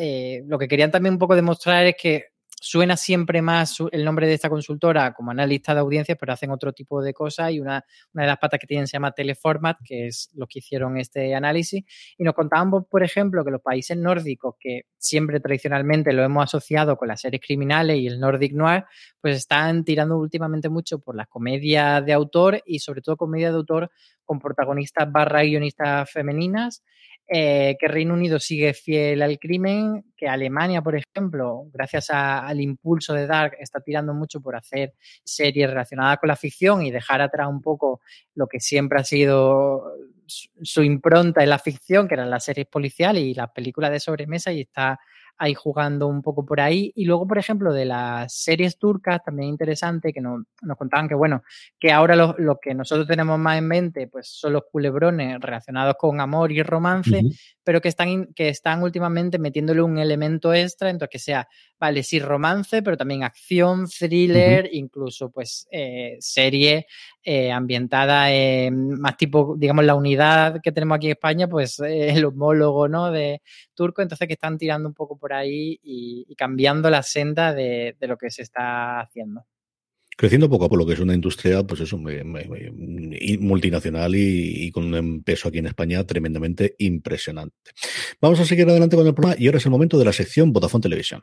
lo 0.45 0.57
que 0.57 0.67
querían 0.67 0.91
también 0.91 1.13
un 1.13 1.19
poco 1.19 1.35
demostrar 1.35 1.85
es 1.85 1.95
que 2.01 2.25
suena 2.59 2.97
siempre 2.97 3.41
más 3.41 3.77
el 3.91 4.03
nombre 4.03 4.27
de 4.27 4.33
esta 4.33 4.49
consultora 4.49 5.13
como 5.13 5.31
analista 5.31 5.73
de 5.73 5.79
audiencias, 5.79 6.17
pero 6.19 6.33
hacen 6.33 6.51
otro 6.51 6.73
tipo 6.73 7.01
de 7.01 7.13
cosas 7.13 7.51
y 7.51 7.59
una, 7.59 7.85
una 8.13 8.23
de 8.23 8.27
las 8.27 8.37
patas 8.39 8.59
que 8.59 8.67
tienen 8.67 8.87
se 8.87 8.93
llama 8.93 9.11
Teleformat, 9.11 9.77
que 9.83 10.07
es 10.07 10.29
lo 10.33 10.47
que 10.47 10.59
hicieron 10.59 10.97
este 10.97 11.35
análisis. 11.35 11.83
Y 12.17 12.23
nos 12.23 12.33
contaban, 12.33 12.71
por 12.85 13.03
ejemplo, 13.03 13.45
que 13.45 13.51
los 13.51 13.61
países 13.61 13.95
nórdicos, 13.97 14.55
que 14.59 14.83
siempre 14.97 15.39
tradicionalmente 15.39 16.13
lo 16.13 16.23
hemos 16.23 16.43
asociado 16.43 16.97
con 16.97 17.07
las 17.07 17.21
series 17.21 17.41
criminales 17.45 17.97
y 17.97 18.07
el 18.07 18.19
Nordic 18.19 18.53
Noir, 18.53 18.85
pues 19.21 19.37
están 19.37 19.83
tirando 19.83 20.17
últimamente 20.17 20.69
mucho 20.69 20.99
por 20.99 21.15
las 21.15 21.27
comedias 21.27 22.03
de 22.05 22.13
autor 22.13 22.61
y 22.65 22.79
sobre 22.79 23.01
todo 23.01 23.17
comedias 23.17 23.51
de 23.51 23.57
autor 23.57 23.91
con 24.25 24.39
protagonistas 24.39 25.09
barra 25.11 25.43
guionistas 25.43 26.09
femeninas 26.11 26.83
eh, 27.29 27.75
que 27.79 27.87
Reino 27.87 28.13
Unido 28.13 28.39
sigue 28.39 28.73
fiel 28.73 29.21
al 29.21 29.37
crimen, 29.37 30.05
que 30.15 30.29
Alemania, 30.29 30.81
por 30.81 30.95
ejemplo, 30.95 31.65
gracias 31.73 32.09
al 32.09 32.61
impulso 32.61 33.13
de 33.13 33.27
Dark, 33.27 33.57
está 33.59 33.81
tirando 33.81 34.13
mucho 34.13 34.39
por 34.39 34.55
hacer 34.55 34.93
series 35.25 35.69
relacionadas 35.69 36.19
con 36.19 36.29
la 36.29 36.37
ficción 36.37 36.83
y 36.83 36.91
dejar 36.91 37.21
atrás 37.21 37.47
un 37.49 37.61
poco 37.61 37.99
lo 38.33 38.47
que 38.47 38.61
siempre 38.61 38.99
ha 38.99 39.03
sido 39.03 39.91
su 40.25 40.83
impronta 40.83 41.43
en 41.43 41.49
la 41.49 41.59
ficción, 41.59 42.07
que 42.07 42.15
eran 42.15 42.29
las 42.29 42.45
series 42.45 42.67
policiales 42.67 43.23
y 43.23 43.33
las 43.33 43.51
películas 43.51 43.91
de 43.91 43.99
sobremesa, 43.99 44.51
y 44.51 44.61
está 44.61 44.99
ahí 45.37 45.53
jugando 45.53 46.07
un 46.07 46.21
poco 46.21 46.45
por 46.45 46.59
ahí. 46.59 46.91
Y 46.95 47.05
luego, 47.05 47.27
por 47.27 47.37
ejemplo, 47.37 47.73
de 47.73 47.85
las 47.85 48.33
series 48.33 48.77
turcas, 48.77 49.23
también 49.23 49.49
interesante, 49.49 50.13
que 50.13 50.21
nos, 50.21 50.45
contaban 50.77 51.07
que, 51.07 51.15
bueno, 51.15 51.43
que 51.79 51.91
ahora 51.91 52.15
lo, 52.15 52.59
que 52.59 52.73
nosotros 52.73 53.07
tenemos 53.07 53.39
más 53.39 53.57
en 53.57 53.67
mente, 53.67 54.07
pues 54.07 54.27
son 54.27 54.53
los 54.53 54.63
culebrones 54.71 55.39
relacionados 55.39 55.95
con 55.97 56.19
amor 56.19 56.51
y 56.51 56.63
romance, 56.63 57.21
pero 57.67 57.81
que 57.81 57.89
están, 57.89 58.27
que 58.27 58.47
están 58.47 58.81
últimamente 58.81 59.39
metiéndole 59.39 59.81
un 59.81 59.97
elemento 59.97 60.53
extra, 60.53 60.89
entonces 60.89 61.11
que 61.11 61.19
sea, 61.19 61.49
vale, 61.77 62.01
sí, 62.01 62.17
romance, 62.17 62.81
pero 62.81 62.95
también 62.95 63.23
acción, 63.23 63.87
thriller, 63.89 64.69
incluso, 64.71 65.29
pues, 65.31 65.67
eh, 65.69 66.15
serie 66.21 66.87
eh, 67.21 67.51
ambientada 67.51 68.31
en 68.31 68.97
más 69.01 69.17
tipo, 69.17 69.57
digamos, 69.57 69.83
la 69.83 69.95
unidad 69.95 70.61
que 70.63 70.71
tenemos 70.71 70.95
aquí 70.95 71.07
en 71.07 71.11
España, 71.11 71.49
pues 71.49 71.77
el 71.81 72.23
homólogo, 72.23 72.87
¿no? 72.87 73.11
De 73.11 73.41
turco, 73.73 74.01
entonces 74.01 74.29
que 74.29 74.35
están 74.35 74.57
tirando 74.57 74.87
un 74.87 74.95
poco 74.95 75.17
por 75.17 75.33
ahí 75.33 75.77
y, 75.83 76.33
cambiando 76.37 76.89
la 76.89 77.03
senda 77.03 77.53
de, 77.53 77.97
lo 77.99 78.17
que 78.17 78.31
se 78.31 78.43
está 78.43 79.01
haciendo 79.01 79.43
creciendo 80.17 80.49
poco 80.49 80.65
a 80.65 80.67
poco, 80.67 80.77
lo 80.77 80.85
que 80.85 80.93
es 80.93 80.99
una 80.99 81.13
industria, 81.13 81.63
pues 81.63 81.79
eso, 81.81 81.97
multinacional 83.39 84.15
y, 84.15 84.69
con 84.71 84.93
un 84.93 85.23
peso 85.23 85.47
aquí 85.47 85.59
en 85.59 85.67
España 85.67 86.03
tremendamente 86.05 86.75
impresionante. 86.79 87.55
Vamos 88.19 88.39
a 88.39 88.45
seguir 88.45 88.67
adelante 88.67 88.97
con 88.97 89.07
el 89.07 89.13
programa 89.13 89.39
y 89.39 89.45
ahora 89.45 89.59
es 89.59 89.65
el 89.65 89.71
momento 89.71 89.97
de 89.97 90.05
la 90.05 90.13
sección 90.13 90.51
Vodafone 90.51 90.81
Televisión. 90.81 91.21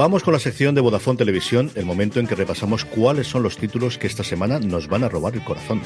Vamos 0.00 0.22
con 0.22 0.32
la 0.32 0.40
sección 0.40 0.74
de 0.74 0.80
Vodafone 0.80 1.18
Televisión, 1.18 1.70
el 1.74 1.84
momento 1.84 2.20
en 2.20 2.26
que 2.26 2.34
repasamos 2.34 2.86
cuáles 2.86 3.26
son 3.26 3.42
los 3.42 3.58
títulos 3.58 3.98
que 3.98 4.06
esta 4.06 4.24
semana 4.24 4.58
nos 4.58 4.88
van 4.88 5.04
a 5.04 5.10
robar 5.10 5.34
el 5.34 5.44
corazón. 5.44 5.82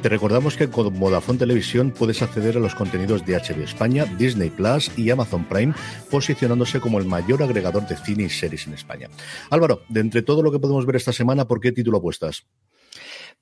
Te 0.00 0.08
recordamos 0.08 0.56
que 0.56 0.70
con 0.70 0.98
Vodafone 0.98 1.38
Televisión 1.38 1.90
puedes 1.90 2.22
acceder 2.22 2.56
a 2.56 2.60
los 2.60 2.74
contenidos 2.74 3.26
de 3.26 3.34
HBO 3.34 3.62
España, 3.62 4.06
Disney 4.06 4.48
Plus 4.48 4.90
y 4.96 5.10
Amazon 5.10 5.44
Prime, 5.44 5.74
posicionándose 6.10 6.80
como 6.80 6.98
el 6.98 7.04
mayor 7.04 7.42
agregador 7.42 7.86
de 7.86 7.98
cine 7.98 8.22
y 8.22 8.30
series 8.30 8.66
en 8.66 8.72
España. 8.72 9.10
Álvaro, 9.50 9.82
de 9.90 10.00
entre 10.00 10.22
todo 10.22 10.42
lo 10.42 10.50
que 10.50 10.60
podemos 10.60 10.86
ver 10.86 10.96
esta 10.96 11.12
semana, 11.12 11.46
¿por 11.46 11.60
qué 11.60 11.70
título 11.70 11.98
apuestas? 11.98 12.46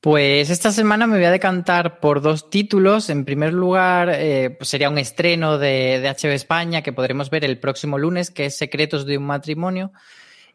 Pues 0.01 0.51
esta 0.51 0.71
semana 0.71 1.07
me 1.07 1.17
voy 1.17 1.25
a 1.25 1.31
decantar 1.31 1.99
por 2.01 2.21
dos 2.21 2.49
títulos. 2.49 3.11
En 3.11 3.25
primer 3.25 3.53
lugar, 3.53 4.11
eh, 4.13 4.51
pues 4.51 4.69
sería 4.69 4.89
un 4.89 4.99
estreno 4.99 5.59
de, 5.59 6.01
de 6.01 6.09
HBO 6.09 6.33
España 6.33 6.83
que 6.83 6.93
podremos 6.93 7.31
ver 7.31 7.45
el 7.45 7.59
próximo 7.59 7.99
lunes, 7.99 8.31
que 8.31 8.47
es 8.47 8.57
Secretos 8.57 9.07
de 9.07 9.19
un 9.19 9.25
matrimonio. 9.25 9.93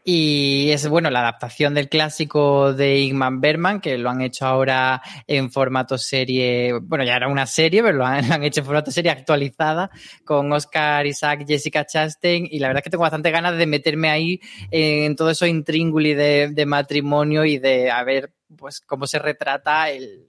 Y 0.03 0.71
es, 0.71 0.87
bueno, 0.87 1.11
la 1.11 1.19
adaptación 1.19 1.75
del 1.75 1.87
clásico 1.87 2.73
de 2.73 3.01
Ingman 3.01 3.39
Berman, 3.39 3.81
que 3.81 3.99
lo 3.99 4.09
han 4.09 4.21
hecho 4.21 4.47
ahora 4.47 4.99
en 5.27 5.51
formato 5.51 5.97
serie, 5.99 6.73
bueno, 6.81 7.03
ya 7.03 7.15
era 7.17 7.27
una 7.27 7.45
serie, 7.45 7.83
pero 7.83 7.97
lo 7.97 8.05
han, 8.05 8.43
hecho 8.43 8.61
en 8.61 8.65
formato 8.65 8.89
serie 8.89 9.11
actualizada, 9.11 9.91
con 10.25 10.51
Oscar 10.53 11.05
Isaac, 11.05 11.45
Jessica 11.47 11.85
Chastain, 11.85 12.47
y 12.49 12.57
la 12.57 12.67
verdad 12.67 12.79
es 12.79 12.83
que 12.85 12.89
tengo 12.89 13.03
bastante 13.03 13.29
ganas 13.29 13.57
de 13.57 13.67
meterme 13.67 14.09
ahí 14.09 14.39
en 14.71 15.15
todo 15.15 15.29
eso 15.29 15.45
intrínguli 15.45 16.15
de, 16.15 16.49
de 16.51 16.65
matrimonio 16.65 17.45
y 17.45 17.59
de 17.59 17.91
a 17.91 18.03
ver 18.03 18.33
pues 18.57 18.81
cómo 18.81 19.07
se 19.07 19.19
retrata 19.19 19.89
el, 19.89 20.27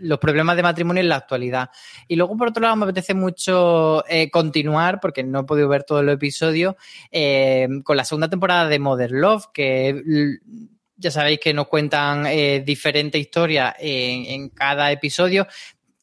los 0.00 0.18
problemas 0.18 0.56
de 0.56 0.62
matrimonio 0.62 1.02
en 1.02 1.08
la 1.08 1.16
actualidad. 1.16 1.70
Y 2.06 2.16
luego, 2.16 2.36
por 2.36 2.48
otro 2.48 2.62
lado, 2.62 2.76
me 2.76 2.84
apetece 2.84 3.14
mucho 3.14 4.04
eh, 4.08 4.30
continuar, 4.30 5.00
porque 5.00 5.22
no 5.22 5.40
he 5.40 5.44
podido 5.44 5.68
ver 5.68 5.84
todo 5.84 6.00
el 6.00 6.08
episodio, 6.08 6.76
eh, 7.10 7.68
con 7.84 7.96
la 7.96 8.04
segunda 8.04 8.28
temporada 8.28 8.68
de 8.68 8.78
Modern 8.78 9.20
Love, 9.20 9.46
que 9.52 10.38
ya 10.96 11.10
sabéis 11.10 11.38
que 11.38 11.54
nos 11.54 11.68
cuentan 11.68 12.26
eh, 12.26 12.62
diferentes 12.64 13.20
historias 13.20 13.74
en, 13.78 14.48
cada 14.50 14.90
episodio 14.90 15.46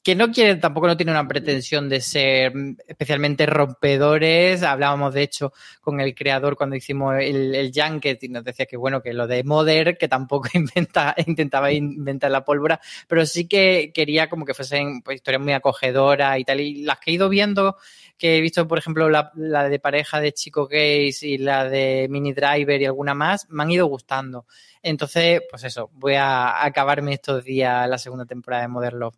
que 0.06 0.14
no 0.14 0.32
quiere, 0.32 0.58
tampoco 0.58 0.86
no 0.86 0.96
tiene 0.96 1.12
una 1.12 1.28
pretensión 1.28 1.90
de 1.90 2.00
ser 2.00 2.54
especialmente 2.88 3.48
rompedores. 3.48 4.62
Hablábamos, 4.62 5.16
de 5.16 5.24
hecho, 5.24 5.52
con 5.82 6.00
el 6.00 6.14
creador 6.14 6.56
cuando 6.56 6.76
hicimos 6.76 7.16
el, 7.20 7.56
el 7.56 7.72
Junket 7.74 8.24
y 8.24 8.30
nos 8.30 8.44
decía 8.44 8.68
que, 8.68 8.78
bueno, 8.78 9.02
que 9.02 9.14
lo 9.14 9.26
de 9.26 9.44
Modern, 9.44 9.96
que 10.00 10.08
tampoco 10.08 10.48
inventa, 10.54 11.16
intentaba 11.26 11.72
inventar 11.72 12.30
la 12.30 12.46
pólvora, 12.46 12.80
pero 13.08 13.26
sí 13.26 13.48
que 13.48 13.92
quería 13.96 14.30
como 14.30 14.46
que 14.46 14.54
fuesen 14.54 15.02
pues, 15.02 15.16
historias 15.16 15.42
muy 15.42 15.54
acogedoras 15.54 16.38
y 16.38 16.44
tal. 16.44 16.60
Y 16.60 16.84
las 16.84 17.00
que 17.00 17.10
he 17.10 17.16
ido 17.16 17.28
viendo, 17.28 17.78
que 18.16 18.38
he 18.38 18.42
visto, 18.42 18.68
por 18.68 18.78
ejemplo, 18.78 19.10
la, 19.10 19.32
la 19.34 19.68
de 19.68 19.80
pareja 19.80 20.20
de 20.20 20.34
Chico 20.34 20.68
Gays 20.68 21.24
y 21.24 21.40
la 21.40 21.68
de 21.68 22.06
Mini 22.12 22.32
Driver 22.32 22.80
y 22.80 22.86
alguna 22.86 23.16
más, 23.16 23.50
me 23.50 23.64
han 23.64 23.72
ido 23.72 23.88
gustando. 23.88 24.46
Entonces, 24.84 25.42
pues 25.50 25.64
eso, 25.64 25.90
voy 25.94 26.14
a 26.14 26.64
acabarme 26.64 27.14
estos 27.14 27.44
días 27.44 27.90
la 27.90 27.98
segunda 27.98 28.26
temporada 28.26 28.62
de 28.62 28.68
Modern 28.68 29.00
Love. 29.00 29.18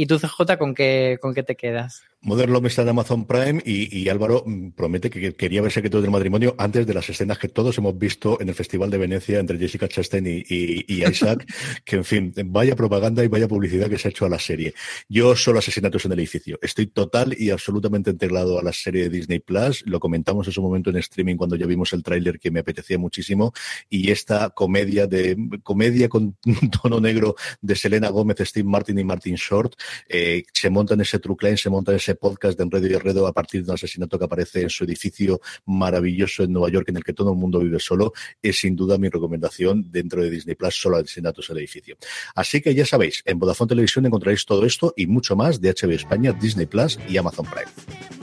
¿Y 0.00 0.06
tú, 0.06 0.20
CJ, 0.20 0.58
con 0.58 0.76
qué, 0.76 1.18
con 1.20 1.34
qué 1.34 1.42
te 1.42 1.56
quedas? 1.56 2.04
Modern 2.20 2.52
Love 2.52 2.66
está 2.66 2.82
en 2.82 2.88
Amazon 2.88 3.26
Prime 3.26 3.62
y, 3.64 4.08
Álvaro 4.08 4.42
mm, 4.44 4.70
promete 4.70 5.08
que 5.08 5.34
quería 5.34 5.62
ver 5.62 5.70
Secretos 5.70 6.02
del 6.02 6.10
Matrimonio 6.10 6.56
antes 6.58 6.84
de 6.84 6.92
las 6.92 7.08
escenas 7.08 7.38
que 7.38 7.48
todos 7.48 7.78
hemos 7.78 7.96
visto 7.96 8.40
en 8.40 8.48
el 8.48 8.56
Festival 8.56 8.90
de 8.90 8.98
Venecia 8.98 9.38
entre 9.38 9.56
Jessica 9.56 9.86
Chastain 9.86 10.26
y, 10.26 10.84
Isaac, 11.08 11.46
que 11.84 11.96
en 11.96 12.04
fin, 12.04 12.34
vaya 12.46 12.74
propaganda 12.74 13.22
y 13.22 13.28
vaya 13.28 13.46
publicidad 13.46 13.88
que 13.88 13.98
se 13.98 14.08
ha 14.08 14.10
hecho 14.10 14.26
a 14.26 14.28
la 14.28 14.40
serie. 14.40 14.74
Yo 15.08 15.36
solo 15.36 15.60
asesinatos 15.60 16.04
en 16.06 16.12
el 16.12 16.18
edificio. 16.18 16.58
Estoy 16.60 16.88
total 16.88 17.36
y 17.38 17.50
absolutamente 17.50 18.10
integrado 18.10 18.58
a 18.58 18.64
la 18.64 18.72
serie 18.72 19.04
de 19.04 19.10
Disney 19.10 19.38
Plus. 19.38 19.84
Lo 19.86 20.00
comentamos 20.00 20.44
en 20.48 20.52
su 20.52 20.60
momento 20.60 20.90
en 20.90 20.96
streaming 20.96 21.36
cuando 21.36 21.54
ya 21.54 21.66
vimos 21.66 21.92
el 21.92 22.02
tráiler 22.02 22.40
que 22.40 22.50
me 22.50 22.60
apetecía 22.60 22.98
muchísimo 22.98 23.52
y 23.88 24.10
esta 24.10 24.50
comedia 24.50 25.06
de 25.06 25.36
comedia 25.62 26.08
con 26.08 26.36
tono 26.82 27.00
negro 27.00 27.36
de 27.60 27.76
Selena 27.76 28.08
Gómez, 28.08 28.38
Steve 28.40 28.68
Martin 28.68 28.98
y 28.98 29.04
Martin 29.04 29.36
Short 29.36 29.74
eh, 30.08 30.42
se 30.52 30.68
monta 30.68 30.94
en 30.94 31.02
ese 31.02 31.20
true 31.20 31.36
crime, 31.36 31.56
se 31.56 31.70
monta 31.70 31.92
en 31.92 32.07
podcast 32.14 32.56
de 32.58 32.64
Enredo 32.64 32.86
y 32.86 32.94
Enredo 32.94 33.26
a 33.26 33.32
partir 33.32 33.64
de 33.64 33.70
un 33.70 33.74
asesinato 33.74 34.18
que 34.18 34.24
aparece 34.24 34.62
en 34.62 34.70
su 34.70 34.84
edificio 34.84 35.40
maravilloso 35.66 36.42
en 36.42 36.52
Nueva 36.52 36.70
York 36.70 36.88
en 36.88 36.96
el 36.96 37.04
que 37.04 37.12
todo 37.12 37.32
el 37.32 37.38
mundo 37.38 37.60
vive 37.60 37.80
solo, 37.80 38.12
es 38.42 38.58
sin 38.58 38.76
duda 38.76 38.98
mi 38.98 39.08
recomendación 39.08 39.90
dentro 39.90 40.22
de 40.22 40.30
Disney 40.30 40.54
Plus, 40.54 40.74
solo 40.74 40.96
asesinatos 40.96 41.48
en 41.50 41.56
el 41.56 41.62
edificio. 41.62 41.96
Así 42.34 42.60
que 42.60 42.74
ya 42.74 42.86
sabéis, 42.86 43.22
en 43.24 43.38
Vodafone 43.38 43.68
Televisión 43.68 44.06
encontraréis 44.06 44.44
todo 44.44 44.64
esto 44.64 44.92
y 44.96 45.06
mucho 45.06 45.36
más 45.36 45.60
de 45.60 45.74
HBO 45.74 45.92
España, 45.92 46.32
Disney 46.32 46.66
Plus 46.66 46.98
y 47.08 47.16
Amazon 47.16 47.46
Prime. 47.46 48.18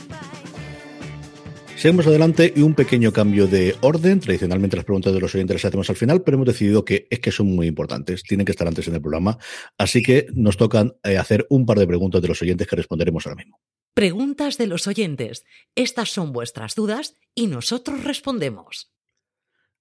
Seguimos 1.78 2.08
adelante 2.08 2.54
y 2.56 2.62
un 2.62 2.74
pequeño 2.74 3.12
cambio 3.12 3.48
de 3.48 3.75
orden. 3.81 4.19
Tradicionalmente 4.19 4.77
las 4.77 4.86
preguntas 4.86 5.13
de 5.13 5.19
los 5.19 5.36
oyentes 5.36 5.56
las 5.56 5.65
hacemos 5.65 5.90
al 5.90 5.98
final, 5.98 6.23
pero 6.23 6.36
hemos 6.36 6.48
decidido 6.48 6.86
que 6.86 7.06
es 7.12 7.19
que 7.19 7.31
son 7.31 7.48
muy 7.48 7.67
importantes, 7.67 8.23
tienen 8.23 8.46
que 8.46 8.54
estar 8.54 8.67
antes 8.67 8.88
en 8.88 8.96
el 8.96 9.02
programa. 9.02 9.38
Así 9.77 10.02
que 10.02 10.25
nos 10.33 10.58
tocan 10.58 10.94
eh, 11.04 11.17
hacer 11.17 11.46
un 11.50 11.65
par 11.65 11.77
de 11.77 11.86
preguntas 11.86 12.21
de 12.21 12.29
los 12.29 12.42
oyentes 12.42 12.65
que 12.65 12.77
responderemos 12.77 13.27
ahora 13.27 13.36
mismo. 13.36 13.60
Preguntas 13.96 14.58
de 14.58 14.67
los 14.67 14.87
oyentes. 14.87 15.46
Estas 15.73 16.10
son 16.10 16.33
vuestras 16.33 16.75
dudas 16.75 17.15
y 17.33 17.48
nosotros 17.48 18.04
respondemos. 18.04 18.91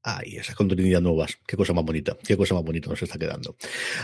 Ay, 0.04 0.36
esas 0.36 0.54
continuidades 0.54 1.02
nuevas. 1.02 1.38
Qué 1.44 1.56
cosa 1.56 1.72
más 1.72 1.84
bonita, 1.84 2.16
qué 2.24 2.36
cosa 2.36 2.54
más 2.54 2.62
bonita 2.62 2.88
nos 2.88 3.02
está 3.02 3.18
quedando. 3.18 3.56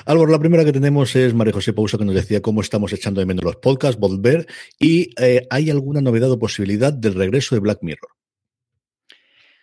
Álvaro, 0.06 0.32
la 0.32 0.40
primera 0.40 0.64
que 0.64 0.72
tenemos 0.72 1.14
es 1.14 1.32
María 1.32 1.52
José 1.52 1.72
Pausa 1.74 1.96
que 1.96 2.04
nos 2.04 2.16
decía 2.16 2.42
cómo 2.42 2.60
estamos 2.60 2.92
echando 2.92 3.20
de 3.20 3.26
menos 3.26 3.44
los 3.44 3.54
podcasts, 3.58 4.00
volver, 4.00 4.48
y 4.80 5.10
eh, 5.22 5.46
¿hay 5.48 5.70
alguna 5.70 6.00
novedad 6.00 6.32
o 6.32 6.40
posibilidad 6.40 6.92
del 6.92 7.14
regreso 7.14 7.54
de 7.54 7.60
Black 7.60 7.78
Mirror? 7.82 8.10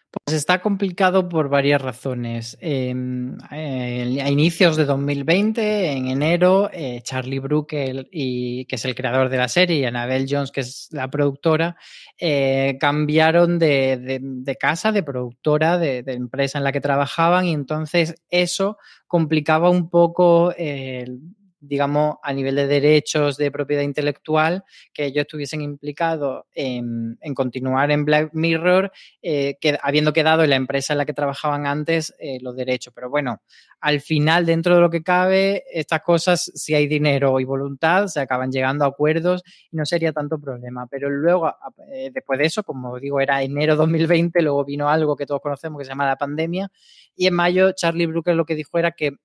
Pues 0.09 0.37
está 0.37 0.61
complicado 0.61 1.27
por 1.27 1.49
varias 1.49 1.81
razones. 1.81 2.57
Em, 2.61 3.37
a 3.49 4.29
inicios 4.29 4.77
de 4.77 4.85
2020, 4.85 5.91
en 5.91 6.07
enero, 6.07 6.69
eh, 6.71 7.01
Charlie 7.03 7.39
Brooker, 7.39 8.07
y, 8.09 8.65
que 8.65 8.77
es 8.77 8.85
el 8.85 8.95
creador 8.95 9.27
de 9.27 9.37
la 9.37 9.49
serie, 9.49 9.79
y 9.79 9.85
Annabelle 9.85 10.25
Jones, 10.29 10.51
que 10.51 10.61
es 10.61 10.87
la 10.91 11.09
productora, 11.09 11.75
eh, 12.17 12.77
cambiaron 12.79 13.59
de, 13.59 14.57
casa, 14.59 14.93
de 14.93 15.03
productora, 15.03 15.77
de, 15.77 16.03
de, 16.03 16.13
empresa 16.13 16.57
en 16.57 16.63
la 16.63 16.71
que 16.71 16.81
trabajaban, 16.81 17.45
y 17.45 17.53
entonces 17.53 18.15
eso 18.29 18.77
complicaba 19.07 19.69
un 19.69 19.89
poco 19.89 20.53
el 20.57 21.19
digamos, 21.67 22.17
a 22.23 22.33
nivel 22.33 22.55
de 22.55 22.67
derechos 22.67 23.37
de 23.37 23.51
propiedad 23.51 23.83
intelectual, 23.83 24.63
que 24.93 25.05
ellos 25.05 25.21
estuviesen 25.21 25.61
implicados 25.61 26.45
en, 26.53 27.17
continuar 27.35 27.91
en 27.91 28.05
Black 28.05 28.29
Mirror, 28.33 28.91
eh, 29.21 29.57
que, 29.59 29.77
habiendo 29.81 30.13
quedado 30.13 30.43
en 30.43 30.49
la 30.49 30.55
empresa 30.55 30.93
en 30.93 30.99
la 30.99 31.05
que 31.05 31.13
trabajaban 31.13 31.65
antes 31.65 32.15
eh, 32.19 32.39
los 32.41 32.55
derechos. 32.55 32.93
Pero 32.95 33.09
bueno, 33.09 33.41
al 33.79 34.01
final, 34.01 34.45
dentro 34.45 34.75
de 34.75 34.81
lo 34.81 34.89
que 34.89 35.03
cabe, 35.03 35.63
estas 35.71 36.01
cosas, 36.01 36.51
si 36.55 36.73
hay 36.73 36.87
dinero 36.87 37.39
y 37.39 37.43
voluntad, 37.43 38.07
se 38.07 38.19
acaban 38.19 38.51
llegando 38.51 38.85
a 38.85 38.87
acuerdos 38.87 39.43
y 39.71 39.77
no 39.77 39.85
sería 39.85 40.11
tanto 40.13 40.39
problema. 40.39 40.87
Pero 40.87 41.09
luego, 41.09 41.53
eh, 41.91 42.09
después 42.13 42.39
de 42.39 42.45
eso, 42.45 42.63
como 42.63 42.99
digo, 42.99 43.19
era 43.19 43.43
enero 43.43 43.75
2020, 43.75 44.41
luego 44.41 44.65
vino 44.65 44.89
algo 44.89 45.15
que 45.15 45.25
todos 45.25 45.41
conocemos 45.41 45.79
que 45.79 45.85
se 45.85 45.89
llama 45.89 46.07
la 46.07 46.15
pandemia, 46.15 46.71
y 47.15 47.27
en 47.27 47.33
mayo 47.33 47.71
Charlie 47.71 48.05
Brooker 48.05 48.35
lo 48.35 48.45
que 48.45 48.55
dijo 48.55 48.77
era 48.77 48.91
que 48.91 49.17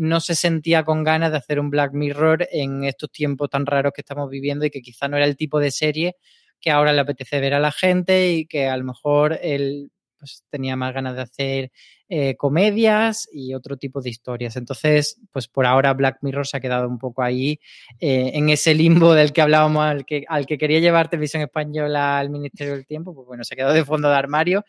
no 0.00 0.20
se 0.20 0.34
sentía 0.34 0.82
con 0.82 1.04
ganas 1.04 1.30
de 1.30 1.36
hacer 1.36 1.60
un 1.60 1.68
Black 1.68 1.92
Mirror 1.92 2.48
en 2.50 2.84
estos 2.84 3.10
tiempos 3.10 3.50
tan 3.50 3.66
raros 3.66 3.92
que 3.94 4.00
estamos 4.00 4.30
viviendo 4.30 4.64
y 4.64 4.70
que 4.70 4.80
quizá 4.80 5.08
no 5.08 5.18
era 5.18 5.26
el 5.26 5.36
tipo 5.36 5.60
de 5.60 5.70
serie 5.70 6.16
que 6.60 6.70
ahora 6.70 6.92
le 6.92 7.00
apetece 7.00 7.40
ver 7.40 7.54
a 7.54 7.60
la 7.60 7.72
gente 7.72 8.32
y 8.32 8.46
que 8.46 8.66
a 8.66 8.76
lo 8.76 8.84
mejor 8.84 9.38
él 9.42 9.90
pues, 10.18 10.44
tenía 10.50 10.76
más 10.76 10.94
ganas 10.94 11.16
de 11.16 11.22
hacer 11.22 11.72
eh, 12.08 12.36
comedias 12.36 13.28
y 13.32 13.54
otro 13.54 13.76
tipo 13.76 14.00
de 14.02 14.10
historias. 14.10 14.56
Entonces, 14.56 15.20
pues 15.32 15.48
por 15.48 15.64
ahora 15.66 15.94
Black 15.94 16.18
Mirror 16.22 16.46
se 16.46 16.56
ha 16.56 16.60
quedado 16.60 16.88
un 16.88 16.98
poco 16.98 17.22
ahí 17.22 17.60
eh, 17.98 18.32
en 18.34 18.50
ese 18.50 18.74
limbo 18.74 19.14
del 19.14 19.32
que 19.32 19.42
hablábamos, 19.42 19.82
al 19.84 20.04
que, 20.04 20.24
al 20.28 20.46
que 20.46 20.58
quería 20.58 20.80
llevar 20.80 21.08
televisión 21.08 21.42
española 21.42 22.18
al 22.18 22.30
Ministerio 22.30 22.74
del 22.74 22.86
Tiempo, 22.86 23.14
pues 23.14 23.26
bueno, 23.26 23.44
se 23.44 23.54
ha 23.54 23.56
quedado 23.56 23.74
de 23.74 23.84
fondo 23.84 24.08
de 24.08 24.16
armario 24.16 24.64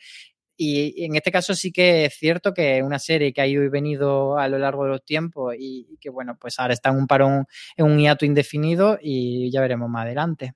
y 0.63 1.05
en 1.05 1.15
este 1.15 1.31
caso 1.31 1.53
sí 1.55 1.71
que 1.71 2.05
es 2.05 2.13
cierto 2.15 2.53
que 2.53 2.77
es 2.77 2.83
una 2.83 2.99
serie 2.99 3.33
que 3.33 3.41
ha 3.41 3.47
ido 3.47 3.63
y 3.63 3.69
venido 3.69 4.37
a 4.37 4.47
lo 4.47 4.57
largo 4.59 4.83
de 4.85 4.91
los 4.91 5.03
tiempos 5.05 5.55
y 5.57 5.97
que, 6.01 6.09
bueno, 6.09 6.37
pues 6.39 6.59
ahora 6.59 6.73
está 6.73 6.89
en 6.89 6.97
un 6.97 7.07
parón, 7.07 7.45
en 7.77 7.85
un 7.85 7.97
hiato 7.99 8.25
indefinido 8.25 8.97
y 9.01 9.49
ya 9.51 9.61
veremos 9.61 9.89
más 9.89 10.05
adelante. 10.05 10.53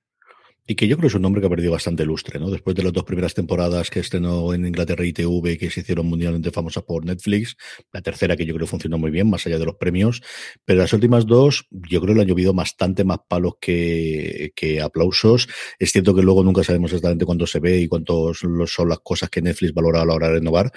Y 0.68 0.74
que 0.76 0.88
yo 0.88 0.98
creo 0.98 1.04
que 1.04 1.08
es 1.08 1.16
un 1.16 1.22
nombre 1.22 1.42
que 1.42 1.48
ha 1.48 1.50
perdido 1.50 1.72
bastante 1.72 2.06
lustre, 2.06 2.40
¿no? 2.40 2.50
Después 2.50 2.76
de 2.76 2.82
las 2.82 2.92
dos 2.92 3.04
primeras 3.04 3.36
temporadas 3.36 3.92
que 3.92 4.00
estrenó 4.00 4.52
en 4.52 4.66
Inglaterra 4.66 5.06
y 5.06 5.14
que 5.14 5.70
se 5.70 5.82
hicieron 5.82 6.08
mundialmente 6.08 6.50
famosas 6.50 6.84
por 6.84 7.06
Netflix, 7.06 7.56
la 7.94 8.02
tercera 8.02 8.36
que 8.36 8.48
yo 8.48 8.56
creo 8.56 8.66
funcionó 8.66 8.98
muy 8.98 9.12
bien, 9.12 9.30
más 9.30 9.46
allá 9.46 9.60
de 9.60 9.66
los 9.66 9.76
premios, 9.76 10.24
pero 10.66 10.82
las 10.82 10.92
últimas 10.94 11.28
dos 11.28 11.68
yo 11.70 12.02
creo 12.02 12.14
que 12.14 12.16
le 12.16 12.22
han 12.24 12.28
llovido 12.28 12.54
bastante 12.54 13.04
más 13.04 13.20
palos 13.28 13.54
que, 13.62 14.54
que 14.56 14.82
aplausos. 14.82 15.48
Es 15.78 15.92
cierto 15.92 16.16
que 16.16 16.24
luego 16.24 16.44
nunca 16.44 16.64
sabemos 16.64 16.92
exactamente 16.92 17.26
cuánto 17.26 17.46
se 17.46 17.60
ve 17.60 17.82
y 17.82 17.88
cuántos 17.88 18.40
son 18.66 18.90
las 18.90 19.00
cosas 19.00 19.30
que 19.30 19.44
Netflix 19.44 19.72
valora 19.72 20.02
a 20.02 20.06
la 20.06 20.16
hora 20.16 20.30
de 20.30 20.34
renovar, 20.36 20.72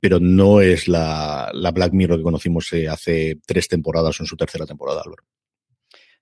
pero 0.00 0.18
no 0.18 0.60
es 0.60 0.88
la, 0.88 1.50
la 1.54 1.70
Black 1.70 1.92
Mirror 1.92 2.18
que 2.18 2.24
conocimos 2.24 2.72
eh, 2.72 2.88
hace 2.88 3.38
tres 3.46 3.68
temporadas 3.68 4.18
o 4.18 4.24
en 4.24 4.26
su 4.26 4.36
tercera 4.36 4.66
temporada, 4.66 5.02
Álvaro. 5.04 5.37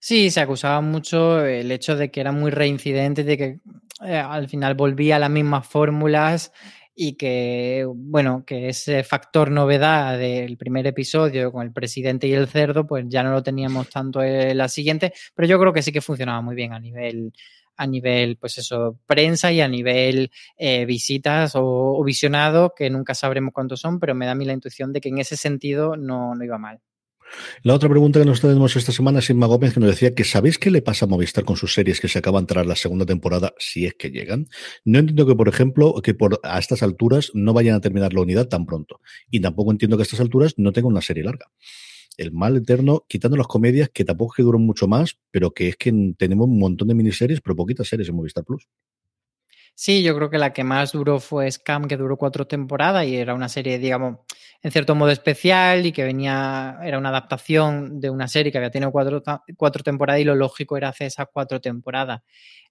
Sí, 0.09 0.31
se 0.31 0.41
acusaba 0.41 0.81
mucho 0.83 1.45
el 1.45 1.73
hecho 1.73 1.97
de 1.97 2.13
que 2.13 2.21
era 2.21 2.31
muy 2.31 2.53
reincidente, 2.53 3.25
de 3.25 3.37
que 3.37 3.59
eh, 4.07 4.17
al 4.17 4.49
final 4.49 4.77
volvía 4.77 5.17
a 5.17 5.19
las 5.19 5.31
mismas 5.31 5.67
fórmulas 5.67 6.53
y 6.95 7.17
que, 7.17 7.85
bueno, 7.93 8.45
que 8.47 8.69
ese 8.69 9.03
factor 9.03 9.51
novedad 9.51 10.17
del 10.17 10.57
primer 10.59 10.87
episodio 10.87 11.51
con 11.51 11.67
el 11.67 11.73
presidente 11.73 12.29
y 12.29 12.35
el 12.35 12.47
cerdo, 12.47 12.87
pues 12.87 13.07
ya 13.09 13.25
no 13.25 13.33
lo 13.33 13.43
teníamos 13.43 13.91
tanto 13.91 14.23
en 14.23 14.57
la 14.57 14.69
siguiente, 14.69 15.13
pero 15.35 15.49
yo 15.49 15.59
creo 15.59 15.73
que 15.73 15.83
sí 15.83 15.91
que 15.91 16.01
funcionaba 16.01 16.41
muy 16.41 16.55
bien 16.55 16.73
a 16.73 16.79
nivel 16.79 17.33
a 17.77 17.87
nivel, 17.89 18.37
pues 18.37 18.59
eso, 18.59 19.01
prensa 19.07 19.51
y 19.51 19.61
a 19.61 19.67
nivel 19.67 20.31
eh, 20.57 20.85
visitas 20.87 21.55
o, 21.57 22.01
visionado, 22.05 22.75
que 22.77 22.91
nunca 22.91 23.15
sabremos 23.15 23.53
cuántos 23.53 23.81
son, 23.81 23.99
pero 23.99 24.15
me 24.15 24.27
da 24.27 24.33
a 24.33 24.35
mí 24.37 24.45
la 24.45 24.53
intuición 24.53 24.93
de 24.93 25.01
que 25.01 25.09
en 25.09 25.19
ese 25.19 25.37
sentido 25.37 25.97
no, 25.97 26.37
no 26.37 26.45
iba 26.45 26.59
mal. 26.59 26.81
La 27.63 27.75
otra 27.75 27.89
pregunta 27.89 28.21
que 28.21 28.27
nos 28.27 28.41
tenemos 28.41 28.77
esta 28.77 28.93
semana 28.93 29.19
es 29.19 29.31
Inma 29.31 29.47
Gómez, 29.47 29.75
que 29.75 29.81
nos 29.81 29.91
decía 29.91 30.15
que 30.15 30.25
¿sabéis 30.25 30.59
qué 30.59 30.71
le 30.71 30.83
pasa 30.83 31.07
a 31.07 31.09
Movistar 31.09 31.45
con 31.45 31.57
sus 31.57 31.75
series 31.75 32.01
que 32.01 32.09
se 32.09 32.19
acaban 32.19 32.47
tras 32.47 32.67
la 32.67 32.77
segunda 32.77 33.07
temporada, 33.07 33.55
si 33.59 33.87
es 33.87 33.95
que 33.95 34.11
llegan? 34.11 34.47
No 34.85 34.99
entiendo 34.99 35.27
que, 35.27 35.35
por 35.35 35.49
ejemplo, 35.49 35.95
que 36.03 36.15
por 36.15 36.41
a 36.43 36.59
estas 36.59 36.83
alturas 36.83 37.31
no 37.35 37.53
vayan 37.53 37.77
a 37.77 37.81
terminar 37.81 38.13
la 38.13 38.23
unidad 38.23 38.49
tan 38.49 38.67
pronto. 38.67 39.01
Y 39.31 39.41
tampoco 39.41 39.71
entiendo 39.71 39.97
que 39.97 40.03
a 40.03 40.05
estas 40.05 40.21
alturas 40.21 40.55
no 40.57 40.73
tenga 40.73 40.89
una 40.89 41.03
serie 41.03 41.25
larga. 41.25 41.47
El 42.17 42.33
mal 42.33 42.57
eterno, 42.57 43.05
quitando 43.09 43.37
las 43.37 43.47
comedias, 43.47 43.91
que 43.93 44.05
tampoco 44.05 44.35
que 44.37 44.43
duran 44.43 44.63
mucho 44.63 44.89
más, 44.89 45.19
pero 45.31 45.53
que 45.53 45.69
es 45.69 45.77
que 45.77 45.93
tenemos 46.17 46.49
un 46.49 46.59
montón 46.59 46.89
de 46.89 46.95
miniseries, 46.95 47.41
pero 47.41 47.57
poquitas 47.57 47.89
series 47.89 48.09
en 48.09 48.17
Movistar 48.17 48.45
Plus. 48.45 48.67
Sí, 49.79 50.03
yo 50.03 50.17
creo 50.17 50.31
que 50.31 50.39
la 50.39 50.55
que 50.55 50.65
más 50.65 50.93
duró 50.93 51.21
fue 51.21 51.53
Scam, 51.53 51.87
que 51.87 51.99
duró 51.99 52.17
cuatro 52.17 52.47
temporadas 52.47 53.07
y 53.07 53.15
era 53.15 53.35
una 53.35 53.51
serie, 53.51 53.79
digamos, 53.79 54.21
en 54.63 54.71
cierto 54.71 54.95
modo 54.95 55.11
especial 55.11 55.85
y 55.85 55.93
que 55.93 56.03
venía, 56.03 56.79
era 56.83 56.97
una 56.97 57.11
adaptación 57.11 58.01
de 58.01 58.09
una 58.09 58.27
serie 58.27 58.51
que 58.51 58.57
había 58.57 58.71
tenido 58.71 58.91
cuatro, 58.91 59.23
cuatro 59.55 59.83
temporadas 59.83 60.23
y 60.23 60.25
lo 60.25 60.35
lógico 60.35 60.79
era 60.79 60.89
hacer 60.89 61.09
esas 61.09 61.27
cuatro 61.31 61.61
temporadas. 61.61 62.23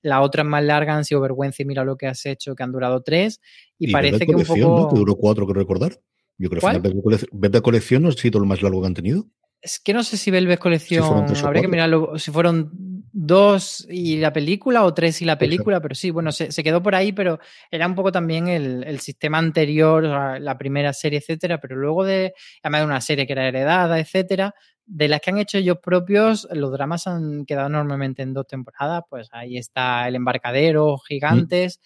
Las 0.01 0.23
otras 0.23 0.47
más 0.47 0.63
largas 0.63 0.97
han 0.97 1.05
sido 1.05 1.21
Vergüenza 1.21 1.61
y 1.61 1.65
Mira 1.65 1.83
lo 1.83 1.95
que 1.95 2.07
has 2.07 2.25
hecho, 2.25 2.55
que 2.55 2.63
han 2.63 2.71
durado 2.71 3.03
tres. 3.03 3.39
Y, 3.77 3.91
parece 3.91 4.25
que 4.25 4.35
un 4.35 4.43
poco. 4.43 4.57
¿no? 4.57 4.89
Que 4.89 4.95
duró 4.97 5.15
cuatro, 5.15 5.45
que 5.45 5.53
recordar. 5.53 5.99
Yo 6.39 6.49
creo 6.49 6.81
que 6.81 7.27
Ver 7.31 7.51
de 7.51 7.61
colección 7.61 8.01
no 8.01 8.09
ha 8.09 8.13
sido 8.13 8.39
lo 8.39 8.47
más 8.47 8.63
largo 8.63 8.81
que 8.81 8.87
han 8.87 8.93
tenido. 8.95 9.27
Es 9.61 9.79
que 9.79 9.93
no 9.93 10.03
sé 10.03 10.17
si 10.17 10.31
Belves 10.31 10.59
colección. 10.59 11.25
habría 11.43 11.61
que 11.61 11.67
mirarlo. 11.67 12.17
Si 12.17 12.31
fueron 12.31 12.71
dos 13.17 13.87
y 13.89 14.17
la 14.17 14.33
película 14.33 14.83
o 14.83 14.93
tres 14.93 15.21
y 15.21 15.25
la 15.25 15.37
película, 15.37 15.79
pero 15.79 15.95
sí, 15.95 16.11
bueno, 16.11 16.33
se, 16.33 16.49
quedó 16.63 16.83
por 16.83 16.95
ahí, 16.95 17.13
pero 17.13 17.39
era 17.71 17.87
un 17.87 17.95
poco 17.95 18.11
también 18.11 18.49
el, 18.49 18.99
sistema 18.99 19.37
anterior, 19.37 20.03
la 20.03 20.57
primera 20.57 20.91
serie, 20.91 21.19
etcétera, 21.19 21.61
pero 21.61 21.77
luego 21.77 22.03
de, 22.03 22.33
además 22.61 22.81
de 22.81 22.85
una 22.85 23.01
serie 23.01 23.25
que 23.25 23.31
era 23.31 23.47
heredada, 23.47 23.99
etcétera, 23.99 24.53
de 24.85 25.07
las 25.07 25.21
que 25.21 25.29
han 25.29 25.37
hecho 25.37 25.57
ellos 25.57 25.77
propios, 25.81 26.45
los 26.51 26.73
dramas 26.73 27.07
han 27.07 27.45
quedado 27.45 27.69
normalmente 27.69 28.21
en 28.21 28.33
dos 28.33 28.47
temporadas, 28.47 29.03
pues 29.09 29.29
ahí 29.31 29.57
está 29.57 30.09
El 30.09 30.15
Embarcadero, 30.15 30.97
Gigantes. 30.97 31.79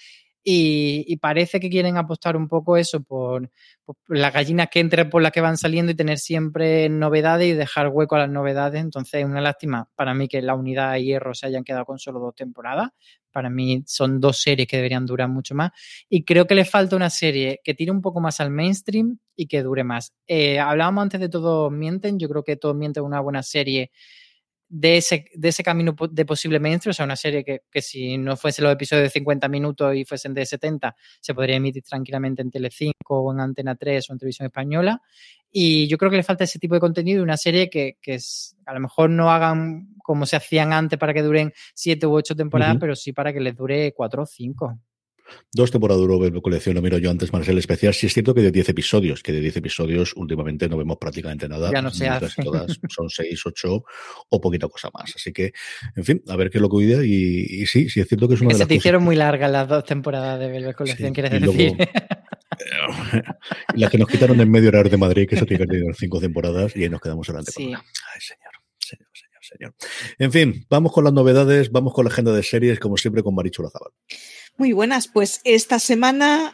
Y, 0.44 1.18
parece 1.18 1.60
que 1.60 1.70
quieren 1.70 1.98
apostar 1.98 2.38
un 2.38 2.48
poco 2.48 2.78
eso 2.78 3.02
por, 3.04 3.52
las 4.08 4.34
gallinas 4.34 4.70
que 4.72 4.80
entren 4.80 5.10
por 5.10 5.22
las 5.22 5.32
que 5.32 5.42
van 5.42 5.58
saliendo 5.58 5.92
y 5.92 5.96
tener 5.96 6.18
siempre 6.18 6.88
novedades 6.90 7.50
y 7.50 7.54
dejar 7.54 7.90
hueco 7.90 8.16
a 8.16 8.20
las 8.20 8.30
novedades. 8.30 8.82
Entonces, 8.82 9.22
es 9.22 9.26
una 9.26 9.42
lástima 9.42 9.90
para 9.96 10.14
mí 10.14 10.28
que 10.28 10.42
la 10.42 10.56
unidad 10.56 10.94
de 10.94 11.04
hierro 11.04 11.34
se 11.34 11.48
hayan 11.48 11.64
quedado 11.64 11.86
con 11.86 12.00
solo 12.00 12.20
dos 12.20 12.36
temporadas. 12.36 12.90
Para 13.32 13.50
mí 13.50 13.84
son 13.86 14.20
dos 14.20 14.42
series 14.42 14.68
que 14.68 14.78
deberían 14.78 15.06
durar 15.06 15.30
mucho 15.30 15.56
más. 15.56 15.72
Y 16.10 16.24
creo 16.24 16.48
que 16.48 16.56
le 16.56 16.66
falta 16.66 16.96
una 16.96 17.10
serie 17.10 17.60
que 17.64 17.74
tire 17.74 17.92
un 17.92 18.02
poco 18.02 18.22
más 18.22 18.40
al 18.40 18.50
mainstream 18.50 19.20
y 19.36 19.48
que 19.48 19.62
dure 19.62 19.84
más. 19.84 20.14
Eh, 20.26 20.60
hablábamos 20.60 21.04
antes 21.04 21.20
de 21.20 21.30
Todos 21.30 21.72
Mienten. 21.72 22.18
Yo 22.18 22.30
creo 22.30 22.44
que 22.44 22.56
Todos 22.56 22.76
Mienten 22.76 23.04
es 23.04 23.08
una 23.08 23.20
buena 23.20 23.44
serie 23.44 23.92
de 24.70 24.98
ese, 24.98 25.26
de 25.34 25.50
ese 25.50 25.64
camino 25.64 25.96
de 26.12 26.26
posible 26.26 26.60
mainstream, 26.60 26.92
o 26.92 26.94
sea, 26.94 27.06
una 27.06 27.16
serie 27.16 27.44
que, 27.44 27.64
que, 27.72 27.82
si 27.82 28.20
no 28.20 28.38
fuese 28.38 28.62
los 28.62 28.72
episodios 28.72 29.06
de 29.06 29.10
50 29.10 29.48
minutos 29.50 29.96
y 29.96 30.06
fuesen 30.06 30.36
de 30.36 30.46
70, 30.46 30.96
se 31.20 31.34
podría 31.34 31.56
emitir 31.56 31.84
tranquilamente 31.84 32.44
en 32.44 32.52
Telecinco 32.52 32.94
o 33.22 33.34
en 33.34 33.40
Antena 33.40 33.76
3 33.76 34.10
o 34.10 34.14
en 34.14 34.20
Televisión 34.20 34.46
Española. 34.46 35.02
Y 35.52 35.88
yo 35.88 35.98
creo 35.98 36.12
que 36.12 36.18
le 36.18 36.24
falta 36.24 36.44
ese 36.44 36.60
tipo 36.60 36.76
de 36.76 36.82
contenido 36.82 37.24
una 37.24 37.38
serie 37.38 37.70
que, 37.70 37.98
que 38.00 38.16
es, 38.16 38.56
a 38.68 38.74
lo 38.76 38.80
mejor 38.80 39.10
no 39.10 39.32
hagan 39.32 39.96
como 40.04 40.28
se 40.28 40.36
hacían 40.36 40.72
antes 40.72 41.00
para 41.00 41.14
que 41.14 41.24
duren 41.24 41.52
7 41.74 42.06
u 42.06 42.14
8 42.14 42.36
temporadas, 42.36 42.78
pero 42.80 42.96
sí 42.96 43.12
para 43.12 43.34
que 43.34 43.40
les 43.40 43.56
dure 43.56 43.94
4 43.94 44.24
o 44.24 44.26
5. 44.26 44.80
Dos 45.54 45.72
temporadas 45.72 46.02
duró 46.02 46.24
la 46.24 46.42
colección, 46.42 46.76
lo 46.76 46.82
miro 46.82 46.98
yo 46.98 47.10
antes, 47.10 47.34
Marcel 47.34 47.58
Especial. 47.58 47.94
Sí 47.94 48.08
es 48.08 48.14
cierto 48.14 48.34
que 48.34 48.42
de 48.42 48.52
10 48.52 48.70
episodios, 48.70 49.24
que 49.24 49.32
de 49.32 49.42
10 49.42 49.58
episodios 49.58 50.14
últimamente 50.16 50.70
no 50.70 50.78
vemos 50.78 50.98
prácticamente 50.98 51.48
nada. 51.48 51.72
Ya 51.72 51.82
no 51.82 51.92
se 51.92 52.08
hace. 52.08 52.42
Todas 52.42 52.80
son 52.90 53.10
6, 53.10 53.42
8 53.46 53.84
o 54.30 54.42
poquita 54.42 54.68
cosa 54.68 54.90
más. 54.94 55.14
Así 55.16 55.34
que, 55.34 55.52
en 55.96 56.04
fin, 56.04 56.22
a 56.28 56.36
ver 56.36 56.50
qué 56.50 56.58
es 56.58 56.62
lo 56.62 56.70
que 56.70 56.74
cuida. 56.74 57.04
Y, 57.04 57.66
sí, 57.66 57.90
sí 57.90 58.00
es 58.00 58.08
cierto 58.08 58.28
que 58.28 58.36
es 58.36 58.42
una 58.42 58.50
que 58.50 58.56
de 58.56 58.60
las 58.60 58.66
se 58.66 58.70
te 58.70 58.76
hicieron 58.76 59.04
muy 59.04 59.16
largas 59.16 59.52
las 59.52 59.68
dos 59.68 59.84
temporadas 59.84 60.40
de 60.40 60.48
Velvet 60.48 60.76
Colección, 60.76 61.14
quieres 61.14 61.42
decir. 61.42 61.78
las 63.76 63.90
que 63.90 63.98
nos 63.98 64.08
quitaron 64.08 64.40
en 64.40 64.50
medio 64.50 64.70
horario 64.70 64.92
de 64.92 64.98
Madrid, 64.98 65.28
que 65.28 65.36
eso 65.36 65.46
tiene 65.46 65.66
que 65.66 65.72
tener 65.72 65.96
cinco 65.96 66.20
temporadas, 66.20 66.76
y 66.76 66.84
ahí 66.84 66.90
nos 66.90 67.02
quedamos 67.02 67.28
adelante. 67.30 67.52
Sí. 67.52 67.66
Ay, 67.66 68.22
señor, 68.22 68.54
señor, 68.80 69.10
señor, 69.14 69.42
señor. 69.42 69.74
En 70.18 70.32
fin, 70.32 70.66
vamos 70.70 70.92
con 70.92 71.04
las 71.04 71.14
novedades, 71.14 71.72
vamos 71.72 71.94
con 71.94 72.06
la 72.06 72.12
agenda 72.12 72.32
de 72.34 72.44
series, 72.44 72.80
como 72.80 72.98
siempre, 72.98 73.24
con 73.24 73.36
Marichu 73.36 73.64
Lazabal. 73.64 73.92
Muy 74.60 74.74
buenas, 74.74 75.08
pues 75.08 75.40
esta 75.46 75.80
semana 75.80 76.54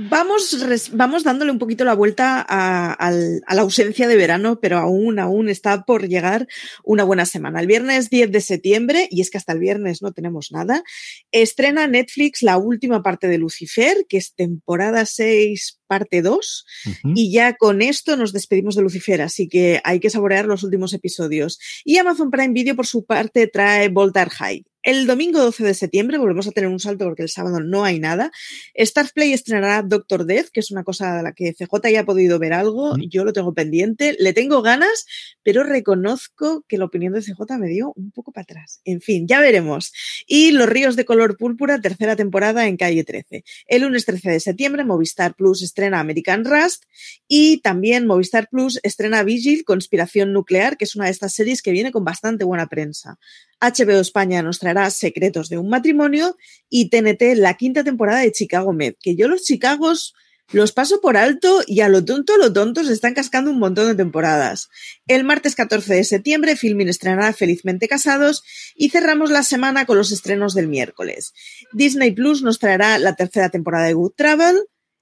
Vamos, 0.00 0.56
vamos 0.92 1.24
dándole 1.24 1.50
un 1.50 1.58
poquito 1.58 1.84
la 1.84 1.94
vuelta 1.94 2.46
a, 2.48 2.92
a, 2.92 3.10
la 3.10 3.62
ausencia 3.62 4.06
de 4.06 4.14
verano, 4.14 4.60
pero 4.60 4.78
aún, 4.78 5.18
aún 5.18 5.48
está 5.48 5.84
por 5.84 6.06
llegar 6.06 6.46
una 6.84 7.02
buena 7.02 7.26
semana. 7.26 7.60
El 7.60 7.66
viernes 7.66 8.08
10 8.08 8.30
de 8.30 8.40
septiembre, 8.40 9.08
y 9.10 9.22
es 9.22 9.30
que 9.30 9.38
hasta 9.38 9.54
el 9.54 9.58
viernes 9.58 10.00
no 10.00 10.12
tenemos 10.12 10.52
nada, 10.52 10.84
estrena 11.32 11.88
Netflix 11.88 12.42
la 12.42 12.58
última 12.58 13.02
parte 13.02 13.26
de 13.26 13.38
Lucifer, 13.38 14.06
que 14.08 14.18
es 14.18 14.34
temporada 14.34 15.04
6, 15.04 15.80
parte 15.88 16.22
2, 16.22 16.66
uh 16.86 16.90
-huh. 16.90 17.12
y 17.16 17.32
ya 17.32 17.56
con 17.56 17.82
esto 17.82 18.16
nos 18.16 18.32
despedimos 18.32 18.76
de 18.76 18.82
Lucifer, 18.82 19.20
así 19.20 19.48
que 19.48 19.80
hay 19.82 19.98
que 19.98 20.10
saborear 20.10 20.46
los 20.46 20.62
últimos 20.62 20.92
episodios. 20.92 21.58
Y 21.84 21.98
Amazon 21.98 22.30
Prime 22.30 22.52
Video, 22.54 22.76
por 22.76 22.86
su 22.86 23.04
parte, 23.04 23.48
trae 23.48 23.88
Voltar 23.88 24.28
High. 24.28 24.64
El 24.88 25.06
domingo 25.06 25.40
12 25.40 25.64
de 25.64 25.74
septiembre 25.74 26.16
volvemos 26.16 26.46
a 26.46 26.50
tener 26.50 26.70
un 26.70 26.80
salto 26.80 27.04
porque 27.04 27.22
el 27.22 27.28
sábado 27.28 27.60
no 27.60 27.84
hay 27.84 28.00
nada. 28.00 28.32
Starplay 28.74 29.34
estrenará 29.34 29.82
Doctor 29.82 30.24
Death, 30.24 30.48
que 30.50 30.60
es 30.60 30.70
una 30.70 30.82
cosa 30.82 31.18
de 31.18 31.22
la 31.22 31.32
que 31.32 31.52
CJ 31.52 31.90
ya 31.92 32.00
ha 32.00 32.04
podido 32.06 32.38
ver 32.38 32.54
algo. 32.54 32.96
Yo 32.96 33.26
lo 33.26 33.34
tengo 33.34 33.52
pendiente, 33.52 34.16
le 34.18 34.32
tengo 34.32 34.62
ganas, 34.62 35.04
pero 35.42 35.62
reconozco 35.62 36.64
que 36.66 36.78
la 36.78 36.86
opinión 36.86 37.12
de 37.12 37.20
CJ 37.20 37.58
me 37.58 37.68
dio 37.68 37.92
un 37.96 38.12
poco 38.12 38.32
para 38.32 38.44
atrás. 38.44 38.80
En 38.86 39.02
fin, 39.02 39.26
ya 39.28 39.40
veremos. 39.40 39.92
Y 40.26 40.52
Los 40.52 40.70
Ríos 40.70 40.96
de 40.96 41.04
Color 41.04 41.36
Púrpura, 41.36 41.82
tercera 41.82 42.16
temporada 42.16 42.66
en 42.66 42.78
calle 42.78 43.04
13. 43.04 43.44
El 43.66 43.82
lunes 43.82 44.06
13 44.06 44.30
de 44.30 44.40
septiembre, 44.40 44.86
Movistar 44.86 45.34
Plus 45.34 45.60
estrena 45.60 46.00
American 46.00 46.46
Rust 46.46 46.84
y 47.28 47.60
también 47.60 48.06
Movistar 48.06 48.48
Plus 48.48 48.80
estrena 48.82 49.22
Vigil, 49.22 49.64
Conspiración 49.66 50.32
Nuclear, 50.32 50.78
que 50.78 50.86
es 50.86 50.96
una 50.96 51.04
de 51.04 51.10
estas 51.10 51.34
series 51.34 51.60
que 51.60 51.72
viene 51.72 51.92
con 51.92 52.04
bastante 52.04 52.44
buena 52.44 52.68
prensa. 52.68 53.18
HBO 53.60 54.00
España 54.00 54.42
nos 54.42 54.58
traerá 54.58 54.90
Secretos 54.90 55.48
de 55.48 55.58
un 55.58 55.68
matrimonio 55.68 56.36
y 56.68 56.90
TNT 56.90 57.36
la 57.36 57.54
quinta 57.54 57.84
temporada 57.84 58.20
de 58.20 58.32
Chicago 58.32 58.72
Med, 58.72 58.94
que 59.00 59.16
yo 59.16 59.28
los 59.28 59.44
Chicagos 59.44 60.14
los 60.50 60.72
paso 60.72 61.00
por 61.02 61.18
alto 61.18 61.62
y 61.66 61.80
a 61.80 61.88
lo 61.88 62.02
tonto, 62.02 62.34
a 62.34 62.38
lo 62.38 62.52
tonto 62.52 62.82
se 62.82 62.92
están 62.94 63.12
cascando 63.12 63.50
un 63.50 63.58
montón 63.58 63.86
de 63.86 63.94
temporadas. 63.94 64.68
El 65.06 65.24
martes 65.24 65.54
14 65.54 65.94
de 65.94 66.04
septiembre, 66.04 66.56
Filmin 66.56 66.88
estrenará 66.88 67.32
Felizmente 67.34 67.86
Casados 67.86 68.42
y 68.74 68.88
cerramos 68.88 69.30
la 69.30 69.42
semana 69.42 69.84
con 69.84 69.98
los 69.98 70.10
estrenos 70.10 70.54
del 70.54 70.68
miércoles. 70.68 71.34
Disney 71.72 72.12
Plus 72.12 72.42
nos 72.42 72.58
traerá 72.58 72.98
la 72.98 73.14
tercera 73.14 73.50
temporada 73.50 73.86
de 73.86 73.92
Good 73.92 74.12
Travel, 74.16 74.56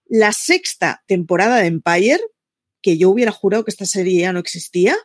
la 0.08 0.32
sexta 0.32 1.04
temporada 1.06 1.58
de 1.58 1.66
Empire, 1.66 2.20
que 2.82 2.98
yo 2.98 3.10
hubiera 3.10 3.30
jurado 3.30 3.64
que 3.64 3.70
esta 3.70 3.86
serie 3.86 4.22
ya 4.22 4.32
no 4.32 4.40
existía, 4.40 4.96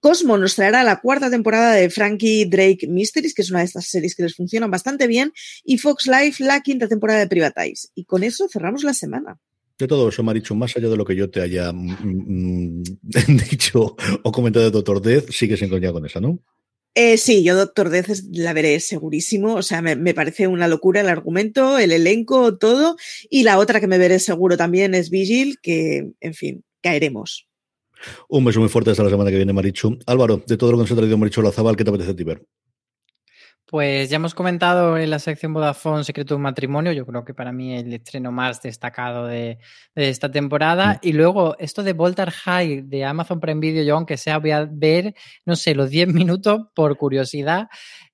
Cosmo 0.00 0.38
nos 0.38 0.56
traerá 0.56 0.82
la 0.82 1.00
cuarta 1.00 1.30
temporada 1.30 1.74
de 1.74 1.90
Frankie 1.90 2.46
Drake 2.46 2.86
Mysteries, 2.88 3.34
que 3.34 3.42
es 3.42 3.50
una 3.50 3.60
de 3.60 3.66
estas 3.66 3.86
series 3.86 4.16
que 4.16 4.22
les 4.22 4.34
funcionan 4.34 4.70
bastante 4.70 5.06
bien, 5.06 5.32
y 5.62 5.76
Fox 5.76 6.06
Life 6.06 6.42
la 6.42 6.62
quinta 6.62 6.88
temporada 6.88 7.20
de 7.20 7.26
Privatize. 7.26 7.88
Y 7.94 8.04
con 8.04 8.22
eso 8.22 8.48
cerramos 8.48 8.82
la 8.82 8.94
semana. 8.94 9.38
De 9.78 9.86
todo 9.86 10.08
eso, 10.08 10.22
Marichu, 10.22 10.54
más 10.54 10.76
allá 10.76 10.88
de 10.88 10.96
lo 10.96 11.04
que 11.04 11.16
yo 11.16 11.30
te 11.30 11.40
haya 11.40 11.72
mm, 11.72 12.82
dicho 13.50 13.96
o 14.22 14.32
comentado 14.32 14.64
de 14.64 14.70
Doctor 14.70 15.02
Death, 15.02 15.30
sigues 15.30 15.60
en 15.62 15.70
coña 15.70 15.92
con 15.92 16.04
esa, 16.04 16.20
¿no? 16.20 16.38
Eh, 16.94 17.18
sí, 17.18 17.44
yo 17.44 17.54
Doctor 17.54 17.88
Death 17.88 18.08
la 18.32 18.52
veré 18.52 18.80
segurísimo. 18.80 19.54
O 19.54 19.62
sea, 19.62 19.80
me, 19.80 19.96
me, 19.96 20.12
parece 20.12 20.48
una 20.48 20.66
locura 20.66 21.00
el 21.00 21.08
argumento, 21.08 21.78
el 21.78 21.92
elenco, 21.92 22.58
todo. 22.58 22.96
Y 23.28 23.42
la 23.42 23.58
otra 23.58 23.80
que 23.80 23.86
me 23.86 23.98
veré 23.98 24.18
seguro 24.18 24.56
también 24.56 24.94
es 24.94 25.08
Vigil, 25.08 25.58
que, 25.62 26.10
en 26.20 26.34
fin, 26.34 26.64
caeremos. 26.82 27.49
Un 28.28 28.44
beso 28.44 28.60
muy 28.60 28.68
fuerte 28.68 28.90
hasta 28.90 29.04
la 29.04 29.10
semana 29.10 29.30
que 29.30 29.36
viene, 29.36 29.52
Marichu. 29.52 29.98
Álvaro, 30.06 30.42
de 30.46 30.56
todo 30.56 30.72
lo 30.72 30.78
que 30.78 30.82
nos 30.82 30.92
ha 30.92 30.96
traído 30.96 31.18
Marichu 31.18 31.42
Lazabal, 31.42 31.76
¿qué 31.76 31.84
te 31.84 31.90
apetece 31.90 32.12
a 32.12 32.16
ti 32.16 32.24
ver? 32.24 32.46
Pues 33.70 34.10
ya 34.10 34.16
hemos 34.16 34.34
comentado 34.34 34.98
en 34.98 35.10
la 35.10 35.20
sección 35.20 35.52
Vodafone 35.52 36.02
Secreto 36.02 36.34
de 36.34 36.38
un 36.38 36.42
Matrimonio, 36.42 36.90
yo 36.90 37.06
creo 37.06 37.24
que 37.24 37.34
para 37.34 37.52
mí 37.52 37.76
el 37.76 37.92
estreno 37.92 38.32
más 38.32 38.60
destacado 38.60 39.26
de, 39.26 39.60
de 39.94 40.08
esta 40.08 40.28
temporada. 40.28 40.94
Mm. 40.94 40.98
Y 41.02 41.12
luego 41.12 41.56
esto 41.56 41.84
de 41.84 41.92
Voltar 41.92 42.32
High 42.32 42.82
de 42.88 43.04
Amazon 43.04 43.38
Prime 43.38 43.60
Video, 43.60 43.84
yo 43.84 43.94
aunque 43.94 44.16
sea 44.16 44.38
voy 44.38 44.50
a 44.50 44.68
ver, 44.68 45.14
no 45.46 45.54
sé, 45.54 45.76
los 45.76 45.88
10 45.88 46.08
minutos 46.12 46.62
por 46.74 46.96
curiosidad, 46.96 47.68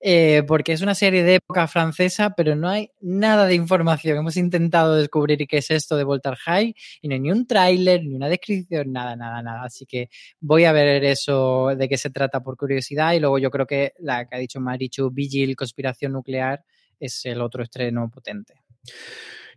eh, 0.08 0.44
porque 0.46 0.70
es 0.72 0.82
una 0.82 0.94
serie 0.94 1.24
de 1.24 1.34
época 1.34 1.66
francesa, 1.66 2.30
pero 2.36 2.54
no 2.54 2.68
hay 2.68 2.92
nada 3.00 3.44
de 3.44 3.56
información. 3.56 4.16
Hemos 4.16 4.36
intentado 4.36 4.94
descubrir 4.94 5.44
qué 5.48 5.56
es 5.56 5.68
esto 5.72 5.96
de 5.96 6.04
Voltar 6.04 6.36
High 6.36 6.76
y 7.02 7.08
no 7.08 7.14
hay 7.14 7.20
ni 7.20 7.32
un 7.32 7.44
tráiler, 7.44 8.04
ni 8.04 8.14
una 8.14 8.28
descripción, 8.28 8.92
nada, 8.92 9.16
nada, 9.16 9.42
nada. 9.42 9.64
Así 9.64 9.84
que 9.84 10.08
voy 10.38 10.64
a 10.64 10.70
ver 10.70 11.02
eso 11.02 11.74
de 11.76 11.88
qué 11.88 11.96
se 11.98 12.10
trata 12.10 12.40
por 12.40 12.56
curiosidad 12.56 13.14
y 13.14 13.18
luego 13.18 13.40
yo 13.40 13.50
creo 13.50 13.66
que 13.66 13.94
la 13.98 14.28
que 14.28 14.36
ha 14.36 14.38
dicho 14.38 14.60
Marichu, 14.60 15.10
Vigil, 15.10 15.56
Conspiración 15.56 16.12
Nuclear, 16.12 16.62
es 17.00 17.24
el 17.24 17.40
otro 17.40 17.64
estreno 17.64 18.08
potente. 18.08 18.54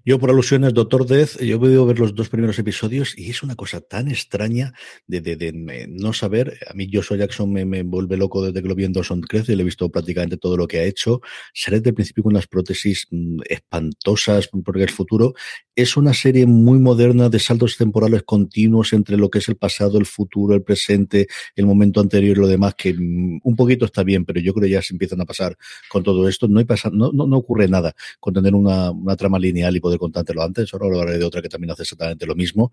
Yo, 0.05 0.17
por 0.17 0.29
alusiones, 0.29 0.73
Doctor 0.73 1.05
Death, 1.05 1.41
yo 1.41 1.57
he 1.57 1.59
podido 1.59 1.85
ver 1.85 1.99
los 1.99 2.15
dos 2.15 2.29
primeros 2.29 2.57
episodios 2.57 3.17
y 3.17 3.29
es 3.29 3.43
una 3.43 3.55
cosa 3.55 3.81
tan 3.81 4.07
extraña 4.07 4.73
de, 5.07 5.19
de, 5.19 5.87
no 5.89 6.13
saber. 6.13 6.57
A 6.69 6.73
mí, 6.73 6.89
Joshua 6.91 7.17
Jackson 7.17 7.51
me, 7.51 7.65
me, 7.65 7.83
vuelve 7.83 8.15
loco 8.15 8.41
desde 8.45 8.61
que 8.61 8.69
lo 8.69 8.75
vi 8.75 8.85
en 8.85 8.93
Dawson 8.93 9.19
Crece 9.19 9.51
y 9.51 9.55
le 9.57 9.63
he 9.63 9.65
visto 9.65 9.89
prácticamente 9.89 10.37
todo 10.37 10.55
lo 10.55 10.67
que 10.67 10.79
ha 10.79 10.83
hecho. 10.83 11.19
Sale 11.53 11.77
desde 11.77 11.89
el 11.89 11.95
principio 11.95 12.23
con 12.23 12.33
unas 12.33 12.47
prótesis 12.47 13.07
mmm, 13.11 13.41
espantosas 13.49 14.47
porque 14.63 14.83
el 14.83 14.89
futuro. 14.89 15.33
Es 15.75 15.97
una 15.97 16.13
serie 16.13 16.45
muy 16.45 16.79
moderna 16.79 17.29
de 17.29 17.39
saltos 17.39 17.77
temporales 17.77 18.23
continuos 18.23 18.93
entre 18.93 19.17
lo 19.17 19.29
que 19.29 19.39
es 19.39 19.49
el 19.49 19.57
pasado, 19.57 19.97
el 19.97 20.05
futuro, 20.05 20.55
el 20.55 20.63
presente, 20.63 21.27
el 21.55 21.65
momento 21.65 22.01
anterior 22.01 22.37
y 22.37 22.39
lo 22.39 22.47
demás, 22.47 22.73
que 22.75 22.93
mmm, 22.93 23.39
un 23.43 23.55
poquito 23.55 23.85
está 23.85 24.03
bien, 24.03 24.23
pero 24.23 24.39
yo 24.39 24.53
creo 24.53 24.63
que 24.63 24.71
ya 24.71 24.81
se 24.81 24.93
empiezan 24.93 25.19
a 25.19 25.25
pasar 25.25 25.57
con 25.89 26.03
todo 26.03 26.27
esto. 26.29 26.47
No, 26.47 26.59
hay 26.59 26.65
pasa, 26.65 26.89
no, 26.91 27.11
no, 27.11 27.27
no 27.27 27.37
ocurre 27.37 27.67
nada 27.67 27.93
con 28.19 28.33
tener 28.33 28.55
una, 28.55 28.91
una 28.91 29.15
trama 29.17 29.37
lineal 29.37 29.75
y 29.75 29.79
poder 29.79 29.88
contártelo 29.97 30.43
antes, 30.43 30.73
ahora 30.73 30.87
hablaré 30.87 31.17
de 31.17 31.25
otra 31.25 31.41
que 31.41 31.49
también 31.49 31.71
hace 31.71 31.83
exactamente 31.83 32.25
lo 32.25 32.35
mismo. 32.35 32.71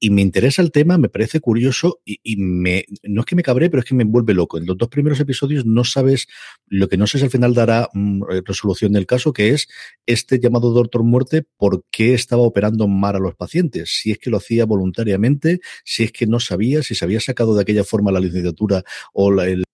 Y 0.00 0.10
me 0.10 0.22
interesa 0.22 0.60
el 0.60 0.70
tema, 0.70 0.98
me 0.98 1.08
parece 1.08 1.40
curioso 1.40 2.00
y, 2.04 2.36
me, 2.36 2.84
no 3.04 3.20
es 3.22 3.26
que 3.26 3.36
me 3.36 3.42
cabré, 3.42 3.70
pero 3.70 3.80
es 3.80 3.88
que 3.88 3.94
me 3.94 4.02
envuelve 4.02 4.34
loco. 4.34 4.58
En 4.58 4.66
los 4.66 4.76
dos 4.76 4.88
primeros 4.88 5.18
episodios 5.20 5.64
no 5.64 5.84
sabes, 5.84 6.26
lo 6.66 6.88
que 6.88 6.96
no 6.96 7.06
sé 7.06 7.18
si 7.18 7.24
al 7.24 7.30
final 7.30 7.54
dará 7.54 7.88
mmm, 7.94 8.22
resolución 8.44 8.92
del 8.92 9.06
caso, 9.06 9.32
que 9.32 9.50
es 9.50 9.68
este 10.04 10.40
llamado 10.40 10.72
Doctor 10.72 11.04
Muerte, 11.04 11.44
por 11.56 11.84
qué 11.90 12.12
estaba 12.12 12.42
operando 12.42 12.86
mal 12.88 13.16
a 13.16 13.20
los 13.20 13.34
pacientes. 13.34 13.98
Si 13.98 14.10
es 14.10 14.18
que 14.18 14.30
lo 14.30 14.38
hacía 14.38 14.66
voluntariamente, 14.66 15.60
si 15.84 16.04
es 16.04 16.12
que 16.12 16.26
no 16.26 16.40
sabía, 16.40 16.82
si 16.82 16.94
se 16.94 17.04
había 17.04 17.20
sacado 17.20 17.54
de 17.54 17.62
aquella 17.62 17.84
forma 17.84 18.12
la 18.12 18.20
licenciatura 18.20 18.84
o 19.12 19.32
el, 19.42 19.64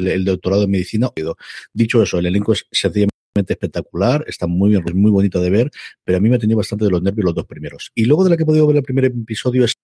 el 0.00 0.24
doctorado 0.24 0.64
en 0.64 0.70
medicina. 0.70 1.10
Dicho 1.72 2.02
eso, 2.02 2.18
el 2.18 2.26
elenco 2.26 2.52
es 2.52 2.66
sencillamente 2.70 3.11
espectacular, 3.34 4.24
está 4.26 4.46
muy 4.46 4.70
bien, 4.70 4.82
muy 4.94 5.10
bonito 5.10 5.40
de 5.40 5.50
ver, 5.50 5.70
pero 6.04 6.18
a 6.18 6.20
mí 6.20 6.28
me 6.28 6.36
ha 6.36 6.38
tenido 6.38 6.58
bastante 6.58 6.84
de 6.84 6.90
los 6.90 7.02
nervios 7.02 7.24
los 7.24 7.34
dos 7.34 7.46
primeros. 7.46 7.90
Y 7.94 8.04
luego 8.04 8.24
de 8.24 8.30
la 8.30 8.36
que 8.36 8.42
he 8.42 8.46
podido 8.46 8.66
ver 8.66 8.76
el 8.76 8.82
primer 8.82 9.06
episodio 9.06 9.64
es 9.64 9.76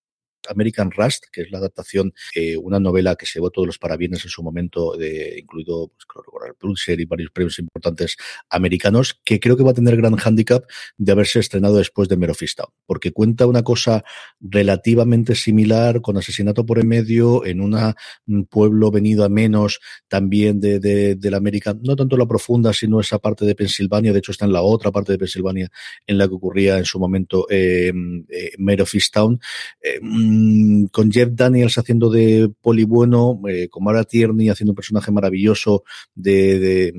American 0.49 0.91
Rust, 0.91 1.27
que 1.33 1.43
es 1.43 1.51
la 1.51 1.59
adaptación, 1.59 2.13
eh, 2.35 2.57
una 2.57 2.81
novela 2.81 3.17
que 3.17 3.27
se 3.27 3.39
llevó 3.39 3.51
todos 3.51 3.67
los 3.67 3.79
parabienes 3.79 4.25
en 4.25 4.31
su 4.31 4.43
momento, 4.43 4.97
de, 4.97 5.39
incluido 5.39 5.89
pues, 5.89 6.27
el 6.49 6.55
Pulitzer 6.55 7.01
y 7.01 7.05
varios 7.05 7.31
premios 7.31 7.59
importantes 7.59 8.17
americanos, 8.51 9.21
que 9.25 9.41
creo 9.41 9.57
que 9.57 9.63
va 9.63 9.71
a 9.71 9.75
tener 9.75 9.97
gran 9.97 10.17
handicap 10.19 10.65
de 10.97 11.13
haberse 11.13 11.41
estrenado 11.41 11.77
después 11.77 12.09
de 12.09 12.17
Merofista, 12.17 12.65
porque 12.87 13.13
cuenta 13.13 13.47
una 13.47 13.63
cosa 13.63 14.05
relativamente 14.41 15.35
similar, 15.35 16.01
con 16.01 16.17
asesinato 16.17 16.65
por 16.65 16.79
en 16.79 16.89
medio, 16.89 17.45
en 17.45 17.61
una, 17.61 17.95
un 18.27 18.47
pueblo 18.47 18.91
venido 18.91 19.25
a 19.25 19.29
menos 19.29 19.81
también 20.09 20.61
de, 20.61 20.79
de, 20.81 21.31
la 21.31 21.37
América, 21.37 21.77
no 21.83 21.97
tanto 21.97 22.17
la 22.17 22.27
profunda, 22.27 22.73
sino 22.73 23.01
esa 23.01 23.19
parte 23.19 23.45
de 23.45 23.55
Pensilvania, 23.55 24.13
de 24.13 24.19
hecho 24.19 24.33
está 24.33 24.45
en 24.45 24.53
la 24.53 24.63
otra 24.63 24.91
parte 24.91 25.13
de 25.13 25.19
Pensilvania 25.19 25.69
en 26.07 26.19
la 26.19 26.29
que 26.29 26.35
ocurría 26.35 26.79
en 26.79 26.85
su 26.85 26.99
momento 26.99 27.47
eh, 27.51 27.93
Merofisttown. 28.59 29.41
Eh, 29.83 30.01
con 30.93 31.11
Jeff 31.11 31.31
Daniels 31.33 31.79
haciendo 31.79 32.11
de 32.11 32.51
poli 32.61 32.85
bueno, 32.85 33.41
eh, 33.49 33.69
con 33.69 33.85
Mara 33.85 34.05
Tierney 34.05 34.49
haciendo 34.49 34.73
un 34.73 34.77
personaje 34.77 35.11
maravilloso 35.11 35.85
de, 36.15 36.59
de, 36.59 36.95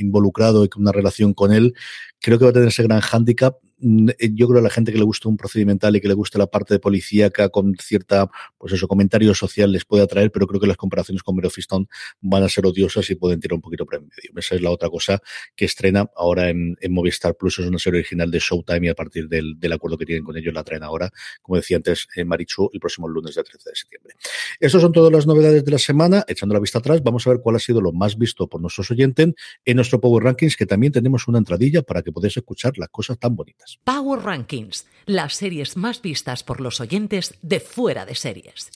involucrado 0.00 0.64
y 0.64 0.68
con 0.68 0.82
una 0.82 0.92
relación 0.92 1.34
con 1.34 1.52
él, 1.52 1.74
creo 2.20 2.38
que 2.38 2.44
va 2.44 2.50
a 2.50 2.54
tener 2.54 2.68
ese 2.68 2.82
gran 2.82 3.00
hándicap 3.00 3.56
yo 3.80 4.48
creo 4.48 4.60
a 4.60 4.62
la 4.62 4.70
gente 4.70 4.92
que 4.92 4.98
le 4.98 5.04
gusta 5.04 5.28
un 5.28 5.36
procedimental 5.36 5.96
y 5.96 6.00
que 6.00 6.08
le 6.08 6.14
gusta 6.14 6.38
la 6.38 6.46
parte 6.46 6.74
de 6.74 6.80
policíaca 6.80 7.48
con 7.48 7.74
cierta, 7.76 8.30
pues 8.58 8.72
eso, 8.72 8.86
comentario 8.88 9.34
social 9.34 9.72
les 9.72 9.84
puede 9.84 10.02
atraer, 10.02 10.30
pero 10.30 10.46
creo 10.46 10.60
que 10.60 10.66
las 10.66 10.76
comparaciones 10.76 11.22
con 11.22 11.36
Mero 11.36 11.50
Fistón 11.50 11.88
van 12.20 12.42
a 12.42 12.48
ser 12.48 12.66
odiosas 12.66 13.08
y 13.10 13.14
pueden 13.14 13.40
tirar 13.40 13.54
un 13.54 13.60
poquito 13.60 13.84
por 13.86 13.96
en 13.96 14.02
medio. 14.02 14.32
Esa 14.36 14.54
es 14.54 14.62
la 14.62 14.70
otra 14.70 14.88
cosa 14.88 15.20
que 15.56 15.64
estrena 15.64 16.10
ahora 16.16 16.50
en, 16.50 16.76
Movistar 16.90 17.36
Plus, 17.36 17.58
es 17.58 17.66
una 17.66 17.78
serie 17.78 18.00
original 18.00 18.30
de 18.30 18.38
Showtime 18.38 18.86
y 18.86 18.90
a 18.90 18.94
partir 18.94 19.28
del, 19.28 19.56
acuerdo 19.72 19.96
que 19.96 20.06
tienen 20.06 20.24
con 20.24 20.36
ellos 20.36 20.52
la 20.52 20.64
traen 20.64 20.82
ahora, 20.82 21.10
como 21.40 21.56
decía 21.56 21.76
antes, 21.76 22.08
en 22.16 22.26
Marichu, 22.28 22.68
el 22.72 22.80
próximo 22.80 23.08
lunes 23.08 23.34
del 23.34 23.44
13 23.44 23.70
de 23.70 23.76
septiembre. 23.76 24.14
Estas 24.58 24.82
son 24.82 24.92
todas 24.92 25.12
las 25.12 25.26
novedades 25.26 25.64
de 25.64 25.70
la 25.70 25.78
semana. 25.78 26.24
Echando 26.26 26.54
la 26.54 26.60
vista 26.60 26.78
atrás, 26.78 27.02
vamos 27.02 27.26
a 27.26 27.30
ver 27.30 27.40
cuál 27.40 27.56
ha 27.56 27.60
sido 27.60 27.80
lo 27.80 27.92
más 27.92 28.18
visto 28.18 28.48
por 28.48 28.60
nuestros 28.60 28.90
oyentes 28.90 29.28
en 29.64 29.76
nuestro 29.76 30.00
Power 30.00 30.24
Rankings, 30.24 30.56
que 30.56 30.66
también 30.66 30.92
tenemos 30.92 31.28
una 31.28 31.38
entradilla 31.38 31.82
para 31.82 32.02
que 32.02 32.12
podáis 32.12 32.36
escuchar 32.36 32.76
las 32.76 32.88
cosas 32.88 33.18
tan 33.18 33.36
bonitas. 33.36 33.69
Power 33.78 34.20
Rankings, 34.20 34.86
las 35.06 35.34
series 35.34 35.76
más 35.76 36.02
vistas 36.02 36.42
por 36.42 36.60
los 36.60 36.80
oyentes 36.80 37.34
de 37.42 37.60
fuera 37.60 38.06
de 38.06 38.14
series. 38.14 38.70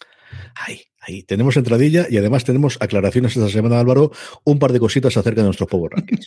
Ahí, 0.54 0.82
ahí 1.00 1.22
tenemos 1.22 1.56
entradilla 1.56 2.06
y 2.08 2.16
además 2.16 2.44
tenemos 2.44 2.78
aclaraciones 2.80 3.36
esta 3.36 3.48
semana, 3.48 3.80
Álvaro, 3.80 4.12
un 4.44 4.58
par 4.58 4.72
de 4.72 4.80
cositas 4.80 5.16
acerca 5.16 5.40
de 5.40 5.46
nuestros 5.46 5.68
Power 5.68 5.92
Rankings. 5.92 6.26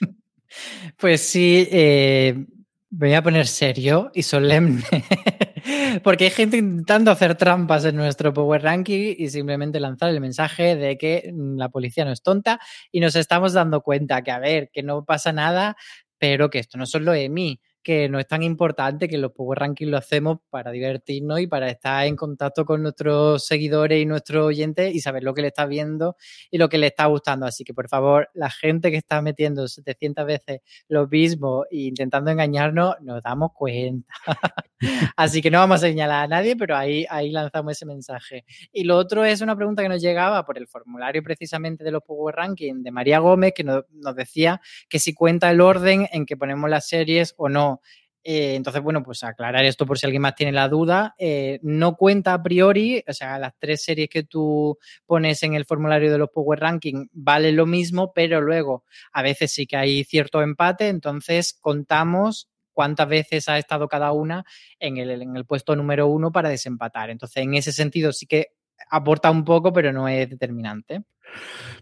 pues 0.98 1.22
sí, 1.22 1.68
eh, 1.72 2.46
voy 2.90 3.14
a 3.14 3.24
poner 3.24 3.48
serio 3.48 4.12
y 4.14 4.24
solemne. 4.24 4.84
Porque 6.04 6.26
hay 6.26 6.32
gente 6.32 6.58
intentando 6.58 7.12
hacer 7.12 7.36
trampas 7.36 7.84
en 7.86 7.96
nuestro 7.96 8.34
Power 8.34 8.62
Ranking 8.62 9.16
y 9.18 9.30
simplemente 9.30 9.80
lanzar 9.80 10.10
el 10.10 10.22
mensaje 10.22 10.76
de 10.76 10.98
que 10.98 11.32
la 11.34 11.70
policía 11.70 12.06
no 12.06 12.12
es 12.12 12.22
tonta 12.22 12.60
y 12.92 13.00
nos 13.00 13.16
estamos 13.16 13.54
dando 13.54 13.82
cuenta 13.82 14.22
que, 14.22 14.32
a 14.32 14.40
ver, 14.40 14.70
que 14.72 14.84
no 14.84 15.04
pasa 15.04 15.34
nada, 15.34 15.76
pero 16.18 16.50
que 16.50 16.60
esto 16.60 16.78
no 16.78 16.86
solo 16.86 17.12
de 17.12 17.30
mí 17.30 17.60
que 17.88 18.10
no 18.10 18.20
es 18.20 18.28
tan 18.28 18.44
importante, 18.44 19.08
que 19.08 19.18
los 19.18 19.32
Power 19.32 19.60
Rankings 19.60 19.90
lo 19.90 19.96
hacemos 19.96 20.40
para 20.50 20.72
divertirnos 20.72 21.40
y 21.40 21.48
para 21.48 21.70
estar 21.70 22.06
en 22.06 22.18
contacto 22.18 22.66
con 22.66 22.84
nuestros 22.84 23.46
seguidores 23.46 24.02
y 24.02 24.06
nuestros 24.06 24.46
oyentes 24.46 24.94
y 24.94 25.00
saber 25.00 25.24
lo 25.24 25.34
que 25.34 25.42
le 25.42 25.48
está 25.48 25.66
viendo 25.66 26.18
y 26.52 26.58
lo 26.58 26.68
que 26.68 26.80
le 26.80 26.88
está 26.88 27.06
gustando. 27.06 27.46
Así 27.46 27.64
que, 27.64 27.74
por 27.74 27.88
favor, 27.88 28.30
la 28.34 28.50
gente 28.50 28.92
que 28.92 28.98
está 28.98 29.22
metiendo 29.22 29.70
700 29.70 30.26
veces 30.26 30.60
lo 30.90 31.08
mismo 31.08 31.64
e 31.72 31.84
intentando 31.84 32.30
engañarnos, 32.30 32.96
nos 33.00 33.24
damos 33.24 33.52
cuenta. 33.54 34.14
Así 35.16 35.42
que 35.42 35.50
no 35.50 35.60
vamos 35.60 35.78
a 35.78 35.88
señalar 35.88 36.26
a 36.26 36.28
nadie, 36.28 36.58
pero 36.58 36.76
ahí, 36.76 37.06
ahí 37.10 37.32
lanzamos 37.32 37.72
ese 37.72 37.86
mensaje. 37.86 38.44
Y 38.74 38.84
lo 38.84 38.98
otro 38.98 39.24
es 39.24 39.40
una 39.40 39.56
pregunta 39.56 39.82
que 39.82 39.88
nos 39.88 40.02
llegaba 40.02 40.46
por 40.46 40.58
el 40.58 40.68
formulario 40.68 41.24
precisamente 41.24 41.86
de 41.86 41.92
los 41.92 42.04
Power 42.04 42.36
Rankings 42.36 42.84
de 42.84 42.92
María 42.92 43.20
Gómez, 43.20 43.54
que 43.56 43.64
nos, 43.64 43.86
nos 43.92 44.14
decía 44.14 44.60
que 44.90 45.00
si 45.00 45.14
cuenta 45.14 45.50
el 45.50 45.62
orden 45.62 46.10
en 46.12 46.26
que 46.26 46.36
ponemos 46.36 46.70
las 46.70 46.86
series 46.90 47.34
o 47.38 47.48
no. 47.48 47.77
Eh, 48.30 48.56
entonces, 48.56 48.82
bueno, 48.84 49.04
pues 49.04 49.24
aclarar 49.24 49.64
esto 49.64 49.86
por 49.86 49.98
si 49.98 50.06
alguien 50.06 50.22
más 50.22 50.36
tiene 50.36 50.52
la 50.52 50.68
duda. 50.68 51.16
Eh, 51.18 51.60
no 51.64 51.96
cuenta 51.96 52.34
a 52.34 52.44
priori, 52.44 53.02
o 53.08 53.14
sea, 53.14 53.40
las 53.40 53.54
tres 53.58 53.84
series 53.84 54.10
que 54.10 54.24
tú 54.24 54.78
pones 55.06 55.44
en 55.44 55.54
el 55.54 55.64
formulario 55.64 56.12
de 56.12 56.18
los 56.18 56.30
Power 56.30 56.60
Ranking 56.60 57.08
vale 57.14 57.54
lo 57.54 57.66
mismo, 57.66 58.12
pero 58.14 58.42
luego 58.42 58.84
a 59.14 59.22
veces 59.22 59.54
sí 59.54 59.66
que 59.66 59.78
hay 59.78 60.04
cierto 60.04 60.42
empate, 60.42 60.90
entonces 60.90 61.58
contamos 61.62 62.50
cuántas 62.74 63.08
veces 63.08 63.48
ha 63.48 63.58
estado 63.58 63.88
cada 63.88 64.12
una 64.12 64.44
en 64.78 64.98
el, 64.98 65.22
en 65.22 65.38
el 65.38 65.46
puesto 65.46 65.76
número 65.78 66.08
uno 66.08 66.30
para 66.30 66.50
desempatar. 66.50 67.10
Entonces, 67.10 67.44
en 67.44 67.54
ese 67.54 67.72
sentido 67.72 68.12
sí 68.12 68.28
que 68.28 68.48
aporta 68.90 69.32
un 69.32 69.46
poco, 69.46 69.72
pero 69.72 69.94
no 69.94 70.08
es 70.08 70.30
determinante. 70.30 71.04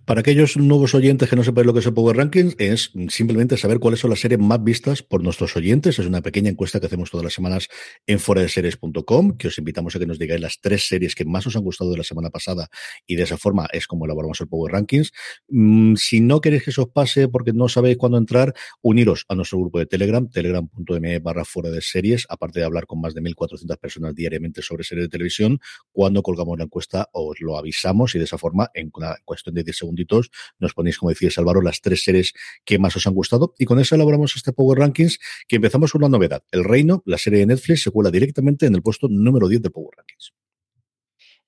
Para 0.06 0.20
aquellos 0.20 0.56
nuevos 0.56 0.93
oyentes 0.93 1.28
que 1.28 1.36
no 1.36 1.43
sepan 1.43 1.66
lo 1.66 1.74
que 1.74 1.80
es 1.80 1.86
el 1.88 1.93
Power 1.96 2.16
Rankings, 2.16 2.56
es 2.60 2.91
simplemente 3.10 3.58
saber 3.58 3.80
cuáles 3.80 4.00
son 4.00 4.12
las 4.12 4.20
series 4.20 4.39
más 4.39 4.64
vistas 4.64 5.02
por 5.02 5.24
nuestros 5.24 5.56
oyentes. 5.56 5.98
Es 5.98 6.06
una 6.06 6.22
pequeña 6.22 6.52
encuesta 6.52 6.80
que 6.80 6.86
hacemos 6.86 7.10
todas 7.10 7.24
las 7.24 7.34
semanas 7.34 7.70
en 8.06 8.20
foradeseries.com, 8.20 9.36
que 9.36 9.48
os 9.48 9.58
invitamos 9.58 9.96
a 9.96 10.00
que 10.00 10.06
nos 10.06 10.20
digáis 10.20 10.39
las 10.41 10.62
tres 10.62 10.88
series 10.88 11.16
que 11.16 11.26
más 11.26 11.48
os 11.48 11.56
han 11.56 11.64
gustado 11.64 11.89
de 11.89 11.98
la 11.98 12.04
semana 12.04 12.30
pasada 12.30 12.70
y 13.08 13.16
de 13.16 13.24
esa 13.24 13.36
forma 13.38 13.68
es 13.72 13.88
como 13.88 14.06
elaboramos 14.06 14.39
el 14.41 14.48
Power 14.48 14.74
Rankings. 14.74 15.12
Mm, 15.48 15.96
si 15.96 16.22
no 16.22 16.39
queréis 16.39 16.66
que 16.66 16.70
eso 16.70 16.84
os 16.84 16.89
pase 16.89 17.28
porque 17.28 17.52
no 17.52 17.68
sabéis 17.68 17.98
cuándo 17.98 18.20
entrar, 18.20 18.54
uniros 18.84 19.26
a 19.28 19.34
nuestro 19.34 19.58
grupo 19.58 19.80
de 19.80 19.88
Telegram, 19.88 20.30
telegram.me 20.30 21.18
barra 21.18 21.46
fuera 21.46 21.72
de 21.72 21.82
series, 21.82 22.28
aparte 22.30 22.60
de 22.60 22.66
hablar 22.68 22.86
con 22.86 23.02
más 23.02 23.16
de 23.16 23.22
1.400 23.22 23.80
personas 23.80 24.14
diariamente 24.14 24.62
sobre 24.62 24.84
series 24.84 25.06
de 25.06 25.10
televisión, 25.10 25.60
cuando 25.91 26.22
colgamos 26.22 26.60
la 26.60 26.66
encuesta 26.66 27.10
os 27.12 27.41
lo 27.41 27.58
avisamos 27.58 28.14
y 28.14 28.20
de 28.20 28.26
esa 28.26 28.38
forma 28.38 28.70
en 28.76 28.91
una 28.93 29.16
cuestión 29.36 29.56
de 29.56 29.64
10 29.64 29.78
segunditos 29.78 30.32
nos 30.60 30.74
ponéis, 30.74 30.98
como 30.98 31.10
decía 31.10 31.30
Álvaro, 31.38 31.62
las 31.62 31.82
tres 31.82 32.04
series 32.04 32.34
que 32.64 32.80
más 32.80 32.96
os 32.96 33.06
han 33.08 33.14
gustado 33.14 33.54
y 33.58 33.66
con 33.66 33.80
eso 33.80 33.96
elaboramos 33.96 34.36
este 34.36 34.54
Power 34.54 34.80
Rankings 34.80 35.20
que 35.48 35.58
empezamos 35.58 35.92
con 35.92 36.04
una 36.04 36.10
novedad. 36.10 36.44
El 36.52 36.64
Reino, 36.64 37.04
la 37.06 37.18
serie 37.18 37.40
de 37.40 37.46
Netflix, 37.48 37.84
se 37.84 37.92
cuela 37.92 38.12
directamente 38.12 38.66
en 38.66 38.76
el 38.76 38.82
puesto 38.82 39.08
número 39.10 39.48
10 39.48 39.62
del 39.62 39.72
Power 39.72 39.98
Rankings. 39.98 40.34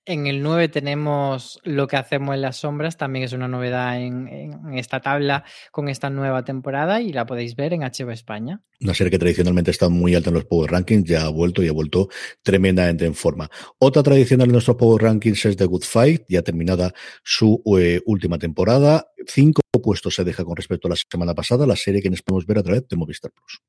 En 0.10 0.26
el 0.26 0.41
9 0.41 0.70
tenemos 0.70 1.60
lo 1.66 1.86
que 1.86 1.97
hacemos 1.97 2.34
en 2.34 2.39
las 2.39 2.55
sombras, 2.55 2.95
también 2.95 3.26
es 3.26 3.34
una 3.34 3.49
novedad 3.49 4.01
en, 4.01 4.74
esta 4.74 5.01
tabla 5.01 5.43
con 5.70 5.89
esta 5.89 6.10
nueva 6.10 6.45
temporada 6.45 7.01
y 7.01 7.12
la 7.12 7.26
podéis 7.26 7.58
ver 7.58 7.74
en 7.74 7.82
HBO 7.82 8.12
España. 8.12 8.62
Una 8.80 8.93
serie 8.93 9.12
que 9.12 9.20
tradicionalmente 9.20 9.70
está 9.70 9.89
muy 9.89 10.16
alta 10.16 10.30
en 10.30 10.36
los 10.36 10.45
Power 10.45 10.72
Rankings, 10.72 11.03
ya 11.03 11.26
ha 11.26 11.30
vuelto 11.30 11.62
y 11.62 11.68
ha 11.68 11.74
vuelto 11.74 12.08
tremendamente 12.41 13.05
en 13.05 13.16
forma. 13.16 13.49
Otra 13.80 14.01
tradicional 14.01 14.47
en 14.47 14.53
nuestros 14.53 14.78
Power 14.78 15.03
Rankings 15.03 15.45
es 15.45 15.58
The 15.58 15.66
Good 15.66 15.84
Fight, 15.84 16.24
ya 16.30 16.41
terminada 16.41 16.93
su 17.22 17.62
eh, 17.78 17.99
última 18.05 18.39
temporada. 18.39 19.12
Cinco 19.26 19.62
puestos 19.84 20.16
se 20.16 20.24
deja 20.24 20.45
con 20.45 20.55
respecto 20.55 20.88
a 20.88 20.91
la 20.91 20.95
semana 20.95 21.36
pasada, 21.36 21.68
la 21.68 21.76
serie 21.76 22.01
que 22.01 22.10
nos 22.10 22.22
podemos 22.22 22.45
ver 22.45 22.60
a 22.60 22.64
través 22.64 22.88
de 22.88 22.95
Movistar 22.95 23.32
Plus. 23.34 23.62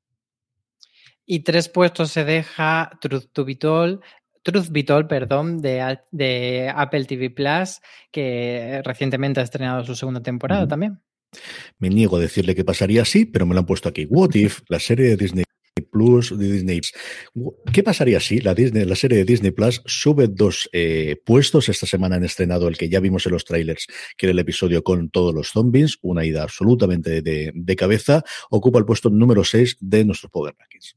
Y 1.31 1.41
tres 1.41 1.69
puestos 1.69 2.11
se 2.11 2.23
deja 2.23 2.89
Truth 3.01 3.25
to 3.33 3.45
Be 3.45 3.55
Told, 3.55 4.01
Truth 4.43 4.69
Be 4.69 4.83
Told, 4.83 5.07
perdón, 5.07 5.61
de, 5.61 5.99
de, 6.11 6.71
Apple 6.73 7.05
TV 7.05 7.29
Plus, 7.29 7.81
que 8.11 8.81
recientemente 8.83 9.39
ha 9.39 9.43
estrenado 9.43 9.83
su 9.83 9.95
segunda 9.95 10.21
temporada 10.21 10.67
también. 10.67 10.99
Me 11.77 11.89
niego 11.89 12.17
a 12.17 12.21
decirle 12.21 12.55
que 12.55 12.65
pasaría 12.65 13.03
así, 13.03 13.25
pero 13.25 13.45
me 13.45 13.53
lo 13.53 13.59
han 13.59 13.65
puesto 13.65 13.89
aquí. 13.89 14.05
What 14.09 14.33
If, 14.33 14.61
la 14.67 14.79
serie 14.79 15.09
de 15.09 15.17
Disney 15.17 15.43
Plus 15.89 16.37
de 16.37 16.51
Disney. 16.51 16.81
¿Qué 17.71 17.83
pasaría 17.83 18.19
si 18.19 18.39
la, 18.39 18.53
Disney, 18.53 18.85
la 18.85 18.95
serie 18.95 19.19
de 19.19 19.25
Disney 19.25 19.51
Plus 19.51 19.81
sube 19.85 20.27
dos 20.27 20.69
eh, 20.73 21.17
puestos? 21.25 21.69
Esta 21.69 21.85
semana 21.85 22.15
han 22.15 22.23
estrenado 22.23 22.67
el 22.67 22.77
que 22.77 22.89
ya 22.89 22.99
vimos 22.99 23.25
en 23.25 23.33
los 23.33 23.45
trailers, 23.45 23.87
que 24.17 24.27
era 24.27 24.31
el 24.31 24.39
episodio 24.39 24.83
con 24.83 25.09
todos 25.09 25.33
los 25.33 25.49
zombies, 25.49 25.97
una 26.01 26.25
ida 26.25 26.43
absolutamente 26.43 27.21
de, 27.21 27.51
de 27.53 27.75
cabeza, 27.75 28.23
ocupa 28.49 28.79
el 28.79 28.85
puesto 28.85 29.09
número 29.09 29.43
6 29.43 29.77
de 29.79 30.05
nuestros 30.05 30.31
Power 30.31 30.55
Rankings. 30.57 30.95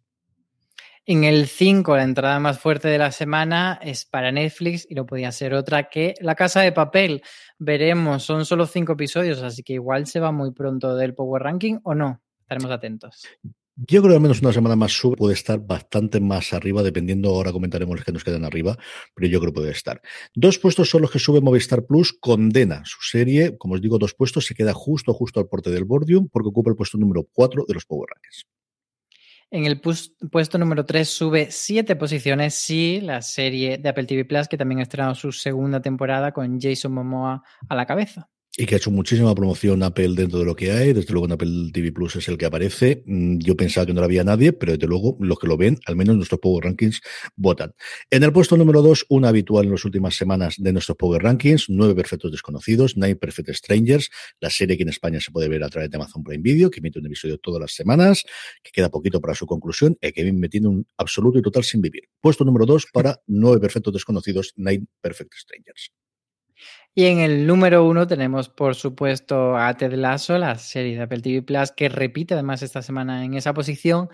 En 1.05 1.25
el 1.25 1.49
5, 1.49 1.97
la 1.97 2.05
entrada 2.05 2.39
más 2.39 2.61
fuerte 2.61 2.87
de 2.87 2.97
la 2.97 3.11
semana 3.11 3.81
es 3.83 4.05
para 4.05 4.31
Netflix 4.31 4.87
y 4.89 4.95
no 4.95 5.05
podía 5.05 5.33
ser 5.33 5.53
otra 5.53 5.89
que 5.89 6.15
La 6.21 6.37
Casa 6.37 6.61
de 6.61 6.71
Papel. 6.71 7.23
Veremos, 7.59 8.23
son 8.23 8.45
solo 8.45 8.67
cinco 8.67 8.93
episodios, 8.93 9.43
así 9.43 9.65
que 9.65 9.73
igual 9.73 10.07
se 10.07 10.21
va 10.21 10.31
muy 10.31 10.53
pronto 10.53 10.95
del 10.95 11.13
Power 11.13 11.43
Ranking 11.43 11.81
o 11.83 11.97
no. 11.97 12.23
Estaremos 12.43 12.71
atentos. 12.71 13.27
Yo 13.75 14.01
creo 14.01 14.11
que 14.11 14.15
al 14.15 14.21
menos 14.21 14.43
una 14.43 14.53
semana 14.53 14.77
más 14.77 14.93
sube, 14.93 15.17
puede 15.17 15.35
estar 15.35 15.59
bastante 15.59 16.21
más 16.21 16.53
arriba, 16.53 16.85
dependiendo, 16.85 17.31
ahora 17.31 17.51
comentaremos 17.51 17.97
los 17.97 18.05
que 18.05 18.13
nos 18.13 18.23
quedan 18.23 18.45
arriba, 18.45 18.79
pero 19.13 19.29
yo 19.29 19.41
creo 19.41 19.51
que 19.53 19.61
puede 19.61 19.73
estar. 19.73 20.01
Dos 20.37 20.61
puestos 20.61 20.89
son 20.89 21.03
los 21.03 21.11
que 21.11 21.19
sube 21.19 21.41
Movistar 21.41 21.85
Plus, 21.85 22.13
condena 22.13 22.83
su 22.85 23.01
serie, 23.01 23.59
como 23.59 23.75
os 23.75 23.81
digo, 23.81 23.99
dos 23.99 24.15
puestos, 24.15 24.47
se 24.47 24.55
queda 24.55 24.73
justo, 24.73 25.13
justo 25.15 25.41
al 25.41 25.49
porte 25.49 25.71
del 25.71 25.85
Bordium, 25.85 26.29
porque 26.29 26.51
ocupa 26.51 26.71
el 26.71 26.77
puesto 26.77 26.97
número 26.97 27.27
4 27.33 27.65
de 27.67 27.75
los 27.75 27.87
Power 27.87 28.11
Rankings. 28.15 28.47
En 29.55 29.67
el 29.67 29.83
puesto 29.83 30.57
número 30.57 30.87
3 30.87 31.07
sube 31.07 31.49
siete 31.51 31.95
posiciones, 31.95 32.55
sí, 32.55 33.03
la 33.03 33.21
serie 33.21 33.77
de 33.77 33.87
Apple 33.91 34.07
TV 34.07 34.25
Plus, 34.25 34.49
que 34.49 34.57
también 34.57 34.79
ha 34.79 34.85
estrenado 34.85 35.15
su 35.15 35.31
segunda 35.31 35.83
temporada 35.83 36.33
con 36.33 36.59
Jason 36.59 36.95
Momoa 36.95 37.43
a 37.69 37.75
la 37.75 37.85
cabeza. 37.85 38.31
Y 38.55 38.67
que 38.67 38.75
ha 38.75 38.79
hecho 38.79 38.91
muchísima 38.91 39.35
promoción 39.35 39.83
Apple 39.83 40.11
dentro 40.15 40.39
de 40.39 40.45
lo 40.45 40.55
que 40.55 40.73
hay. 40.73 40.93
Desde 40.93 41.11
luego 41.13 41.25
en 41.25 41.33
Apple 41.33 41.71
TV 41.73 41.91
Plus 41.91 42.17
es 42.17 42.29
el 42.29 42.37
que 42.37 42.45
aparece. 42.45 43.03
Mm, 43.07 43.39
yo 43.39 43.57
pensaba 43.57 43.87
que 43.87 43.95
no 43.95 44.03
había 44.03 44.25
nadie, 44.25 44.53
pero 44.53 44.73
desde 44.73 44.87
luego 44.87 45.17
los 45.21 45.39
que 45.39 45.47
lo 45.47 45.57
ven, 45.57 45.79
al 45.87 45.97
menos 45.97 46.17
nuestros 46.17 46.39
Power 46.39 46.65
Rankings, 46.65 47.01
votan. 47.35 47.73
En 48.11 48.23
el 48.25 48.31
puesto 48.31 48.59
número 48.59 48.83
dos, 48.83 49.07
una 49.09 49.29
habitual 49.29 49.65
en 49.65 49.71
las 49.73 49.87
últimas 49.87 50.17
semanas 50.17 50.57
de 50.59 50.71
nuestros 50.71 50.99
Power 50.99 51.23
Rankings, 51.23 51.71
Nueve 51.71 51.95
Perfectos 51.95 52.31
Desconocidos, 52.31 52.99
Nine 52.99 53.17
Perfect 53.17 53.55
Strangers, 53.55 54.11
la 54.39 54.51
serie 54.51 54.77
que 54.77 54.83
en 54.83 54.91
España 54.91 55.19
se 55.19 55.31
puede 55.31 55.49
ver 55.49 55.65
a 55.65 55.71
través 55.71 55.89
de 55.89 55.97
Amazon 55.97 56.23
Prime 56.23 56.43
Video, 56.43 56.71
que 56.71 56.81
emite 56.81 56.99
un 56.99 57.07
episodio 57.07 57.39
todas 57.39 57.59
las 57.59 57.73
semanas, 57.73 58.23
que 58.63 58.71
queda 58.71 58.91
poquito 58.91 59.19
para 59.19 59.35
su 59.35 59.47
conclusión 59.47 59.97
y 59.99 60.13
que 60.13 60.31
me 60.31 60.51
tiene 60.51 60.69
un 60.69 60.87
absoluto 60.99 61.39
y 61.39 61.43
total 61.43 61.65
sin 61.65 61.81
vivir. 61.81 62.03
Puesto 62.21 62.45
número 62.45 62.67
dos 62.67 62.87
para 62.93 63.19
Nueve 63.27 63.61
Perfectos 63.61 63.95
Desconocidos, 63.95 64.53
Nine 64.57 64.85
Perfect 65.01 65.33
Strangers. 65.37 66.02
Y 66.95 67.07
en 67.07 67.21
el 67.21 67.47
número 67.47 67.87
uno 67.87 68.07
tenemos, 68.07 68.51
por 68.51 68.75
supuesto, 68.75 69.57
a 69.57 69.75
Ted 69.75 69.95
Lasso, 69.95 70.37
la 70.37 70.59
serie 70.59 70.95
de 70.97 71.03
Apple 71.03 71.21
TV 71.23 71.41
Plus, 71.43 71.73
que 71.73 71.89
repite 71.89 72.35
además 72.35 72.63
esta 72.63 72.83
semana 72.83 73.25
en 73.25 73.33
esa 73.35 73.55
posición. 73.55 74.11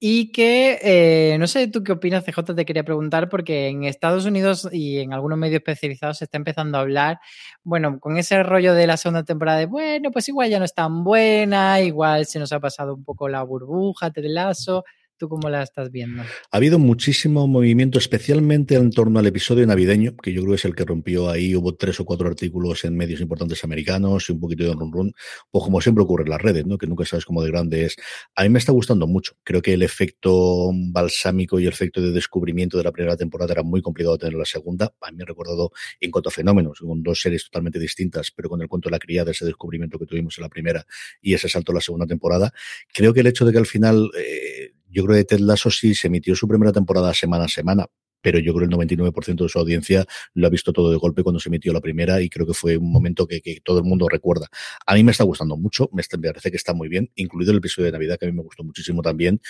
Y 0.00 0.32
que, 0.32 0.78
eh, 0.82 1.38
no 1.38 1.46
sé 1.48 1.68
tú 1.68 1.82
qué 1.84 1.92
opinas, 1.92 2.24
CJ, 2.24 2.54
te 2.54 2.64
quería 2.66 2.84
preguntar, 2.84 3.28
porque 3.28 3.68
en 3.68 3.84
Estados 3.84 4.26
Unidos 4.26 4.68
y 4.72 4.98
en 5.00 5.12
algunos 5.12 5.38
medios 5.38 5.58
especializados 5.58 6.18
se 6.18 6.24
está 6.24 6.38
empezando 6.38 6.78
a 6.78 6.82
hablar, 6.82 7.20
bueno, 7.64 8.00
con 8.00 8.16
ese 8.18 8.42
rollo 8.44 8.74
de 8.74 8.86
la 8.86 8.96
segunda 8.96 9.24
temporada 9.24 9.58
de, 9.58 9.66
bueno, 9.66 10.10
pues 10.12 10.28
igual 10.28 10.50
ya 10.50 10.58
no 10.60 10.64
es 10.66 10.74
tan 10.74 11.04
buena, 11.04 11.80
igual 11.82 12.26
se 12.26 12.38
nos 12.38 12.52
ha 12.52 12.60
pasado 12.60 12.94
un 12.94 13.04
poco 13.04 13.28
la 13.28 13.42
burbuja, 13.42 14.10
Ted 14.12 14.26
Lasso. 14.28 14.84
¿Tú 15.18 15.28
cómo 15.28 15.50
la 15.50 15.64
estás 15.64 15.90
viendo? 15.90 16.22
Ha 16.22 16.56
habido 16.56 16.78
muchísimo 16.78 17.48
movimiento, 17.48 17.98
especialmente 17.98 18.76
en 18.76 18.92
torno 18.92 19.18
al 19.18 19.26
episodio 19.26 19.66
navideño, 19.66 20.16
que 20.16 20.32
yo 20.32 20.42
creo 20.42 20.52
que 20.52 20.56
es 20.58 20.64
el 20.64 20.76
que 20.76 20.84
rompió 20.84 21.28
ahí. 21.28 21.56
Hubo 21.56 21.74
tres 21.74 21.98
o 21.98 22.04
cuatro 22.04 22.28
artículos 22.28 22.84
en 22.84 22.96
medios 22.96 23.20
importantes 23.20 23.64
americanos 23.64 24.28
y 24.28 24.32
un 24.32 24.38
poquito 24.38 24.62
de 24.62 24.74
run 24.74 24.92
run, 24.92 25.12
pues 25.50 25.64
como 25.64 25.80
siempre 25.80 26.04
ocurre 26.04 26.22
en 26.22 26.30
las 26.30 26.40
redes, 26.40 26.66
¿no? 26.66 26.78
que 26.78 26.86
nunca 26.86 27.04
sabes 27.04 27.24
cómo 27.24 27.42
de 27.42 27.50
grande 27.50 27.86
es. 27.86 27.96
A 28.36 28.44
mí 28.44 28.48
me 28.48 28.60
está 28.60 28.70
gustando 28.70 29.08
mucho. 29.08 29.32
Creo 29.42 29.60
que 29.60 29.72
el 29.72 29.82
efecto 29.82 30.70
balsámico 30.92 31.58
y 31.58 31.64
el 31.64 31.72
efecto 31.72 32.00
de 32.00 32.12
descubrimiento 32.12 32.78
de 32.78 32.84
la 32.84 32.92
primera 32.92 33.16
temporada 33.16 33.54
era 33.54 33.64
muy 33.64 33.82
complicado 33.82 34.16
tener 34.18 34.34
la 34.34 34.44
segunda. 34.44 34.94
A 35.00 35.10
mí 35.10 35.16
me 35.16 35.24
ha 35.24 35.26
recordado 35.26 35.72
en 35.98 36.12
cuanto 36.12 36.28
a 36.28 36.32
fenómenos, 36.32 36.78
con 36.78 37.02
dos 37.02 37.20
series 37.20 37.42
totalmente 37.42 37.80
distintas, 37.80 38.30
pero 38.30 38.48
con 38.48 38.62
el 38.62 38.68
cuento 38.68 38.88
de 38.88 38.92
la 38.92 39.00
criada, 39.00 39.32
ese 39.32 39.44
descubrimiento 39.44 39.98
que 39.98 40.06
tuvimos 40.06 40.38
en 40.38 40.42
la 40.42 40.48
primera 40.48 40.86
y 41.20 41.34
ese 41.34 41.48
salto 41.48 41.72
a 41.72 41.74
la 41.74 41.80
segunda 41.80 42.06
temporada. 42.06 42.52
Creo 42.94 43.12
que 43.12 43.18
el 43.18 43.26
hecho 43.26 43.44
de 43.44 43.50
que 43.50 43.58
al 43.58 43.66
final. 43.66 44.12
Eh, 44.16 44.74
yo 44.90 45.04
creo 45.04 45.16
que 45.16 45.24
Ted 45.24 45.40
Lasso 45.40 45.70
sí 45.70 45.94
se 45.94 46.08
emitió 46.08 46.34
su 46.34 46.48
primera 46.48 46.72
temporada 46.72 47.12
semana 47.14 47.44
a 47.44 47.48
semana, 47.48 47.86
pero 48.20 48.38
yo 48.38 48.52
creo 48.54 48.68
que 48.68 48.74
el 48.74 48.80
99% 48.80 49.42
de 49.42 49.48
su 49.48 49.58
audiencia 49.58 50.04
lo 50.34 50.46
ha 50.46 50.50
visto 50.50 50.72
todo 50.72 50.90
de 50.90 50.96
golpe 50.96 51.22
cuando 51.22 51.40
se 51.40 51.48
emitió 51.48 51.72
la 51.72 51.80
primera 51.80 52.20
y 52.20 52.28
creo 52.28 52.46
que 52.46 52.54
fue 52.54 52.76
un 52.76 52.90
momento 52.90 53.26
que, 53.26 53.40
todo 53.64 53.78
el 53.78 53.84
mundo 53.84 54.08
recuerda. 54.08 54.48
A 54.86 54.94
mí 54.94 55.04
me 55.04 55.12
está 55.12 55.24
gustando 55.24 55.56
mucho, 55.56 55.88
me, 55.92 56.02
parece 56.02 56.50
que 56.50 56.56
está 56.56 56.74
muy 56.74 56.88
bien, 56.88 57.10
incluido 57.14 57.52
el 57.52 57.58
episodio 57.58 57.86
de 57.86 57.92
Navidad 57.92 58.18
que 58.18 58.26
a 58.26 58.28
mí 58.28 58.34
me 58.34 58.42
gustó 58.42 58.64
muchísimo 58.64 59.02
también, 59.02 59.40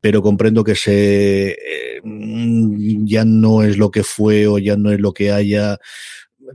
pero 0.00 0.22
comprendo 0.22 0.64
que 0.64 0.74
se 0.74 1.50
eh, 1.50 2.00
mm, 2.02 3.06
ya 3.06 3.24
no 3.24 3.62
es 3.62 3.76
lo 3.76 3.90
que 3.90 4.02
fue 4.02 4.46
o 4.46 4.58
ya 4.58 4.76
no 4.76 4.92
es 4.92 5.00
lo 5.00 5.12
que 5.12 5.32
haya 5.32 5.78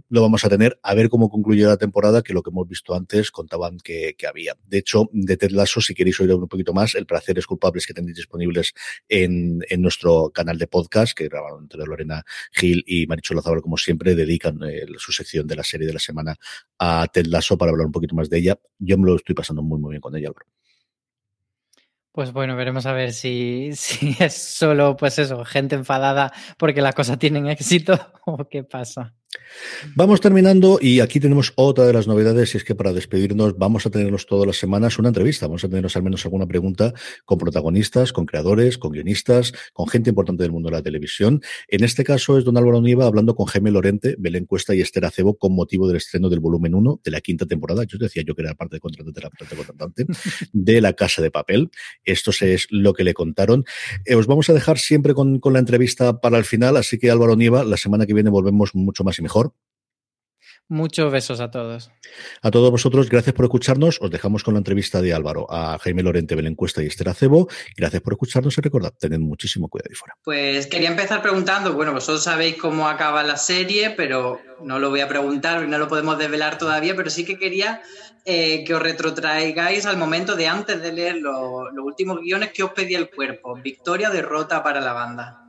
lo 0.09 0.21
vamos 0.21 0.43
a 0.45 0.49
tener 0.49 0.79
a 0.83 0.93
ver 0.93 1.09
cómo 1.09 1.29
concluye 1.29 1.63
la 1.63 1.77
temporada, 1.77 2.21
que 2.21 2.33
lo 2.33 2.41
que 2.41 2.49
hemos 2.49 2.67
visto 2.67 2.93
antes 2.93 3.31
contaban 3.31 3.77
que, 3.77 4.15
había. 4.27 4.55
De 4.65 4.79
hecho, 4.79 5.09
de 5.11 5.37
Ted 5.37 5.51
Lasso, 5.51 5.81
si 5.81 5.93
queréis 5.93 6.19
oír 6.19 6.33
un 6.33 6.47
poquito 6.47 6.73
más, 6.73 6.95
el 6.95 7.05
placer 7.05 7.37
es 7.37 7.45
culpables 7.45 7.85
que 7.85 7.93
tenéis 7.93 8.17
disponibles 8.17 8.73
en, 9.07 9.59
nuestro 9.77 10.31
canal 10.33 10.57
de 10.57 10.67
podcast, 10.67 11.15
que 11.17 11.27
grabaron 11.27 11.63
entre 11.63 11.85
Lorena 11.85 12.23
Gil 12.51 12.83
y 12.85 13.07
Marichu 13.07 13.39
Zabal, 13.41 13.61
como 13.61 13.77
siempre, 13.77 14.15
dedican 14.15 14.59
eh, 14.63 14.85
su 14.97 15.11
sección 15.11 15.47
de 15.47 15.55
la 15.55 15.63
serie 15.63 15.87
de 15.87 15.93
la 15.93 15.99
semana 15.99 16.35
a 16.79 17.07
Ted 17.11 17.27
Lasso 17.27 17.57
para 17.57 17.71
hablar 17.71 17.85
un 17.87 17.91
poquito 17.91 18.15
más 18.15 18.29
de 18.29 18.39
ella. 18.39 18.59
Yo 18.79 18.97
me 18.97 19.05
lo 19.05 19.15
estoy 19.15 19.35
pasando 19.35 19.61
muy, 19.61 19.79
muy 19.79 19.91
bien 19.91 20.01
con 20.01 20.15
ella, 20.15 20.29
Álvaro. 20.29 20.47
Pues 22.17 22.33
bueno, 22.33 22.55
veremos 22.55 22.87
a 22.87 22.93
ver 22.93 23.13
si, 23.13 23.69
si 23.73 24.15
es 24.19 24.33
solo, 24.33 24.97
pues 24.97 25.19
eso, 25.19 25.45
gente 25.45 25.75
enfadada 25.75 26.33
porque 26.57 26.81
la 26.81 26.93
cosa 26.93 27.17
tiene 27.17 27.51
éxito 27.51 27.93
o 28.25 28.49
qué 28.49 28.63
pasa. 28.63 29.16
Vamos 29.95 30.21
terminando 30.21 30.79
y 30.81 31.01
aquí 31.01 31.19
tenemos 31.19 31.51
otra 31.55 31.85
de 31.85 31.93
las 31.93 32.07
novedades 32.07 32.53
y 32.53 32.57
es 32.57 32.63
que 32.63 32.75
para 32.75 32.93
despedirnos 32.93 33.57
vamos 33.57 33.85
a 33.85 33.89
tenernos 33.89 34.25
todas 34.25 34.47
las 34.47 34.57
semanas 34.57 34.97
una 34.99 35.09
entrevista, 35.09 35.47
vamos 35.47 35.63
a 35.63 35.67
tenernos 35.67 35.95
al 35.97 36.03
menos 36.03 36.25
alguna 36.25 36.47
pregunta 36.47 36.93
con 37.25 37.37
protagonistas, 37.37 38.13
con 38.13 38.25
creadores, 38.25 38.77
con 38.77 38.91
guionistas, 38.91 39.53
con 39.73 39.87
gente 39.87 40.11
importante 40.11 40.43
del 40.43 40.51
mundo 40.51 40.69
de 40.69 40.77
la 40.77 40.81
televisión. 40.81 41.41
En 41.67 41.83
este 41.83 42.03
caso 42.03 42.37
es 42.37 42.45
don 42.45 42.57
Álvaro 42.57 42.81
Nieva 42.81 43.05
hablando 43.05 43.35
con 43.35 43.47
Jaime 43.47 43.71
Lorente, 43.71 44.15
Belén 44.17 44.45
Cuesta 44.45 44.73
y 44.73 44.81
Esther 44.81 45.05
Acebo 45.05 45.37
con 45.37 45.53
motivo 45.53 45.87
del 45.87 45.97
estreno 45.97 46.29
del 46.29 46.39
volumen 46.39 46.73
1 46.73 47.01
de 47.03 47.11
la 47.11 47.21
quinta 47.21 47.45
temporada. 47.45 47.83
Yo 47.83 47.97
decía 47.97 48.23
yo 48.25 48.35
que 48.35 48.43
era 48.43 48.55
parte 48.55 48.77
de 48.77 48.79
contratante, 48.79 49.21
la 49.21 49.29
parte 49.29 49.55
de 49.55 49.63
contratante 49.63 50.05
de 50.53 50.81
La 50.81 50.93
Casa 50.93 51.21
de 51.21 51.31
Papel. 51.31 51.69
Esto 52.05 52.31
es 52.39 52.67
lo 52.69 52.93
que 52.93 53.03
le 53.03 53.13
contaron. 53.13 53.65
Eh, 54.05 54.15
os 54.15 54.27
vamos 54.27 54.49
a 54.49 54.53
dejar 54.53 54.79
siempre 54.79 55.13
con, 55.13 55.39
con 55.39 55.53
la 55.53 55.59
entrevista 55.59 56.21
para 56.21 56.37
el 56.37 56.45
final, 56.45 56.77
así 56.77 56.97
que 56.97 57.11
Álvaro 57.11 57.35
Nieva, 57.35 57.63
la 57.65 57.77
semana 57.77 58.05
que 58.05 58.13
viene 58.13 58.29
volvemos 58.29 58.73
mucho 58.73 59.03
más 59.03 59.16
y 59.19 59.21
mejor. 59.21 59.53
Muchos 60.69 61.11
besos 61.11 61.39
a 61.39 61.49
todos. 61.49 61.91
A 62.41 62.51
todos 62.51 62.69
vosotros, 62.71 63.09
gracias 63.09 63.33
por 63.33 63.45
escucharnos. 63.45 63.99
Os 64.01 64.11
dejamos 64.11 64.43
con 64.43 64.53
la 64.53 64.57
entrevista 64.57 65.01
de 65.01 65.13
Álvaro 65.13 65.47
a 65.49 65.77
Jaime 65.79 66.03
Lorente, 66.03 66.35
Belencuesta 66.35 66.83
y 66.83 66.87
Esther 66.87 67.07
Acebo. 67.07 67.47
Gracias 67.77 68.01
por 68.01 68.13
escucharnos 68.13 68.57
y 68.57 68.61
recordad, 68.61 68.93
tened 68.99 69.19
muchísimo 69.19 69.69
cuidado 69.69 69.87
ahí 69.89 69.95
fuera. 69.95 70.15
Pues 70.23 70.67
quería 70.67 70.89
empezar 70.89 71.21
preguntando, 71.21 71.73
bueno, 71.73 71.93
vosotros 71.93 72.23
sabéis 72.23 72.57
cómo 72.57 72.89
acaba 72.89 73.23
la 73.23 73.37
serie, 73.37 73.91
pero 73.91 74.41
no 74.61 74.77
lo 74.79 74.89
voy 74.89 74.99
a 74.99 75.07
preguntar, 75.07 75.65
no 75.65 75.77
lo 75.77 75.87
podemos 75.87 76.17
desvelar 76.17 76.57
todavía, 76.57 76.95
pero 76.97 77.09
sí 77.09 77.23
que 77.23 77.39
quería 77.39 77.81
eh, 78.25 78.65
que 78.65 78.73
os 78.73 78.81
retrotraigáis 78.81 79.85
al 79.85 79.95
momento 79.95 80.35
de 80.35 80.49
antes 80.49 80.81
de 80.81 80.91
leer 80.91 81.15
los 81.15 81.71
últimos 81.81 82.19
guiones 82.19 82.51
que 82.51 82.63
os 82.63 82.71
pedía 82.71 82.97
el 82.97 83.09
cuerpo. 83.09 83.55
Victoria, 83.55 84.09
derrota 84.09 84.61
para 84.63 84.81
la 84.81 84.91
banda. 84.91 85.43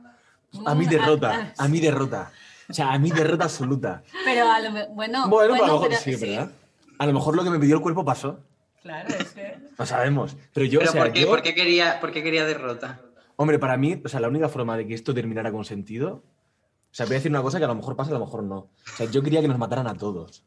A 0.65 0.73
mí 0.75 0.87
derrota, 0.87 1.53
a 1.57 1.67
mí 1.67 1.81
derrota. 1.81 2.31
O 2.69 2.73
sea, 2.73 2.93
a 2.93 2.99
mí 2.99 3.09
derrota 3.09 3.45
absoluta. 3.45 4.03
Pero 4.23 4.49
a 4.49 4.59
lo 4.59 4.71
bueno. 4.93 5.27
Bueno, 5.27 5.55
a 5.55 5.57
lo 5.57 5.81
mejor 5.81 5.93
sí, 5.95 6.15
¿verdad? 6.15 6.51
A 6.99 7.05
lo 7.07 7.13
mejor 7.13 7.35
lo 7.35 7.43
que 7.43 7.49
me 7.49 7.59
pidió 7.59 7.75
el 7.75 7.81
cuerpo 7.81 8.05
pasó. 8.05 8.39
Claro, 8.81 9.09
es 9.09 9.31
que. 9.31 9.57
No 9.77 9.85
sabemos. 9.85 10.37
Pero 10.53 10.65
yo. 10.65 10.79
¿Pero 10.79 10.93
por, 10.93 11.11
qué, 11.11 11.25
¿por, 11.25 11.41
qué, 11.41 11.55
quería, 11.55 11.99
¿por 11.99 12.11
qué 12.11 12.21
quería 12.21 12.45
derrota? 12.45 13.01
Hombre, 13.37 13.57
para 13.57 13.77
mí, 13.77 14.01
o 14.03 14.09
sea, 14.09 14.19
la 14.19 14.27
única 14.27 14.49
forma 14.49 14.77
de 14.77 14.85
que 14.85 14.93
esto 14.93 15.13
terminara 15.13 15.51
con 15.51 15.65
sentido. 15.65 16.23
O 16.91 16.93
sea, 16.93 17.05
voy 17.05 17.15
a 17.15 17.17
decir 17.19 17.31
una 17.31 17.41
cosa 17.41 17.57
que 17.57 17.65
a 17.65 17.67
lo 17.67 17.75
mejor 17.75 17.95
pasa, 17.95 18.11
a 18.11 18.13
lo 18.13 18.25
mejor 18.25 18.43
no. 18.43 18.57
O 18.57 18.97
sea, 18.97 19.09
yo 19.09 19.21
quería 19.23 19.41
que 19.41 19.47
nos 19.47 19.57
mataran 19.57 19.87
a 19.87 19.95
todos. 19.95 20.43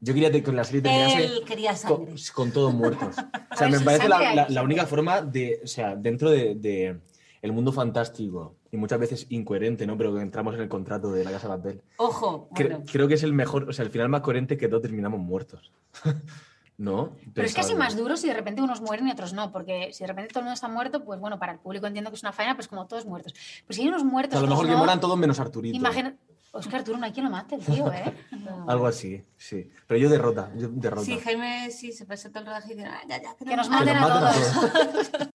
Yo 0.00 0.12
quería 0.12 0.30
que 0.32 0.52
la 0.52 0.64
serie 0.64 0.82
terminase 0.82 1.24
Él 1.24 1.44
quería 1.46 1.76
sangre. 1.76 2.14
Con, 2.34 2.52
todos 2.52 2.74
muertos. 2.74 3.16
O 3.52 3.56
sea, 3.56 3.68
me 3.68 3.80
parece 3.80 4.08
la, 4.08 4.46
la, 4.48 4.62
única 4.62 4.86
forma 4.86 5.20
de, 5.20 5.60
o 5.62 5.66
sea, 5.66 5.94
dentro 5.94 6.30
de, 6.30 6.54
de, 6.54 6.98
el 7.42 7.52
mundo 7.52 7.70
fantástico 7.70 8.56
y 8.72 8.78
muchas 8.78 8.98
veces 8.98 9.26
incoherente, 9.28 9.86
¿no? 9.86 9.98
Pero 9.98 10.14
que 10.14 10.22
entramos 10.22 10.54
en 10.54 10.62
el 10.62 10.68
contrato 10.68 11.12
de 11.12 11.22
la 11.22 11.30
Casa 11.30 11.46
de 11.48 11.56
Papel. 11.56 11.82
Ojo. 11.98 12.48
Creo 12.54 13.06
que 13.06 13.14
es 13.14 13.22
el 13.22 13.34
mejor, 13.34 13.68
o 13.68 13.72
sea, 13.72 13.84
el 13.84 13.90
final 13.90 14.08
más 14.08 14.22
coherente 14.22 14.56
que 14.56 14.66
todos 14.66 14.82
terminamos 14.82 15.20
muertos. 15.20 15.70
¿No? 16.78 17.14
Pero 17.34 17.46
es 17.46 17.54
casi 17.54 17.74
más 17.74 17.96
duro 17.96 18.16
si 18.16 18.26
de 18.26 18.34
repente 18.34 18.62
unos 18.62 18.80
mueren 18.80 19.06
y 19.06 19.12
otros 19.12 19.34
no, 19.34 19.52
porque 19.52 19.90
si 19.92 20.02
de 20.02 20.08
repente 20.08 20.30
todo 20.30 20.40
el 20.40 20.44
mundo 20.46 20.54
está 20.54 20.68
muerto, 20.68 21.04
pues 21.04 21.20
bueno, 21.20 21.38
para 21.38 21.52
el 21.52 21.58
público 21.58 21.86
entiendo 21.86 22.10
que 22.10 22.16
es 22.16 22.22
una 22.22 22.32
faena, 22.32 22.56
pues 22.56 22.66
como 22.66 22.86
todos 22.86 23.04
muertos. 23.04 23.34
Pues 23.66 23.76
si 23.76 23.82
hay 23.82 23.88
unos 23.88 24.04
muertos. 24.04 24.38
a 24.38 24.42
lo 24.42 24.48
mejor 24.48 24.66
que 24.66 24.74
mueran 24.74 24.98
todos 24.98 25.18
menos 25.18 25.38
Arturito. 25.38 25.76
Imagina. 25.76 26.16
Oscar 26.52 26.80
Arturo, 26.80 26.98
no 26.98 27.06
hay 27.06 27.12
quien 27.12 27.24
lo 27.24 27.30
mate, 27.30 27.58
tío, 27.58 27.90
¿eh? 27.92 28.14
Algo 28.68 28.86
así, 28.86 29.24
sí. 29.36 29.70
Pero 29.86 30.00
yo 30.00 30.10
derrota, 30.10 30.50
yo 30.56 30.68
derrota. 30.68 31.04
Sí, 31.04 31.18
Jaime 31.18 31.70
sí 31.70 31.92
se 31.92 32.04
pasa 32.04 32.30
todo 32.30 32.40
el 32.40 32.46
rodaje 32.46 32.72
y 32.72 32.76
dice, 32.76 32.88
ah, 32.88 33.00
ya, 33.08 33.22
ya, 33.22 33.34
que, 33.36 33.56
nos, 33.56 33.70
maten, 33.70 33.96
a, 33.96 34.06
todos. 34.06 35.28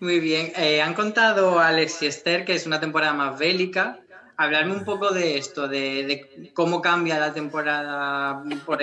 Muy 0.00 0.20
bien. 0.20 0.52
Eh, 0.56 0.82
han 0.82 0.94
contado 0.94 1.58
Alex 1.58 2.02
y 2.02 2.06
Esther 2.06 2.44
que 2.44 2.54
es 2.54 2.66
una 2.66 2.80
temporada 2.80 3.12
más 3.12 3.38
bélica. 3.38 4.00
Hablarme 4.36 4.74
un 4.74 4.84
poco 4.84 5.10
de 5.10 5.38
esto, 5.38 5.68
de, 5.68 6.50
cómo 6.54 6.82
cambia 6.82 7.20
la 7.20 7.32
temporada 7.32 8.42
por, 8.66 8.78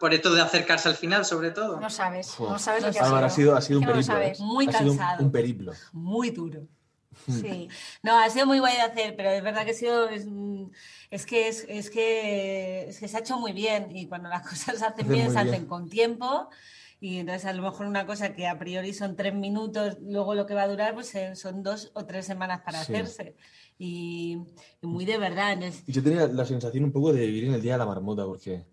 por 0.00 0.12
esto 0.12 0.34
de 0.34 0.42
acercarse 0.42 0.88
al 0.88 0.96
final, 0.96 1.24
sobre 1.24 1.52
todo. 1.52 1.78
No 1.78 1.88
sabes, 1.90 2.38
no 2.40 2.58
sabes 2.58 2.82
lo 2.82 2.90
que 2.90 2.98
ha 2.98 3.30
sido. 3.30 3.54
Ha 3.54 3.60
sido, 3.60 3.80
un 3.80 3.86
periplo. 3.86 4.18
¿eh? 4.18 4.34
Muy 4.40 4.66
cansado. 4.66 5.24
Un, 5.24 5.30
periplo. 5.30 5.72
Muy 5.92 6.30
duro. 6.30 6.66
Hmm. 7.26 7.40
Sí. 7.40 7.68
No, 8.02 8.18
ha 8.18 8.28
sido 8.28 8.46
muy 8.46 8.58
guay 8.58 8.74
de 8.74 8.82
hacer, 8.82 9.14
pero 9.16 9.30
es 9.30 9.42
verdad 9.44 9.64
que 9.64 9.70
ha 9.70 9.74
sido. 9.74 10.08
Es, 10.08 11.26
que, 11.26 11.46
es, 11.46 11.64
es, 11.68 11.88
que, 11.88 12.88
es 12.88 12.98
que 12.98 13.06
se 13.06 13.16
ha 13.16 13.20
hecho 13.20 13.38
muy 13.38 13.52
bien 13.52 13.96
y 13.96 14.08
cuando 14.08 14.28
las 14.28 14.42
cosas 14.48 14.78
se 14.78 14.84
hacen 14.84 15.08
bien, 15.08 15.32
se 15.32 15.38
hacen 15.38 15.66
con 15.66 15.88
tiempo 15.88 16.50
y 17.00 17.18
entonces 17.18 17.44
a 17.44 17.52
lo 17.52 17.62
mejor 17.62 17.86
una 17.86 18.06
cosa 18.06 18.34
que 18.34 18.46
a 18.46 18.58
priori 18.58 18.92
son 18.92 19.16
tres 19.16 19.34
minutos, 19.34 19.98
luego 20.00 20.34
lo 20.34 20.46
que 20.46 20.54
va 20.54 20.62
a 20.62 20.68
durar 20.68 20.94
pues 20.94 21.14
eh, 21.14 21.36
son 21.36 21.62
dos 21.62 21.90
o 21.94 22.04
tres 22.06 22.26
semanas 22.26 22.62
para 22.64 22.80
hacerse. 22.80 23.36
Y, 23.78 24.38
muy 24.82 25.04
de 25.04 25.18
verdad. 25.18 25.58
Yo 25.86 26.02
tenía 26.02 26.26
la 26.28 26.44
sensación 26.44 26.84
un 26.84 26.92
poco 26.92 27.12
de 27.12 27.26
vivir 27.26 27.44
en 27.44 27.54
el 27.54 27.62
día 27.62 27.72
de 27.72 27.78
la 27.78 27.86
marmota, 27.86 28.24
porque 28.24 28.64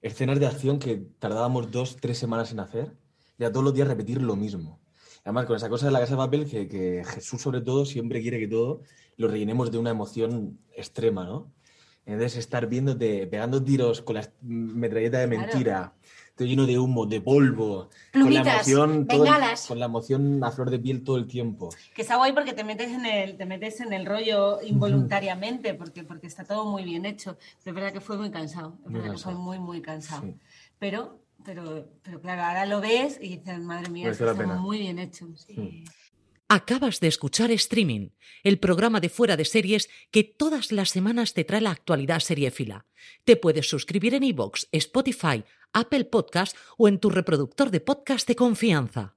escenas 0.00 0.38
de 0.38 0.46
acción 0.46 0.78
que 0.78 0.96
tardábamos 1.18 1.70
dos, 1.70 1.96
tres 1.96 2.18
semanas 2.18 2.52
en 2.52 2.60
hacer, 2.60 2.96
y 3.38 3.44
a 3.44 3.52
todos 3.52 3.64
los 3.64 3.74
días 3.74 3.88
repetir 3.88 4.22
lo 4.22 4.36
mismo. 4.36 4.80
Además, 5.24 5.46
con 5.46 5.56
esa 5.56 5.68
cosa 5.68 5.86
de 5.86 5.92
la 5.92 6.00
casa 6.00 6.12
de 6.12 6.18
papel, 6.18 6.48
que, 6.48 6.68
que 6.68 7.02
Jesús 7.04 7.42
sobre 7.42 7.60
todo 7.60 7.84
siempre 7.84 8.22
quiere 8.22 8.38
que 8.38 8.48
todo 8.48 8.82
lo 9.16 9.28
rellenemos 9.28 9.70
de 9.70 9.78
una 9.78 9.90
emoción 9.90 10.58
extrema, 10.74 11.24
¿no? 11.24 11.52
Entonces, 12.06 12.38
estar 12.38 12.66
viéndote, 12.66 13.26
pegando 13.26 13.62
tiros 13.62 14.00
con 14.00 14.14
la 14.14 14.32
metralleta 14.40 15.18
de 15.18 15.26
mentira, 15.26 15.92
lleno 16.44 16.66
de 16.66 16.78
humo, 16.78 17.06
de 17.06 17.20
polvo, 17.20 17.88
con 18.12 18.32
la 18.32 18.40
emoción, 18.40 19.06
con 19.06 19.78
la 19.78 19.86
emoción 19.86 20.44
a 20.44 20.50
flor 20.50 20.70
de 20.70 20.78
piel 20.78 21.02
todo 21.02 21.16
el 21.16 21.26
tiempo. 21.26 21.70
Que 21.94 22.02
está 22.02 22.16
guay 22.16 22.32
porque 22.32 22.52
te 22.52 22.64
metes 22.64 22.90
en 22.90 23.06
el, 23.06 23.36
te 23.36 23.46
metes 23.46 23.80
en 23.80 23.92
el 23.92 24.06
rollo 24.06 24.60
involuntariamente, 24.62 25.74
porque, 25.74 26.04
porque 26.04 26.26
está 26.26 26.44
todo 26.44 26.64
muy 26.64 26.84
bien 26.84 27.04
hecho. 27.04 27.36
Pero 27.64 27.70
es 27.70 27.74
verdad 27.74 27.92
que 27.92 28.00
fue 28.00 28.16
muy 28.16 28.30
cansado, 28.30 28.78
es 28.86 28.92
verdad 28.92 29.12
que 29.12 29.18
fue 29.18 29.34
muy, 29.34 29.58
muy 29.58 29.80
cansado. 29.80 30.34
Pero, 30.78 31.20
pero, 31.44 31.88
pero 32.02 32.20
claro, 32.20 32.42
ahora 32.42 32.66
lo 32.66 32.80
ves 32.80 33.18
y 33.20 33.36
dices, 33.36 33.60
madre 33.60 33.90
mía, 33.90 34.10
está 34.10 34.34
muy 34.34 34.78
bien 34.78 34.98
hecho. 34.98 35.28
Sí. 35.34 35.84
Acabas 36.50 37.00
de 37.00 37.08
escuchar 37.08 37.50
Streaming, 37.50 38.08
el 38.42 38.58
programa 38.58 39.00
de 39.00 39.10
fuera 39.10 39.36
de 39.36 39.44
series 39.44 39.90
que 40.10 40.24
todas 40.24 40.72
las 40.72 40.88
semanas 40.88 41.34
te 41.34 41.44
trae 41.44 41.60
la 41.60 41.72
actualidad 41.72 42.20
seriéfila. 42.20 42.86
Te 43.24 43.36
puedes 43.36 43.68
suscribir 43.68 44.14
en 44.14 44.22
iVoox, 44.22 44.66
Spotify, 44.72 45.44
Apple 45.72 46.04
Podcast 46.04 46.56
o 46.76 46.88
en 46.88 46.98
tu 46.98 47.10
reproductor 47.10 47.70
de 47.70 47.80
podcast 47.80 48.26
de 48.26 48.36
confianza. 48.36 49.14